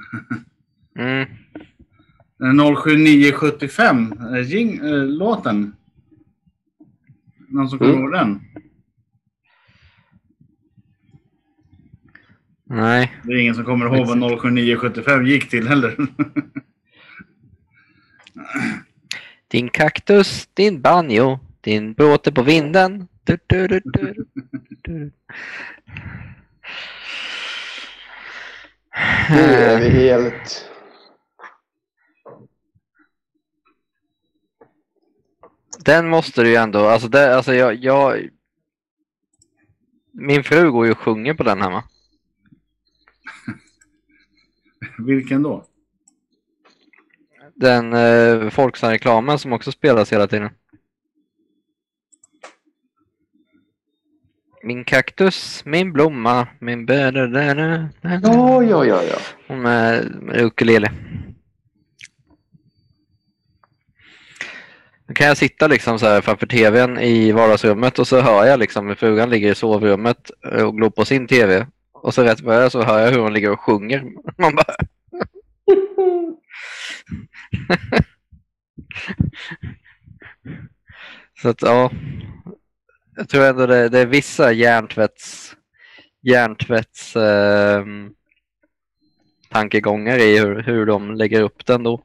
Mm. 0.99 1.27
07975. 2.77 4.13
eh, 4.35 4.41
Jing, 4.51 4.79
äh, 4.79 5.05
låten. 5.07 5.77
Någon 7.49 7.69
som 7.69 7.79
kommer 7.79 7.93
Mm. 7.93 8.03
ihåg 8.05 8.13
den? 8.13 8.41
Nej. 12.65 13.13
Det 13.25 13.33
är 13.33 13.37
ingen 13.37 13.55
som 13.55 13.65
kommer 13.65 13.87
ihåg 13.87 14.07
vad 14.07 14.19
07975 14.19 15.27
gick 15.27 15.51
till 15.51 15.69
heller. 15.69 15.97
Din 19.49 19.69
kaktus, 19.69 20.49
din 20.55 20.81
banjo, 20.81 21.39
din 21.61 21.93
bråte 21.93 22.33
på 22.33 22.43
vinden. 22.43 23.09
Du, 23.25 23.39
du, 23.47 23.69
du, 23.69 23.81
du, 23.85 24.27
du. 24.83 25.13
Nu 29.31 29.41
är 29.41 29.81
vi 29.81 29.89
helt... 29.89 30.71
Den 35.85 36.09
måste 36.09 36.43
du 36.43 36.49
ju 36.49 36.57
ändå, 36.57 36.87
alltså, 36.87 37.09
det, 37.09 37.37
alltså 37.37 37.55
jag, 37.55 37.75
jag... 37.75 38.29
Min 40.13 40.45
fru 40.45 40.71
går 40.71 40.87
ju 40.87 40.93
och 40.93 40.99
sjunger 40.99 41.35
på 41.35 41.43
den 41.43 41.63
hemma. 41.63 41.85
Vilken 44.99 45.43
då? 45.43 45.67
Den 47.57 47.93
eh, 47.93 48.51
Folksam-reklamen 48.51 49.39
som 49.39 49.53
också 49.53 49.73
spelas 49.73 50.13
hela 50.13 50.27
tiden. 50.27 50.51
Min 54.63 54.85
kaktus, 54.85 55.63
min 55.65 55.93
blomma, 55.93 56.47
min 56.59 56.87
bä 56.87 57.11
Ja, 58.03 58.63
ja, 58.63 58.85
ja, 58.85 59.03
ja. 59.03 59.55
Med, 59.55 60.23
med 60.23 60.41
ukulele. 60.41 60.93
Då 65.09 65.15
kan 65.15 65.27
jag 65.27 65.37
sitta 65.37 65.67
liksom 65.67 65.99
så 65.99 66.07
här 66.07 66.21
framför 66.21 66.47
tvn 66.47 66.99
i 66.99 67.33
vardagsrummet 67.33 67.99
och 67.99 68.09
så 68.09 68.21
hör 68.21 68.47
jag 68.47 68.61
liksom 68.61 68.89
hur 68.89 68.95
frugan 68.95 69.31
ligger 69.31 69.53
i 69.53 69.55
sovrummet 69.55 70.31
och 70.63 70.77
glor 70.77 70.91
på 70.91 71.05
sin 71.05 71.27
tv. 71.27 71.67
Och 71.93 72.15
så 72.15 72.23
rätt 72.23 72.41
vad 72.41 72.73
så 72.73 72.83
hör 72.83 72.99
jag 72.99 73.11
hur 73.11 73.19
hon 73.19 73.33
ligger 73.33 73.51
och 73.51 73.61
sjunger. 73.61 74.05
Man 74.39 74.55
bara... 74.55 74.75
så 81.43 81.49
att 81.49 81.63
ja. 81.63 81.91
Jag 83.17 83.29
tror 83.29 83.45
ändå 83.45 83.67
det, 83.67 83.89
det 83.89 83.99
är 83.99 84.07
vissa 84.07 84.53
hjärntvätts, 84.53 85.57
hjärntvätts 86.23 87.17
eh, 87.17 87.85
tankegångar 89.51 90.19
i 90.19 90.39
hur, 90.39 90.63
hur 90.63 90.87
de 90.87 91.15
lägger 91.15 91.43
upp 91.43 91.67
den 91.67 91.83
då. 91.83 92.03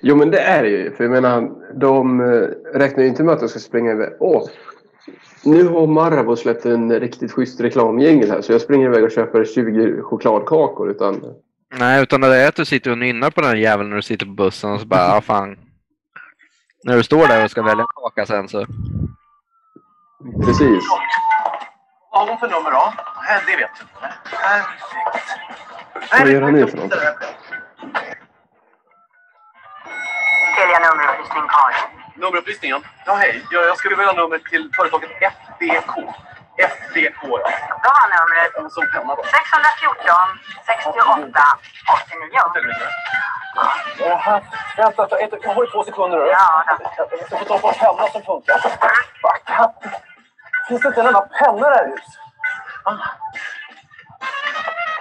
Jo, 0.00 0.16
men 0.16 0.30
det 0.30 0.40
är 0.40 0.62
det 0.62 0.68
ju. 0.68 0.90
För 0.90 1.04
jag 1.04 1.10
menar, 1.10 1.50
de 1.80 2.20
eh, 2.20 2.48
räknar 2.78 3.02
ju 3.02 3.08
inte 3.08 3.22
med 3.22 3.34
att 3.34 3.40
de 3.40 3.48
ska 3.48 3.58
springa 3.58 3.92
iväg. 3.92 4.12
Åh, 4.20 4.48
nu 5.44 5.64
har 5.64 5.86
Marabou 5.86 6.36
släppt 6.36 6.66
en 6.66 7.00
riktigt 7.00 7.32
schysst 7.32 7.60
reklamjingel 7.60 8.30
här 8.30 8.40
så 8.40 8.52
jag 8.52 8.60
springer 8.60 8.86
iväg 8.86 9.04
och 9.04 9.10
köper 9.10 9.44
20 9.44 10.02
chokladkakor. 10.02 10.90
Utan, 10.90 11.24
Nej, 11.78 12.02
utan 12.02 12.20
det 12.20 12.36
är 12.36 12.48
att 12.48 12.54
du 12.56 12.64
sitter 12.64 12.90
och 12.90 12.98
nynnar 12.98 13.30
på 13.30 13.40
den 13.40 13.50
här 13.50 13.56
jäveln 13.56 13.88
när 13.88 13.96
du 13.96 14.02
sitter 14.02 14.26
på 14.26 14.32
bussen 14.32 14.72
och 14.72 14.80
så 14.80 14.86
bara, 14.86 15.12
ah, 15.16 15.20
fan. 15.20 15.58
När 16.84 16.96
du 16.96 17.02
står 17.02 17.28
där 17.28 17.44
och 17.44 17.50
ska 17.50 17.62
välja 17.62 17.82
en 17.82 17.86
kaka 17.94 18.26
sen 18.26 18.48
så. 18.48 18.66
precis. 20.44 20.84
Vad 22.10 22.20
har 22.20 22.28
hon 22.28 22.38
för 22.38 22.48
nummer 22.48 22.70
då? 22.70 22.92
Nej, 23.28 23.42
Det 23.46 23.56
vet 23.56 23.70
du 23.78 23.82
inte. 23.82 24.18
Perfekt. 25.92 26.20
Vad 26.20 26.30
gör 26.30 26.42
han 26.42 26.52
nu 26.52 26.66
för 26.66 26.76
något? 26.76 26.90
Telia 30.56 30.78
nummerupplysning 30.78 31.48
Karin. 31.48 31.84
Nummerupplysningen? 32.16 32.80
Ja, 33.06 33.14
hej. 33.14 33.42
Jag, 33.50 33.64
jag 33.66 33.76
skulle 33.78 33.96
vilja 33.96 34.12
ha 34.12 34.20
nummer 34.22 34.38
till 34.38 34.70
företaget 34.76 35.10
FDK. 35.20 35.94
Ja. 36.56 36.68
Då 37.82 37.90
var 37.96 38.06
numret 38.12 38.56
En 38.58 38.70
som 38.70 38.86
penna 38.92 39.14
då. 39.14 39.22
614 39.22 40.14
68 40.66 41.42
89. 42.06 42.30
Ja, 43.98 44.16
här. 44.16 44.42
Vänta, 44.76 45.18
ett, 45.18 45.32
jag 45.42 45.54
har 45.54 45.64
ju 45.64 45.70
två 45.70 45.84
sekunder. 45.84 46.18
då. 46.18 46.26
Ja, 46.26 46.64
då. 46.78 47.06
Jag 47.10 47.26
ska 47.26 47.36
få 47.38 47.44
tag 47.44 47.60
på 47.60 47.68
en 47.68 47.74
penna 47.74 48.06
som 48.08 48.22
funkar. 48.22 48.58
Fuck. 48.58 49.42
Finns 50.68 50.82
det 50.82 50.88
inte 50.88 51.00
en 51.00 51.06
enda 51.06 51.20
penna 51.20 51.70
där 51.70 51.86
hus? 51.86 52.06
Ah. 52.84 52.92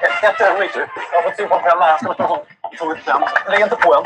Ett, 0.02 0.24
ett 0.24 0.42
ögonblick 0.42 0.74
du. 0.74 0.88
Jag 1.12 1.22
har 1.22 1.30
fått 1.30 1.38
syn 1.38 1.50
på 1.50 1.56
en 1.56 1.62
penna. 1.62 1.88
Jag 1.88 2.00
ska 2.00 2.14
ta 2.14 2.46
tagit 2.78 3.06
den. 3.06 3.22
Lägg 3.48 3.62
inte 3.62 3.76
på 3.76 3.94
en. 3.96 4.04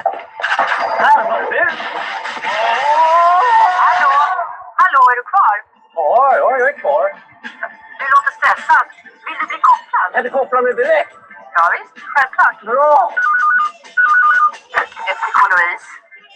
Hallå? 3.85 4.11
Hallå, 4.81 5.01
är 5.11 5.15
du 5.15 5.23
kvar? 5.23 5.55
Ja, 5.95 6.35
ja, 6.37 6.57
jag 6.57 6.69
är 6.69 6.79
kvar. 6.79 7.26
Stressad. 8.47 8.87
Vill 9.25 9.37
du 9.41 9.45
bli 9.51 9.59
kopplad? 9.67 10.07
Kan 10.13 10.23
du 10.23 10.29
koppla 10.29 10.61
mig 10.61 10.73
direkt? 10.73 11.13
Ja, 11.55 11.63
visst, 11.75 11.95
självklart. 12.13 12.57
Bra! 12.71 13.11
FDK 15.15 15.37
Louise. 15.51 15.87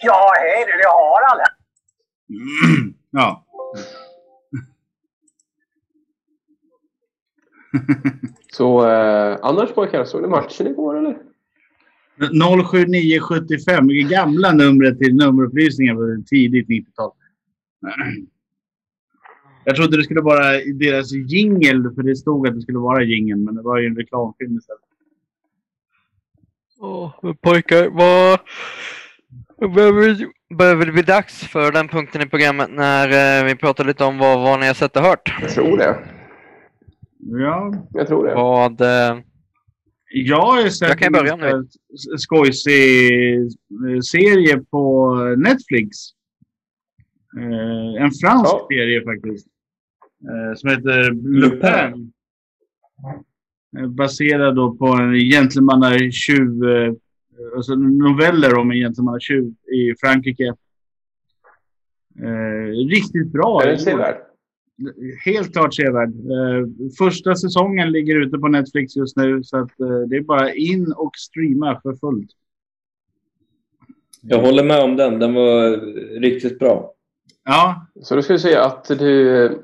Ja, 0.01 0.33
hej 0.39 0.65
du. 0.67 0.71
Det 0.71 0.83
är 0.83 0.95
Harald 1.01 1.41
här. 1.45 1.53
Ja. 3.11 3.45
Så 8.53 8.89
eh, 8.89 9.37
annars 9.41 9.73
pojkar, 9.73 10.05
såg 10.05 10.21
ni 10.21 10.27
matchen 10.27 10.67
igår 10.67 10.97
eller? 10.97 11.17
07975, 12.63 13.87
det 13.87 13.93
gamla 13.93 14.51
numret 14.51 14.99
till 14.99 15.15
nummerupplysningen 15.15 15.95
på 15.95 16.23
tidigt 16.29 16.67
90-tal. 16.67 17.11
Jag 19.63 19.75
trodde 19.75 19.97
det 19.97 20.03
skulle 20.03 20.21
vara 20.21 20.61
i 20.61 20.71
deras 20.71 21.11
jingel, 21.11 21.93
för 21.95 22.03
det 22.03 22.15
stod 22.15 22.47
att 22.47 22.55
det 22.55 22.61
skulle 22.61 22.77
vara 22.77 23.03
jingeln, 23.03 23.43
men 23.43 23.55
det 23.55 23.61
var 23.61 23.79
ju 23.79 23.87
en 23.87 23.95
reklamfilm 23.95 24.57
istället. 24.57 24.81
Åh, 26.79 27.33
pojkar, 27.41 27.89
vad... 27.89 28.39
Behöver, 29.75 30.27
behöver 30.57 30.85
det 30.85 30.91
bli 30.91 31.01
dags 31.01 31.47
för 31.47 31.71
den 31.71 31.87
punkten 31.87 32.21
i 32.21 32.25
programmet 32.25 32.69
när 32.71 33.39
eh, 33.39 33.45
vi 33.45 33.55
pratar 33.55 33.83
lite 33.83 34.03
om 34.03 34.17
vad, 34.17 34.39
vad 34.39 34.59
ni 34.59 34.67
har 34.67 34.73
sett 34.73 34.97
och 34.97 35.03
hört? 35.03 35.37
Jag 35.41 35.49
tror 35.49 35.77
det. 35.77 35.97
Ja, 37.17 37.73
Jag 37.93 38.07
tror 38.07 38.27
det. 38.27 38.33
Vad... 38.33 38.81
Eh, 38.81 39.19
jag 40.13 40.41
har 40.41 40.69
sett 40.69 40.89
Jag 40.89 40.99
kan 40.99 41.11
börja 41.13 41.33
en 41.33 41.67
skojsig 42.17 43.11
eh, 43.37 43.99
serie 44.11 44.57
på 44.71 45.13
Netflix. 45.37 45.97
Eh, 47.37 48.03
en 48.03 48.11
fransk 48.11 48.45
Ja. 48.53 48.67
serie 48.71 49.03
faktiskt. 49.03 49.47
Eh, 50.23 50.55
som 50.55 50.69
heter 50.69 51.11
Lupin. 51.39 52.11
Eh, 53.77 53.87
baserad 53.87 54.55
då 54.55 54.75
på 54.75 54.85
en 54.87 55.13
gentlemannatjuv. 55.15 56.63
Eh, 56.63 56.93
alltså 57.55 57.75
noveller 57.75 58.57
om 58.57 58.71
en 58.71 58.77
gentlemannatjuv 58.77 59.53
i 59.73 59.93
Frankrike. 60.01 60.53
Eh, 62.19 62.67
riktigt 62.89 63.31
bra. 63.31 63.61
Är 63.63 63.67
den 63.67 63.79
sevärd? 63.79 64.15
Helt 65.25 65.53
klart 65.53 65.73
sevärd. 65.75 66.09
Eh, 66.09 66.67
första 66.97 67.35
säsongen 67.35 67.91
ligger 67.91 68.15
ute 68.21 68.37
på 68.37 68.47
Netflix 68.47 68.95
just 68.95 69.17
nu 69.17 69.43
så 69.43 69.57
att 69.57 69.79
eh, 69.79 69.99
det 70.09 70.15
är 70.17 70.21
bara 70.21 70.53
in 70.53 70.93
och 70.97 71.11
streama 71.15 71.81
för 71.81 71.95
fullt. 71.95 72.29
Jag 74.21 74.41
håller 74.41 74.63
med 74.63 74.83
om 74.83 74.95
den. 74.95 75.19
Den 75.19 75.33
var 75.33 75.69
riktigt 76.19 76.59
bra. 76.59 76.93
Ja, 77.43 77.85
Så 78.01 78.15
då 78.15 78.21
ska 78.21 78.33
vi 78.33 78.39
säga 78.39 78.63
att 78.65 78.85
du, 78.85 79.63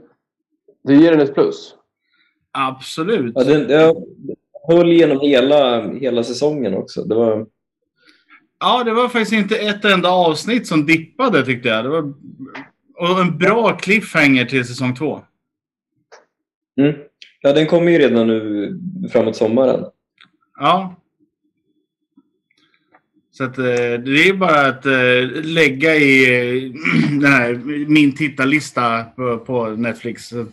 du 0.83 1.01
ger 1.01 1.11
den 1.11 1.21
ett 1.21 1.33
plus? 1.33 1.73
absolut. 2.51 3.33
Ja, 3.35 3.43
den, 3.43 3.69
jag 3.69 3.95
höll 4.67 4.91
igenom 4.91 5.19
hela, 5.19 5.89
hela 5.91 6.23
säsongen 6.23 6.73
också. 6.73 7.03
Det 7.03 7.15
var, 7.15 7.45
Ja, 8.59 8.83
det 8.83 8.93
var 8.93 9.09
faktiskt 9.09 9.31
inte 9.33 9.55
ett 9.57 9.85
enda 9.85 10.09
avsnitt 10.09 10.67
som 10.67 10.85
dippade 10.85 11.45
tyckte 11.45 11.69
jag. 11.69 11.85
Det 11.85 11.89
var 11.89 12.13
och 12.99 13.19
en 13.21 13.37
bra 13.37 13.77
cliffhanger 13.77 14.45
till 14.45 14.67
säsong 14.67 14.95
två. 14.95 15.21
mm. 16.79 16.95
Ja, 17.41 17.53
den 17.53 17.65
kommer 17.67 17.91
ju 17.91 17.97
redan 17.97 18.27
nu 18.27 18.79
framåt 19.11 19.35
sommaren. 19.35 19.85
Ja. 20.59 20.95
Så 23.37 23.43
att, 23.43 23.57
eh, 23.57 23.63
det 24.05 24.29
är 24.29 24.33
bara 24.33 24.67
att 24.67 24.85
eh, 24.85 25.43
lägga 25.43 25.95
i 25.95 26.23
eh, 26.23 26.71
den 27.19 27.31
här, 27.31 27.53
min 27.87 28.15
tittarlista 28.15 29.03
på, 29.03 29.37
på 29.37 29.67
Netflix. 29.67 30.27
Så 30.27 30.45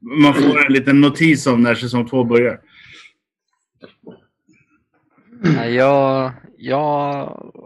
Man 0.00 0.34
får 0.34 0.66
en 0.66 0.72
liten 0.72 1.00
notis 1.00 1.46
om 1.46 1.62
när 1.62 1.74
säsong 1.74 2.08
två 2.08 2.24
börjar. 2.24 2.60
jag, 5.68 6.32
jag 6.58 7.02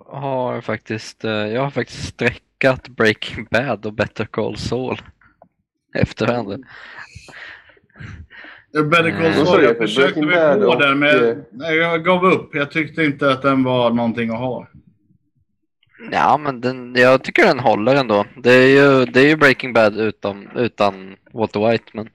har 0.06 0.60
faktiskt 0.60 1.24
eh, 1.24 1.30
jag 1.30 1.62
har 1.62 1.70
faktiskt 1.70 2.08
sträckat 2.08 2.88
Breaking 2.88 3.46
Bad 3.50 3.86
och 3.86 3.92
Better 3.92 4.24
Call 4.24 4.56
Saul 4.56 5.02
efter 5.94 6.26
varandra. 6.26 6.58
Better 8.72 9.10
Call. 9.10 9.46
Saul, 9.46 9.62
jag 9.64 9.76
för 9.76 9.86
försökte 9.86 10.22
mig 10.22 10.60
på 10.60 10.66
och, 10.66 10.80
den 10.80 10.98
men 10.98 11.44
jag, 11.52 11.76
jag 11.76 12.04
gav 12.04 12.24
upp. 12.24 12.54
Jag 12.54 12.70
tyckte 12.70 13.04
inte 13.04 13.32
att 13.32 13.42
den 13.42 13.64
var 13.64 13.90
någonting 13.90 14.30
att 14.30 14.38
ha. 14.38 14.66
Ja, 16.12 16.38
men 16.38 16.60
den, 16.60 16.94
jag 16.94 17.22
tycker 17.24 17.46
den 17.46 17.58
håller 17.60 17.94
ändå. 17.94 18.24
Det 18.36 18.52
är 18.52 18.66
ju, 18.66 19.04
det 19.04 19.20
är 19.20 19.28
ju 19.28 19.36
Breaking 19.36 19.72
Bad 19.72 19.96
utan, 19.96 20.48
utan 20.56 21.16
Walter 21.32 21.70
White, 21.70 21.84
men... 21.92 22.08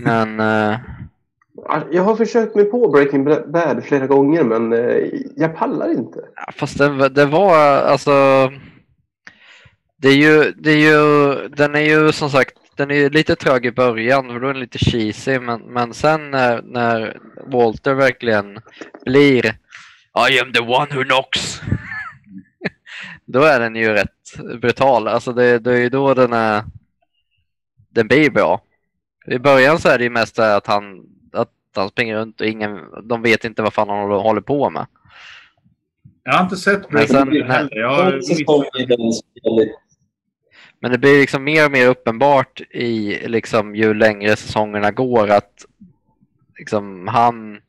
Men... 0.02 0.40
eh, 0.40 0.78
Jag 1.90 2.02
har 2.02 2.16
försökt 2.16 2.54
mig 2.54 2.64
på 2.64 2.88
Breaking 2.90 3.24
Bad 3.24 3.84
flera 3.84 4.06
gånger 4.06 4.44
men 4.44 4.72
eh, 4.72 5.04
jag 5.36 5.56
pallar 5.56 5.90
inte. 5.92 6.18
Ja, 6.36 6.52
Fast 6.54 6.78
det, 6.78 7.08
det 7.08 7.26
var 7.26 7.56
alltså... 7.78 8.12
Det 9.98 10.08
är 10.08 10.16
ju, 10.16 10.52
det 10.52 10.70
är 10.70 10.76
ju, 10.76 11.34
den 11.48 11.74
är 11.74 11.80
ju 11.80 12.12
som 12.12 12.30
sagt, 12.30 12.54
den 12.76 12.90
är 12.90 12.94
ju 12.94 13.10
lite 13.10 13.36
trög 13.36 13.66
i 13.66 13.72
början 13.72 14.28
för 14.28 14.40
då 14.40 14.48
är 14.48 14.52
den 14.52 14.60
lite 14.60 14.78
cheesy 14.78 15.38
men, 15.38 15.60
men 15.60 15.94
sen 15.94 16.30
när, 16.30 16.62
när 16.62 17.18
Walter 17.46 17.94
verkligen 17.94 18.58
blir 19.04 19.46
I 20.30 20.40
am 20.40 20.52
the 20.52 20.60
one 20.60 20.94
who 20.94 21.04
knocks. 21.04 21.60
då 23.24 23.42
är 23.42 23.60
den 23.60 23.76
ju 23.76 23.88
rätt 23.88 24.60
brutal. 24.60 25.08
Alltså 25.08 25.32
det, 25.32 25.58
det 25.58 25.72
är 25.72 25.80
ju 25.80 25.88
då 25.88 26.14
den 26.14 26.32
är, 26.32 26.64
den 27.90 28.08
blir 28.08 28.30
bra. 28.30 28.62
I 29.26 29.38
början 29.38 29.78
så 29.78 29.88
är 29.88 29.98
det 29.98 30.04
ju 30.04 30.10
mest 30.10 30.38
att 30.38 30.66
han, 30.66 31.06
att 31.32 31.50
han 31.74 31.88
springer 31.88 32.16
runt 32.16 32.40
och 32.40 32.46
ingen, 32.46 32.80
de 33.02 33.22
vet 33.22 33.44
inte 33.44 33.62
vad 33.62 33.72
fan 33.72 33.88
han 33.88 34.10
håller- 34.10 34.40
på 34.40 34.70
med. 34.70 34.86
Jag 36.22 36.32
har 36.32 36.44
inte 36.44 36.56
sett 36.56 36.88
Breaking 36.88 37.16
Bad 37.16 37.46
heller. 37.46 37.76
Jag 37.76 37.88
har 37.94 38.12
En 38.12 38.22
säsong 38.22 38.64
i 38.78 38.84
den 38.84 39.12
spelet. 39.12 39.76
Men 40.80 40.90
det 40.90 40.98
blir 40.98 41.20
liksom 41.20 41.44
mer 41.44 41.64
och 41.64 41.72
mer 41.72 41.86
uppenbart 41.86 42.60
i 42.60 43.18
liksom 43.28 43.76
ju 43.76 43.94
längre 43.94 44.36
säsongerna 44.36 44.90
går 44.90 45.30
att 45.30 45.66
liksom 46.58 47.08
han 47.08 47.60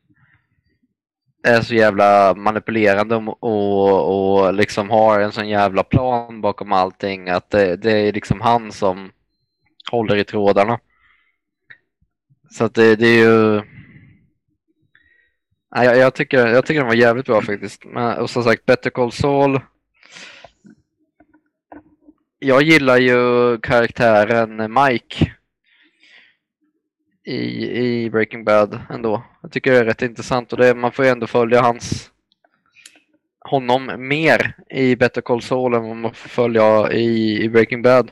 är 1.44 1.62
så 1.62 1.76
jävla 1.76 2.34
manipulerande 2.36 3.16
och, 3.16 3.44
och, 3.44 4.44
och 4.46 4.54
liksom 4.54 4.90
har 4.90 5.20
en 5.20 5.32
sån 5.32 5.50
jävla 5.50 5.84
plan 5.84 6.42
bakom 6.42 6.72
allting 6.72 7.30
att 7.30 7.50
det, 7.50 7.76
det 7.76 7.92
är 7.92 8.14
liksom 8.14 8.42
han 8.42 8.72
som 8.72 9.12
håller 9.92 10.16
i 10.16 10.24
trådarna. 10.24 10.80
Så 12.50 12.64
att 12.64 12.74
det, 12.74 12.96
det 12.96 13.08
är 13.08 13.20
ju... 13.20 13.62
Jag, 15.70 15.98
jag, 15.98 16.14
tycker, 16.14 16.48
jag 16.48 16.66
tycker 16.66 16.80
den 16.80 16.88
var 16.88 16.96
jävligt 16.96 17.26
bra 17.26 17.42
faktiskt. 17.42 17.86
Men, 17.86 18.18
och 18.18 18.30
som 18.30 18.44
sagt, 18.44 18.66
Better 18.66 18.90
Call 18.90 19.12
Saul 19.12 19.60
jag 22.40 22.62
gillar 22.62 22.98
ju 22.98 23.58
karaktären 23.58 24.74
Mike 24.74 25.32
i, 27.26 27.80
i 27.80 28.10
Breaking 28.10 28.44
Bad 28.44 28.80
ändå. 28.90 29.24
Jag 29.42 29.52
tycker 29.52 29.72
det 29.72 29.78
är 29.78 29.86
rätt 29.86 30.02
intressant 30.02 30.54
och 30.54 30.60
det, 30.60 30.76
man 30.76 30.92
får 30.92 31.06
ju 31.06 31.12
ändå 31.12 31.28
följa 31.28 31.62
hans, 31.62 32.12
honom 33.40 33.92
mer 33.98 34.56
i 34.70 34.96
Better 34.96 35.22
Call 35.22 35.42
Saul 35.42 35.74
än 35.74 35.84
vad 35.84 35.96
man 35.96 36.14
får 36.14 36.30
följa 36.30 36.92
i, 36.92 37.44
i 37.44 37.50
Breaking 37.50 37.82
Bad. 37.82 38.12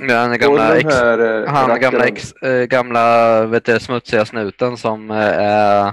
Den 0.00 0.38
gamla, 0.38 0.76
ex, 0.76 0.94
eh, 0.94 1.48
han 1.48 1.80
gamla, 1.80 2.04
ex, 2.04 2.32
eh, 2.32 2.64
gamla 2.64 3.46
vet 3.46 3.64
du, 3.64 3.80
smutsiga 3.80 4.24
snuten 4.24 4.76
som 4.76 5.10
eh, 5.10 5.16
är 5.16 5.92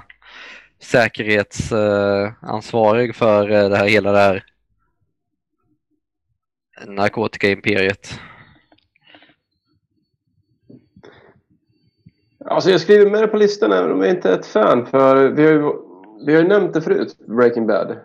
säkerhetsansvarig 0.82 3.16
för 3.16 3.50
eh, 3.50 3.68
det 3.68 3.76
här, 3.76 3.88
hela 3.88 4.12
det 4.12 4.18
här 4.18 4.44
narkotikaimperiet. 6.86 8.20
Alltså 12.44 12.70
jag 12.70 12.80
skriver 12.80 13.10
med 13.10 13.22
det 13.22 13.26
på 13.28 13.36
listan 13.36 13.72
även 13.72 13.92
om 13.92 14.00
jag 14.02 14.10
inte 14.10 14.30
är 14.30 14.38
ett 14.38 14.46
fan 14.46 14.86
för 14.86 15.28
vi 15.28 15.42
har 15.46 15.52
ju, 15.52 15.62
vi 16.26 16.34
har 16.34 16.42
ju 16.42 16.48
nämnt 16.48 16.74
det 16.74 16.82
förut, 16.82 17.16
Breaking 17.26 17.66
Bad. 17.66 17.96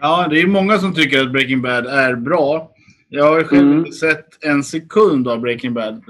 Ja, 0.00 0.26
det 0.30 0.40
är 0.40 0.46
många 0.46 0.78
som 0.78 0.94
tycker 0.94 1.22
att 1.22 1.32
Breaking 1.32 1.62
Bad 1.62 1.86
är 1.86 2.14
bra. 2.16 2.70
Jag 3.08 3.24
har 3.24 3.38
ju 3.38 3.44
själv 3.44 3.66
Mm. 3.66 3.78
inte 3.78 3.92
sett 3.92 4.44
en 4.44 4.64
sekund 4.64 5.28
av 5.28 5.40
Breaking 5.40 5.74
Bad. 5.74 6.04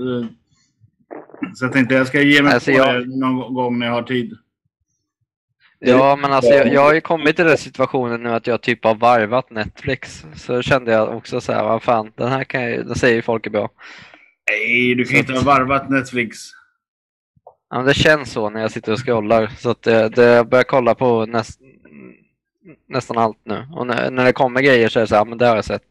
Så 1.54 1.64
jag 1.64 1.72
tänkte 1.72 1.94
jag 1.94 2.06
ska 2.06 2.20
ge 2.22 2.42
mig 2.42 2.52
Alltså, 2.54 2.70
på 2.70 2.76
jag- 2.76 3.08
det 3.08 3.16
någon 3.18 3.54
gång 3.54 3.78
när 3.78 3.86
jag 3.86 3.92
har 3.92 4.02
tid. 4.02 4.36
Ja, 5.86 6.16
men 6.16 6.32
alltså 6.32 6.52
jag, 6.52 6.72
jag 6.72 6.80
har 6.80 6.94
ju 6.94 7.00
kommit 7.00 7.36
till 7.36 7.44
den 7.44 7.58
situationen 7.58 8.22
nu 8.22 8.30
att 8.30 8.46
jag 8.46 8.60
typ 8.62 8.84
har 8.84 8.94
varvat 8.94 9.50
Netflix. 9.50 10.24
Så 10.36 10.62
kände 10.62 10.92
jag 10.92 11.16
också 11.16 11.40
så 11.40 11.52
här, 11.52 11.64
vad 11.64 11.82
fan, 11.82 12.12
den 12.14 12.28
här 12.28 12.44
kan 12.44 12.62
jag, 12.62 12.86
den 12.86 12.94
säger 12.94 13.14
ju 13.14 13.22
folk 13.22 13.46
är 13.46 13.50
bra. 13.50 13.70
Nej, 14.50 14.94
du 14.94 15.04
kan 15.04 15.12
ju 15.12 15.18
inte 15.18 15.32
ha 15.32 15.42
varvat 15.42 15.90
Netflix. 15.90 16.38
Ja, 17.70 17.76
men 17.76 17.86
det 17.86 17.94
känns 17.94 18.32
så 18.32 18.50
när 18.50 18.60
jag 18.60 18.70
sitter 18.70 18.92
och 18.92 19.04
scrollar. 19.04 19.50
Så 19.58 19.70
att 19.70 19.82
det, 19.82 20.08
det, 20.08 20.24
jag 20.24 20.48
börjar 20.48 20.64
kolla 20.64 20.94
på 20.94 21.26
näst, 21.26 21.60
nästan 22.88 23.18
allt 23.18 23.38
nu. 23.44 23.66
Och 23.72 23.86
när, 23.86 24.10
när 24.10 24.24
det 24.24 24.32
kommer 24.32 24.60
grejer 24.60 24.88
så 24.88 24.98
är 24.98 25.00
det 25.00 25.06
så 25.06 25.14
här, 25.14 25.24
men 25.24 25.38
det 25.38 25.46
har 25.46 25.56
jag 25.56 25.64
sett. 25.64 25.82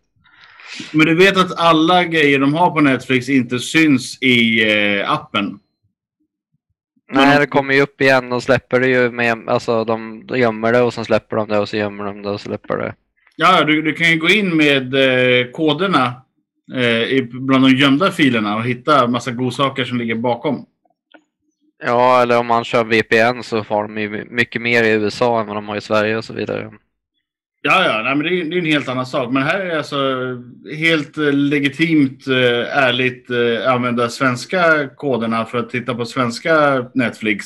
Men 0.91 1.05
du 1.05 1.15
vet 1.15 1.37
att 1.37 1.59
alla 1.59 2.03
grejer 2.03 2.39
de 2.39 2.53
har 2.53 2.71
på 2.71 2.81
Netflix 2.81 3.29
inte 3.29 3.59
syns 3.59 4.17
i 4.21 4.71
eh, 4.71 5.11
appen? 5.11 5.59
Nej, 7.13 7.39
det 7.39 7.47
kommer 7.47 7.73
ju 7.73 7.81
upp 7.81 8.01
igen. 8.01 8.29
De 8.29 8.41
släpper 8.41 8.79
det 8.79 8.87
ju 8.87 9.11
med, 9.11 9.49
alltså 9.49 9.83
de 9.83 10.23
gömmer 10.33 10.73
det 10.73 10.81
och 10.81 10.93
sen 10.93 11.05
släpper 11.05 11.35
de 11.35 11.47
det 11.47 11.59
och 11.59 11.69
så 11.69 11.77
gömmer 11.77 12.03
de 12.03 12.21
det 12.21 12.29
och 12.29 12.41
släpper 12.41 12.77
det. 12.77 12.95
Ja, 13.35 13.63
du, 13.63 13.81
du 13.81 13.93
kan 13.93 14.11
ju 14.11 14.19
gå 14.19 14.29
in 14.29 14.57
med 14.57 14.93
eh, 14.93 15.51
koderna 15.51 16.05
eh, 16.75 17.23
bland 17.23 17.63
de 17.63 17.71
gömda 17.71 18.11
filerna 18.11 18.55
och 18.55 18.63
hitta 18.63 19.07
massa 19.07 19.31
godsaker 19.31 19.85
som 19.85 19.97
ligger 19.97 20.15
bakom. 20.15 20.65
Ja, 21.85 22.21
eller 22.21 22.39
om 22.39 22.47
man 22.47 22.63
kör 22.63 22.83
VPN 22.83 23.43
så 23.43 23.63
får 23.63 23.83
de 23.83 23.97
ju 23.97 24.25
mycket 24.29 24.61
mer 24.61 24.83
i 24.83 24.91
USA 24.91 25.41
än 25.41 25.47
vad 25.47 25.57
de 25.57 25.67
har 25.67 25.75
i 25.75 25.81
Sverige 25.81 26.17
och 26.17 26.25
så 26.25 26.33
vidare. 26.33 26.71
Ja, 27.65 27.85
ja, 27.85 28.01
nej, 28.03 28.15
men 28.15 28.25
det 28.25 28.41
är, 28.41 28.45
det 28.45 28.55
är 28.55 28.59
en 28.59 28.65
helt 28.65 28.89
annan 28.89 29.05
sak. 29.05 29.33
Men 29.33 29.43
här 29.43 29.59
är 29.59 29.65
det 29.65 29.77
alltså 29.77 29.97
helt 30.75 31.17
eh, 31.17 31.33
legitimt, 31.33 32.27
eh, 32.27 32.77
ärligt 32.77 33.29
eh, 33.29 33.73
använda 33.73 34.09
svenska 34.09 34.89
koderna 34.95 35.45
för 35.45 35.57
att 35.57 35.69
titta 35.69 35.95
på 35.95 36.05
svenska 36.05 36.85
Netflix. 36.93 37.45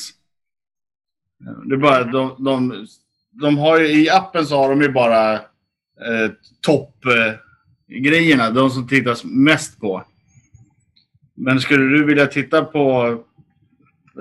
Det 1.66 1.76
är 1.76 1.78
bara, 1.78 2.04
de, 2.04 2.36
de, 2.44 2.86
de 3.32 3.58
har 3.58 3.80
ju, 3.80 3.88
I 3.88 4.10
appen 4.10 4.46
så 4.46 4.58
har 4.58 4.70
de 4.70 4.82
ju 4.82 4.90
bara 4.90 5.34
eh, 5.34 6.32
toppgrejerna, 6.62 8.48
eh, 8.48 8.54
de 8.54 8.70
som 8.70 8.88
tittas 8.88 9.24
mest 9.24 9.80
på. 9.80 10.04
Men 11.36 11.60
skulle 11.60 11.98
du 11.98 12.06
vilja 12.06 12.26
titta 12.26 12.64
på 12.64 13.06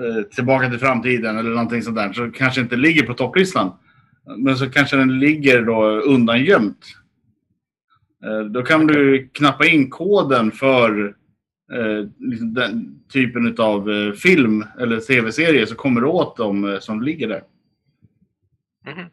eh, 0.01 0.23
Tillbaka 0.35 0.69
till 0.69 0.79
framtiden 0.79 1.37
eller 1.37 1.49
någonting 1.49 1.81
sånt 1.81 1.95
där 1.95 2.13
så 2.13 2.31
kanske 2.31 2.61
inte 2.61 2.75
ligger 2.75 3.03
på 3.03 3.13
topplistan. 3.13 3.71
Men 4.37 4.57
så 4.57 4.69
kanske 4.69 4.97
den 4.97 5.19
ligger 5.19 5.61
då 5.61 5.85
undangömt. 6.01 6.85
Eh, 8.25 8.39
Då 8.39 8.61
kan 8.63 8.87
du 8.87 9.29
knappa 9.33 9.65
in 9.65 9.89
koden 9.89 10.51
för 10.51 11.15
eh, 11.73 12.07
liksom 12.19 12.53
den 12.53 12.99
typen 13.13 13.55
av 13.57 13.91
eh, 13.91 14.11
film 14.13 14.65
eller 14.79 14.99
tv-serie 14.99 15.67
så 15.67 15.75
kommer 15.75 16.01
du 16.01 16.07
åt 16.07 16.37
dem 16.37 16.77
som 16.81 17.01
ligger 17.01 17.27
där. 17.27 17.43
Mhm. 18.85 19.05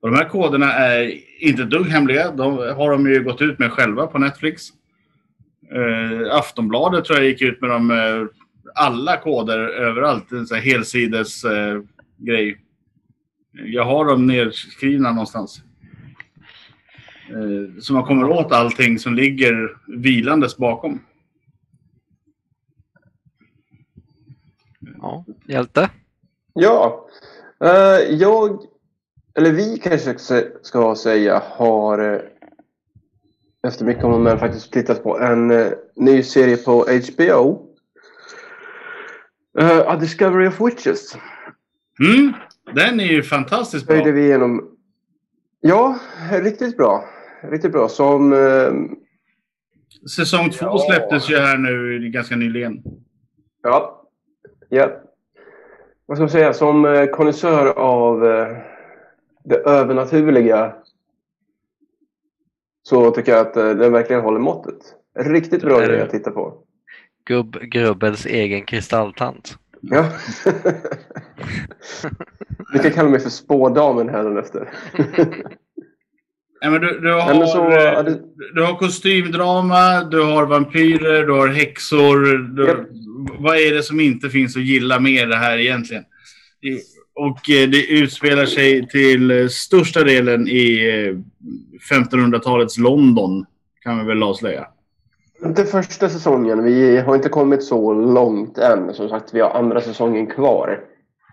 Och 0.00 0.10
de 0.10 0.16
här 0.16 0.28
koderna 0.28 0.72
är 0.72 1.20
inte 1.40 1.64
dugg 1.64 1.86
hemliga. 1.86 2.30
De 2.32 2.56
har 2.58 2.90
de 2.90 3.06
ju 3.10 3.22
gått 3.24 3.42
ut 3.42 3.58
med 3.58 3.72
själva 3.72 4.06
på 4.06 4.18
Netflix. 4.18 4.62
Eh, 5.72 6.34
Aftonbladet 6.36 7.04
tror 7.04 7.18
jag 7.18 7.28
gick 7.28 7.42
ut 7.42 7.60
med 7.60 7.70
dem, 7.70 7.90
eh, 7.90 8.26
alla 8.74 9.16
koder 9.16 9.58
överallt. 9.58 10.32
En 10.32 10.46
sån 10.46 10.54
här 10.56 10.64
helsides 10.64 11.44
eh, 11.44 11.82
grej. 12.16 12.58
Jag 13.52 13.84
har 13.84 14.04
dem 14.04 14.26
nedskrivna 14.26 15.10
någonstans. 15.12 15.62
Eh, 17.30 17.80
så 17.80 17.92
man 17.92 18.04
kommer 18.04 18.24
åt 18.30 18.52
allting 18.52 18.98
som 18.98 19.14
ligger 19.14 19.76
vilandes 19.86 20.56
bakom. 20.56 21.00
Ja, 25.00 25.24
hjälte. 25.46 25.90
Ja, 26.52 27.08
eh, 27.64 28.14
jag, 28.14 28.62
eller 29.34 29.52
vi 29.52 29.78
kanske 29.78 30.18
ska- 30.18 30.42
säga, 30.94 31.42
har 31.46 32.14
eh, 32.14 32.20
efter 33.68 33.84
mycket 33.84 34.04
om 34.04 34.12
och 34.12 34.20
men 34.20 34.38
faktiskt 34.38 34.72
tittat 34.72 35.02
på 35.02 35.18
en 35.20 35.52
ny 35.96 36.22
serie 36.22 36.56
på 36.56 36.86
HBO. 37.16 37.64
A 39.86 39.96
Discovery 39.96 40.48
of 40.48 40.60
Witches. 40.60 41.16
Mm, 42.00 42.32
den 42.74 43.00
är 43.00 43.04
ju 43.04 43.22
fantastiskt 43.22 43.86
bra. 43.86 43.96
Höjde 43.96 44.12
vi 44.12 44.24
igenom... 44.24 44.70
Ja, 45.60 45.98
riktigt 46.30 46.76
bra. 46.76 47.04
Riktigt 47.42 47.72
bra. 47.72 47.88
Som... 47.88 48.32
eh, 48.32 48.72
Säsong 50.16 50.50
två 50.50 50.66
Ja. 50.66 50.78
släpptes 50.88 51.30
ju 51.30 51.36
här 51.36 51.56
nu 51.58 52.08
ganska 52.10 52.36
nyligen. 52.36 52.82
Ja. 53.62 54.04
ja. 54.68 55.00
Vad 56.06 56.16
ska 56.16 56.22
man 56.22 56.30
säga? 56.30 56.52
Som 56.52 56.84
eh, 56.84 57.06
konnässör 57.06 57.66
av 57.78 58.26
eh, 58.26 58.56
det 59.44 59.56
övernaturliga 59.56 60.74
så 62.82 63.10
tycker 63.10 63.32
jag 63.32 63.40
att 63.46 63.56
eh, 63.56 63.70
den 63.70 63.92
verkligen 63.92 64.22
håller 64.22 64.40
måttet. 64.40 64.78
Riktigt 65.18 65.62
bra 65.62 65.80
grej 65.80 66.00
att 66.00 66.10
titta 66.10 66.30
på. 66.30 66.62
Gubb 67.24 67.56
Grubbels 67.60 68.26
egen 68.26 68.66
kristalltant. 68.66 69.58
Ja. 69.80 70.04
du 72.72 72.78
kan 72.78 72.90
kalla 72.90 73.08
mig 73.08 73.20
för 73.20 73.30
spådamen 73.30 74.08
hädanefter. 74.08 74.68
Nej, 76.62 76.70
men 76.70 76.80
du, 76.80 77.00
du, 77.00 77.12
har, 77.12 77.26
Nej, 77.30 77.38
men 77.38 77.48
så, 77.48 77.64
eh, 77.70 78.04
det- 78.04 78.20
du 78.54 78.64
har 78.64 78.74
kostymdrama, 78.78 80.04
du 80.04 80.22
har 80.22 80.46
vampyrer, 80.46 81.26
du 81.26 81.32
har 81.32 81.48
häxor. 81.48 82.38
Du, 82.56 82.66
Japp. 82.66 82.78
Vad 83.38 83.56
är 83.56 83.74
det 83.74 83.82
som 83.82 84.00
inte 84.00 84.30
finns 84.30 84.56
att 84.56 84.62
gilla 84.62 85.00
med 85.00 85.28
det 85.28 85.36
här 85.36 85.58
egentligen? 85.58 86.04
Och 87.14 87.50
eh, 87.50 87.68
det 87.68 87.86
utspelar 87.86 88.46
sig 88.46 88.88
till 88.88 89.30
eh, 89.30 89.46
största 89.48 90.04
delen 90.04 90.48
i 90.48 90.88
eh, 90.88 91.16
1500-talets 91.96 92.78
London, 92.78 93.46
kan 93.82 93.98
vi 93.98 94.04
väl 94.04 94.22
avslöja. 94.22 94.66
Inte 95.44 95.64
första 95.64 96.08
säsongen. 96.08 96.64
Vi 96.64 97.00
har 97.00 97.14
inte 97.14 97.28
kommit 97.28 97.62
så 97.64 97.92
långt 97.92 98.58
än. 98.58 98.94
Som 98.94 99.08
sagt, 99.08 99.34
vi 99.34 99.40
har 99.40 99.50
andra 99.50 99.80
säsongen 99.80 100.26
kvar. 100.26 100.80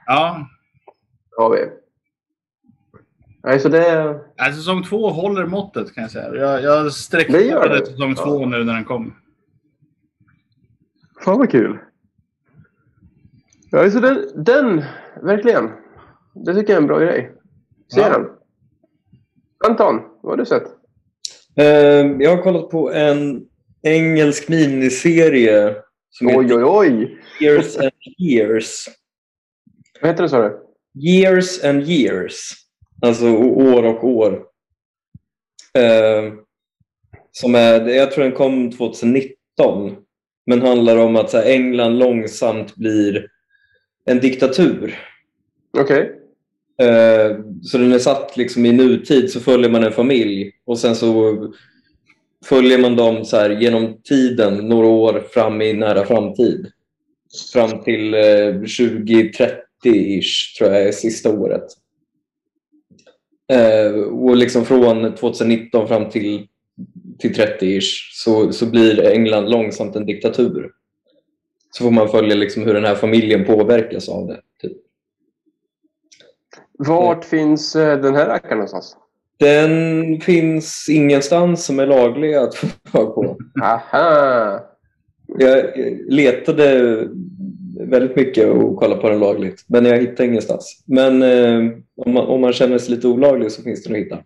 Ja, 0.06 0.48
Har 1.38 1.50
vi. 1.50 1.66
Nej, 3.44 3.60
så 3.60 3.70
det... 3.70 4.20
Nej, 4.38 4.54
säsong 4.54 4.84
två 4.84 5.10
håller 5.10 5.46
måttet 5.46 5.94
kan 5.94 6.02
jag 6.02 6.12
säga. 6.12 6.36
Jag, 6.36 6.62
jag 6.64 6.94
sträckte 6.94 7.38
Det 7.38 7.44
gör 7.44 7.68
på 7.68 7.74
det. 7.74 7.86
säsong 7.86 8.14
Ja. 8.18 8.24
två 8.24 8.46
nu 8.46 8.64
när 8.64 8.74
den 8.74 8.86
kom. 8.86 9.14
Fan 11.22 11.38
vad 11.38 11.52
kul. 11.52 11.78
Ja, 13.72 13.92
så 13.92 14.00
den, 14.00 14.44
den, 14.46 14.84
verkligen. 15.22 15.72
Det 16.34 16.54
tycker 16.54 16.74
jag 16.74 16.78
är 16.78 16.82
en 16.82 16.88
bra 16.88 17.00
grej. 17.00 17.32
Se 17.94 18.00
Ja. 18.02 18.10
den. 18.10 18.28
Anton, 19.68 20.02
vad 20.22 20.32
har 20.32 20.38
du 20.38 20.46
sett? 20.46 20.64
Eh, 21.56 21.66
jag 22.20 22.36
har 22.36 22.44
kollat 22.44 22.70
på 22.70 22.92
en 22.92 23.46
engelsk 23.82 24.50
miniserie 24.50 25.76
som 26.10 26.28
Oj, 26.28 26.34
heter 26.44 26.56
oj, 26.58 26.64
oj! 26.64 27.22
Years 27.42 27.78
and 27.78 27.92
Years. 28.20 28.86
Vad 30.02 30.12
heter 30.12 30.24
den 30.24 30.30
sa 30.30 30.42
du? 30.42 30.64
Years 31.04 31.64
and 31.64 31.84
Years. 31.84 32.52
Alltså 33.02 33.32
år 33.38 33.84
och 33.84 34.04
år. 34.04 34.46
Eh, 35.74 36.34
som 37.32 37.56
är, 37.56 37.88
jag 37.88 38.12
tror 38.12 38.24
den 38.24 38.34
kom 38.34 38.72
2019. 38.72 39.96
Men 40.46 40.62
handlar 40.62 40.98
om 40.98 41.16
att 41.16 41.30
så 41.30 41.38
här, 41.38 41.46
England 41.46 41.98
långsamt 41.98 42.76
blir 42.76 43.28
en 44.06 44.20
diktatur. 44.20 45.00
Okej. 45.78 46.12
Eh, 46.82 47.38
så 47.62 47.78
den 47.78 47.93
är 47.93 48.00
satt 48.00 48.38
liksom 48.38 48.66
i 48.66 48.72
nutid 48.72 49.32
så 49.32 49.39
följer 49.39 49.70
man 49.70 49.84
en 49.84 49.91
familj 49.91 50.52
och 50.66 50.80
sen 50.80 50.96
så 50.96 51.38
följer 52.46 52.78
man 52.78 52.96
dem 52.96 53.26
så 53.26 53.38
här 53.38 53.50
genom 53.50 54.02
tiden 54.04 54.54
några 54.54 54.88
år 54.88 55.24
fram 55.34 55.62
i 55.62 55.74
nära 55.74 56.06
framtid. 56.06 56.72
Fram 57.54 57.84
till 57.84 58.14
eh, 58.14 58.64
2030-ish 59.86 60.58
tror 60.58 60.72
jag 60.72 60.88
är 60.88 60.92
sista 60.92 61.32
året. 61.32 61.64
Eh, 63.52 64.02
och 64.02 64.36
liksom 64.36 64.66
från 64.66 65.16
2019 65.16 65.88
fram 65.88 66.10
till, 66.10 66.48
till 67.20 67.34
30-ish 67.34 68.12
så, 68.12 68.52
så 68.52 68.66
blir 68.66 69.06
England 69.06 69.50
långsamt 69.50 69.96
en 69.96 70.06
diktatur. 70.06 70.72
Så 71.72 71.84
får 71.84 71.92
man 71.92 72.10
följa 72.10 72.36
liksom 72.36 72.64
hur 72.64 72.74
den 72.74 72.86
här 72.86 72.96
familjen 72.96 73.46
påverkas 73.46 74.10
av 74.10 74.28
det. 74.28 74.42
Typ. 74.62 74.78
Vart 76.78 77.26
finns 77.26 77.76
eh, 77.76 78.02
den 78.02 78.16
här 78.16 78.26
rackaren 78.26 78.58
någonstans? 78.58 78.98
Den 79.38 80.22
finns 80.22 80.90
ingenstans 80.90 81.66
som 81.66 81.80
är 81.80 81.88
laglig 81.88 82.36
att 82.36 82.56
få 82.56 82.68
tag 82.92 83.16
på. 83.16 83.38
Aha! 83.64 84.60
Jag 85.28 85.66
letade 86.08 87.00
väldigt 87.80 88.15
mycket 88.15 88.45
och 88.47 88.78
kollade 88.78 89.01
på 89.01 89.09
den 89.09 89.19
lagligt, 89.19 89.63
men 89.67 89.86
jag 89.86 89.97
hittade 89.99 90.26
ingenstans. 90.30 90.84
Men 90.86 91.23
eh, 91.23 91.71
om, 91.95 92.13
man, 92.13 92.26
om 92.28 92.41
man 92.41 92.53
känner 92.53 92.78
sig 92.78 92.95
lite 92.95 93.07
olaglig 93.07 93.51
så 93.51 93.61
finns 93.63 93.84
det 93.84 93.89
nog 93.89 93.99
att 93.99 94.05
hitta. 94.05 94.19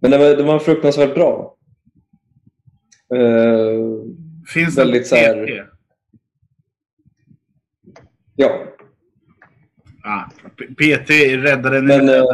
Men 0.00 0.10
den 0.10 0.20
var, 0.20 0.26
den 0.28 0.46
var 0.46 0.58
fruktansvärt 0.58 1.14
bra. 1.14 1.56
Eh, 3.14 3.80
Finns 4.54 4.74
det 4.74 4.80
Väldigt 4.82 5.06
så 5.06 5.16
här- 5.16 5.46
PT? 5.46 5.68
ja, 8.36 8.60
Ah, 10.06 10.30
PT 10.78 11.10
räddade 11.42 11.78
en 11.78 11.86
men, 11.86 12.08
eh, 12.08 12.24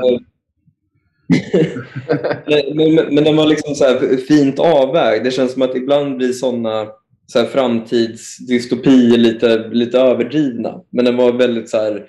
men, 2.75 2.77
men, 2.95 3.15
men 3.15 3.25
den 3.25 3.37
var 3.37 3.47
liksom 3.47 3.75
så 3.75 3.85
här 3.85 4.17
fint 4.17 4.59
avvägd. 4.59 5.25
Det 5.25 5.31
känns 5.31 5.53
som 5.53 5.63
att 5.63 5.75
ibland 5.77 6.17
blir 6.17 6.33
sådana 6.33 6.89
så 7.31 7.39
här 7.39 7.47
framtidsdystopier 7.47 9.19
lite, 9.19 9.69
lite 9.69 9.99
överdrivna. 9.99 10.83
Men 10.91 11.05
den 11.05 11.17
var 11.17 11.33
väldigt 11.33 11.71
så 11.71 11.77
här 11.77 12.07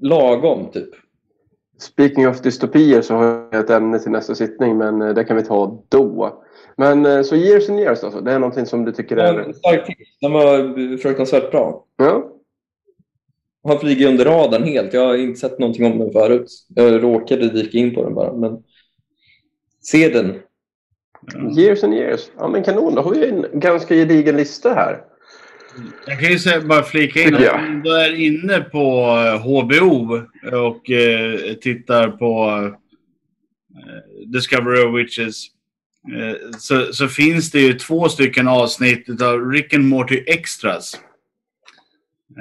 lagom, 0.00 0.70
typ. 0.72 0.88
Speaking 1.78 2.28
of 2.28 2.42
dystopier 2.42 3.02
så 3.02 3.14
har 3.14 3.24
jag 3.24 3.54
ett 3.54 3.70
ämne 3.70 3.98
till 3.98 4.10
nästa 4.10 4.34
sittning 4.34 4.78
men 4.78 5.02
eh, 5.02 5.14
det 5.14 5.24
kan 5.24 5.36
vi 5.36 5.42
ta 5.42 5.84
då. 5.88 6.42
Men 6.76 7.06
eh, 7.06 7.22
så 7.22 7.36
years 7.36 7.70
and 7.70 7.80
years 7.80 8.04
alltså, 8.04 8.20
det 8.20 8.32
är 8.32 8.38
någonting 8.38 8.66
som 8.66 8.84
du 8.84 8.92
tycker 8.92 9.16
är... 9.16 9.34
Den, 9.38 9.54
stark 9.54 9.86
tips. 9.86 10.18
den 10.20 10.32
var 10.32 10.96
fruktansvärt 10.96 11.50
bra. 11.50 11.84
Ja, 11.96 12.32
Han 13.64 13.78
flyger 13.78 14.08
under 14.08 14.24
radarn 14.24 14.64
helt. 14.64 14.92
Jag 14.92 15.06
har 15.06 15.16
inte 15.16 15.40
sett 15.40 15.58
någonting 15.58 15.92
om 15.92 15.98
den 15.98 16.12
förut. 16.12 16.50
Jag 16.68 17.02
råkade 17.02 17.48
dyka 17.48 17.78
in 17.78 17.94
på 17.94 18.04
den 18.04 18.14
bara. 18.14 18.32
Men 18.32 18.62
se 19.80 20.08
den. 20.08 20.34
Years 21.58 21.84
and 21.84 21.94
years. 21.94 22.30
Ja 22.38 22.48
men 22.48 22.64
kanon, 22.64 22.94
då 22.94 23.02
har 23.02 23.10
vi 23.10 23.28
en 23.28 23.46
ganska 23.60 23.94
gedigen 23.94 24.36
lista 24.36 24.74
här. 24.74 25.00
Jag 26.06 26.20
kan 26.20 26.32
ju 26.32 26.38
säga, 26.38 26.60
bara 26.60 26.82
flika 26.82 27.20
in. 27.22 27.36
Jag. 27.40 27.54
Om 27.54 27.82
du 27.84 27.96
är 28.00 28.14
inne 28.14 28.60
på 28.60 28.78
eh, 29.26 29.40
HBO 29.40 30.20
och 30.52 30.90
eh, 30.90 31.54
tittar 31.54 32.08
på 32.10 32.48
eh, 33.74 34.26
Discovery 34.26 34.82
of 34.82 34.98
Witches 34.98 35.44
eh, 36.16 36.36
så, 36.58 36.92
så 36.92 37.08
finns 37.08 37.50
det 37.50 37.60
ju 37.60 37.72
två 37.72 38.08
stycken 38.08 38.48
avsnitt 38.48 39.22
av 39.22 39.50
Rick 39.50 39.74
and 39.74 39.84
Morty 39.84 40.24
Extras. 40.26 41.00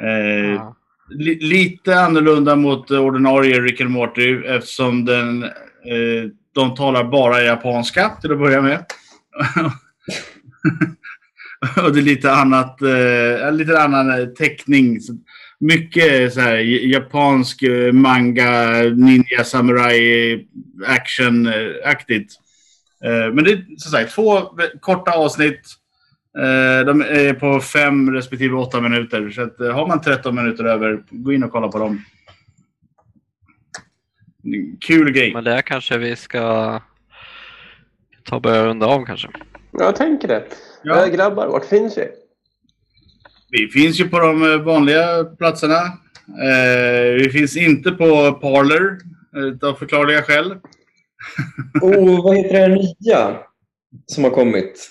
Eh, 0.03 0.53
Ja. 0.55 0.75
li, 1.09 1.39
lite 1.39 1.99
annorlunda 1.99 2.55
mot 2.55 2.91
ordinarie 2.91 3.59
Rick 3.61 3.81
and 3.81 3.89
Morty 3.89 4.35
eftersom 4.45 5.05
den, 5.05 5.43
eh, 5.43 6.29
de 6.55 6.75
talar 6.75 7.03
bara 7.03 7.41
japanska 7.41 8.09
till 8.21 8.31
att 8.31 8.39
börja 8.39 8.61
med. 8.61 8.85
och 11.85 11.93
det 11.93 11.99
är 11.99 12.03
lite 12.03 12.31
annat, 12.31 12.81
eh, 12.81 13.51
lite 13.51 13.81
annan 13.81 14.21
eh, 14.21 14.25
teckning. 14.25 14.99
Mycket 15.59 16.33
så 16.33 16.39
här 16.39 16.55
japansk 16.87 17.63
eh, 17.63 17.93
manga, 17.93 18.81
ninja, 18.81 19.43
samurai, 19.43 20.47
action-aktigt. 20.85 22.33
Eh, 23.05 23.11
eh, 23.11 23.33
men 23.33 23.43
det 23.43 23.51
är 23.51 23.65
som 23.77 23.91
sagt 23.91 24.15
två 24.15 24.41
korta 24.79 25.11
avsnitt. 25.11 25.61
Eh, 26.37 26.85
de 26.85 27.01
är 27.01 27.33
på 27.33 27.59
fem 27.59 28.13
respektive 28.13 28.55
åtta 28.55 28.81
minuter. 28.81 29.29
Så 29.29 29.41
att, 29.41 29.59
har 29.59 29.87
man 29.87 30.01
13 30.01 30.35
minuter 30.35 30.63
över, 30.63 31.03
gå 31.09 31.33
in 31.33 31.43
och 31.43 31.51
kolla 31.51 31.67
på 31.67 31.79
dem. 31.79 32.01
Kul 34.81 35.11
grej. 35.11 35.33
Men 35.33 35.43
där 35.43 35.61
kanske 35.61 35.97
vi 35.97 36.15
ska 36.15 36.41
ta 38.23 38.35
och 38.35 38.41
börja 38.41 38.65
runda 38.65 38.85
av 38.85 39.05
kanske. 39.05 39.27
Jag 39.71 39.95
tänker 39.95 40.27
det. 40.27 40.43
Ja. 40.83 41.05
Eh, 41.05 41.13
grabbar, 41.13 41.47
vart 41.47 41.65
finns 41.65 41.97
vi? 41.97 42.07
Vi 43.49 43.67
finns 43.67 43.99
ju 43.99 44.09
på 44.09 44.19
de 44.19 44.43
eh, 44.43 44.61
vanliga 44.61 45.23
platserna. 45.23 45.81
Eh, 46.27 47.13
vi 47.17 47.29
finns 47.29 47.57
inte 47.57 47.91
på 47.91 48.33
Parler 48.33 48.97
eh, 49.35 49.69
av 49.69 49.73
förklarliga 49.73 50.21
skäl. 50.21 50.51
Oh, 51.81 52.23
vad 52.23 52.37
heter 52.37 52.53
det 52.53 52.59
här 52.59 52.69
nya 52.69 53.37
som 54.05 54.23
har 54.23 54.31
kommit? 54.31 54.89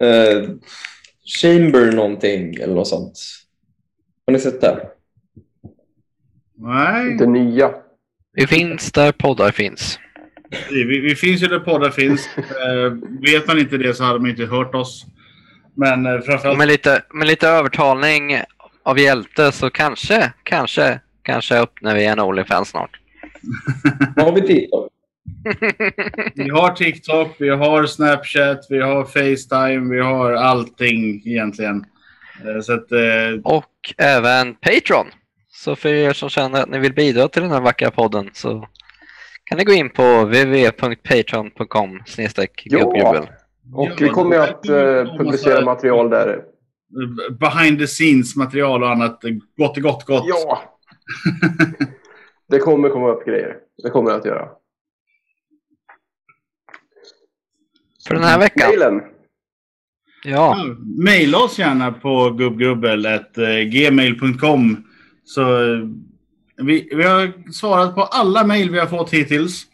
Eh, 0.00 0.50
Chamber 1.40 1.92
någonting 1.92 2.54
eller 2.54 2.74
något 2.74 2.88
sånt. 2.88 3.18
Har 4.26 4.32
ni 4.32 4.38
sett 4.38 4.60
det? 4.60 4.88
Nej, 6.56 7.16
Det 7.18 7.26
nya. 7.26 7.74
Vi 8.32 8.46
finns 8.46 8.92
där 8.92 9.12
poddar 9.12 9.50
finns. 9.50 9.98
vi, 10.70 11.00
vi 11.00 11.14
finns 11.14 11.42
ju 11.42 11.46
där 11.46 11.58
poddar 11.60 11.90
finns. 11.90 12.28
Eh, 12.36 12.92
vet 13.20 13.46
man 13.46 13.58
inte 13.58 13.78
det 13.78 13.94
så 13.94 14.04
hade 14.04 14.18
man 14.18 14.30
inte 14.30 14.44
hört 14.44 14.74
oss. 14.74 15.06
Men 15.74 16.06
eh, 16.06 16.20
framförallt... 16.20 16.58
med 16.58 16.68
lite, 16.68 17.02
med 17.14 17.26
lite 17.26 17.48
övertalning 17.48 18.40
av 18.82 18.98
hjälte 18.98 19.52
så 19.52 19.70
kanske, 19.70 20.32
kanske, 20.42 21.00
kanske 21.22 21.54
öppnar 21.58 21.94
vi 21.94 22.04
en 22.04 22.20
Onlyfans 22.20 22.68
snart. 22.68 23.00
Har 24.16 24.32
vi 24.32 24.40
TikTok? 24.40 24.92
Vi 26.34 26.50
har 26.50 26.70
TikTok, 26.70 27.36
vi 27.38 27.48
har 27.48 27.86
Snapchat, 27.86 28.66
vi 28.70 28.80
har 28.80 29.04
Facetime, 29.04 29.94
vi 29.94 30.00
har 30.00 30.32
allting 30.32 31.22
egentligen. 31.24 31.84
Eh, 32.44 32.60
Så 32.60 32.72
att, 32.72 32.92
eh, 32.92 33.40
Och 33.44 33.94
även 33.98 34.54
Patreon. 34.54 35.06
Så 35.58 35.76
för 35.76 35.88
er 35.88 36.12
som 36.12 36.28
känner 36.28 36.62
att 36.62 36.68
ni 36.68 36.78
vill 36.78 36.94
bidra 36.94 37.28
till 37.28 37.42
den 37.42 37.50
här 37.50 37.60
vackra 37.60 37.90
podden 37.90 38.30
så 38.32 38.68
kan 39.44 39.58
ni 39.58 39.64
gå 39.64 39.72
in 39.72 39.90
på 39.90 40.24
www.patreon.com 40.24 42.00
gubbjubel. 42.64 43.26
Och 43.74 43.90
vi 43.98 44.08
kommer 44.08 44.36
ju 44.36 44.42
att 44.42 44.68
eh, 44.68 45.16
publicera 45.18 45.64
material 45.64 46.10
där. 46.10 46.42
behind 47.40 47.78
the 47.78 47.86
scenes 47.86 48.36
material 48.36 48.82
och 48.82 48.90
annat. 48.90 49.20
Gott 49.56 49.78
gott 49.78 50.04
gott. 50.04 50.24
Ja! 50.26 50.62
Det 52.48 52.58
kommer 52.58 52.88
komma 52.88 53.08
upp 53.08 53.26
grejer. 53.26 53.56
Det 53.82 53.90
kommer 53.90 54.10
det 54.10 54.16
att 54.16 54.24
göra. 54.24 54.48
För 58.08 58.14
den 58.14 58.24
här 58.24 58.38
veckan. 58.38 58.68
Mailen. 58.68 58.94
Ja, 58.94 59.02
Ja, 60.24 60.64
Maila 61.04 61.38
oss 61.38 61.58
gärna 61.58 61.92
på 61.92 62.30
gubbgrubbel.gmail.com. 62.30 64.87
Så 65.34 65.42
eh, 65.72 65.78
vi, 66.56 66.88
vi 66.96 67.02
har 67.04 67.52
svarat 67.52 67.94
på 67.94 68.02
alla 68.02 68.44
mejl 68.44 68.70
vi 68.70 68.78
har 68.78 68.86
fått 68.86 69.10
hittills. 69.14 69.66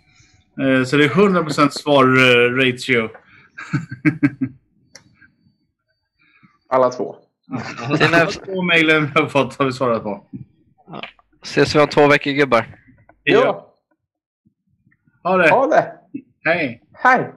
Eh, 0.61 0.85
Så 0.85 0.97
det 0.97 1.05
är 1.05 1.09
100% 1.09 1.69
svar-ratio. 1.71 3.09
Alla 6.69 6.91
två. 6.91 7.17
Alla 8.01 8.27
två 8.27 8.63
mejlen 8.63 9.11
vi 9.15 9.21
har 9.21 9.29
fått 9.29 9.57
har 9.59 9.67
vi 9.67 9.73
svarat 9.73 10.03
på. 10.03 10.25
ses 11.43 11.75
vi 11.75 11.81
om 11.81 11.89
två 11.89 12.07
veckor 12.07 12.31
gubbar. 12.31 12.79
Ja, 13.23 13.75
Ha 15.23 15.37
det! 15.37 15.51
ha 15.51 15.67
det! 15.67 15.93
Hej! 16.45 16.83
Hej! 16.93 17.33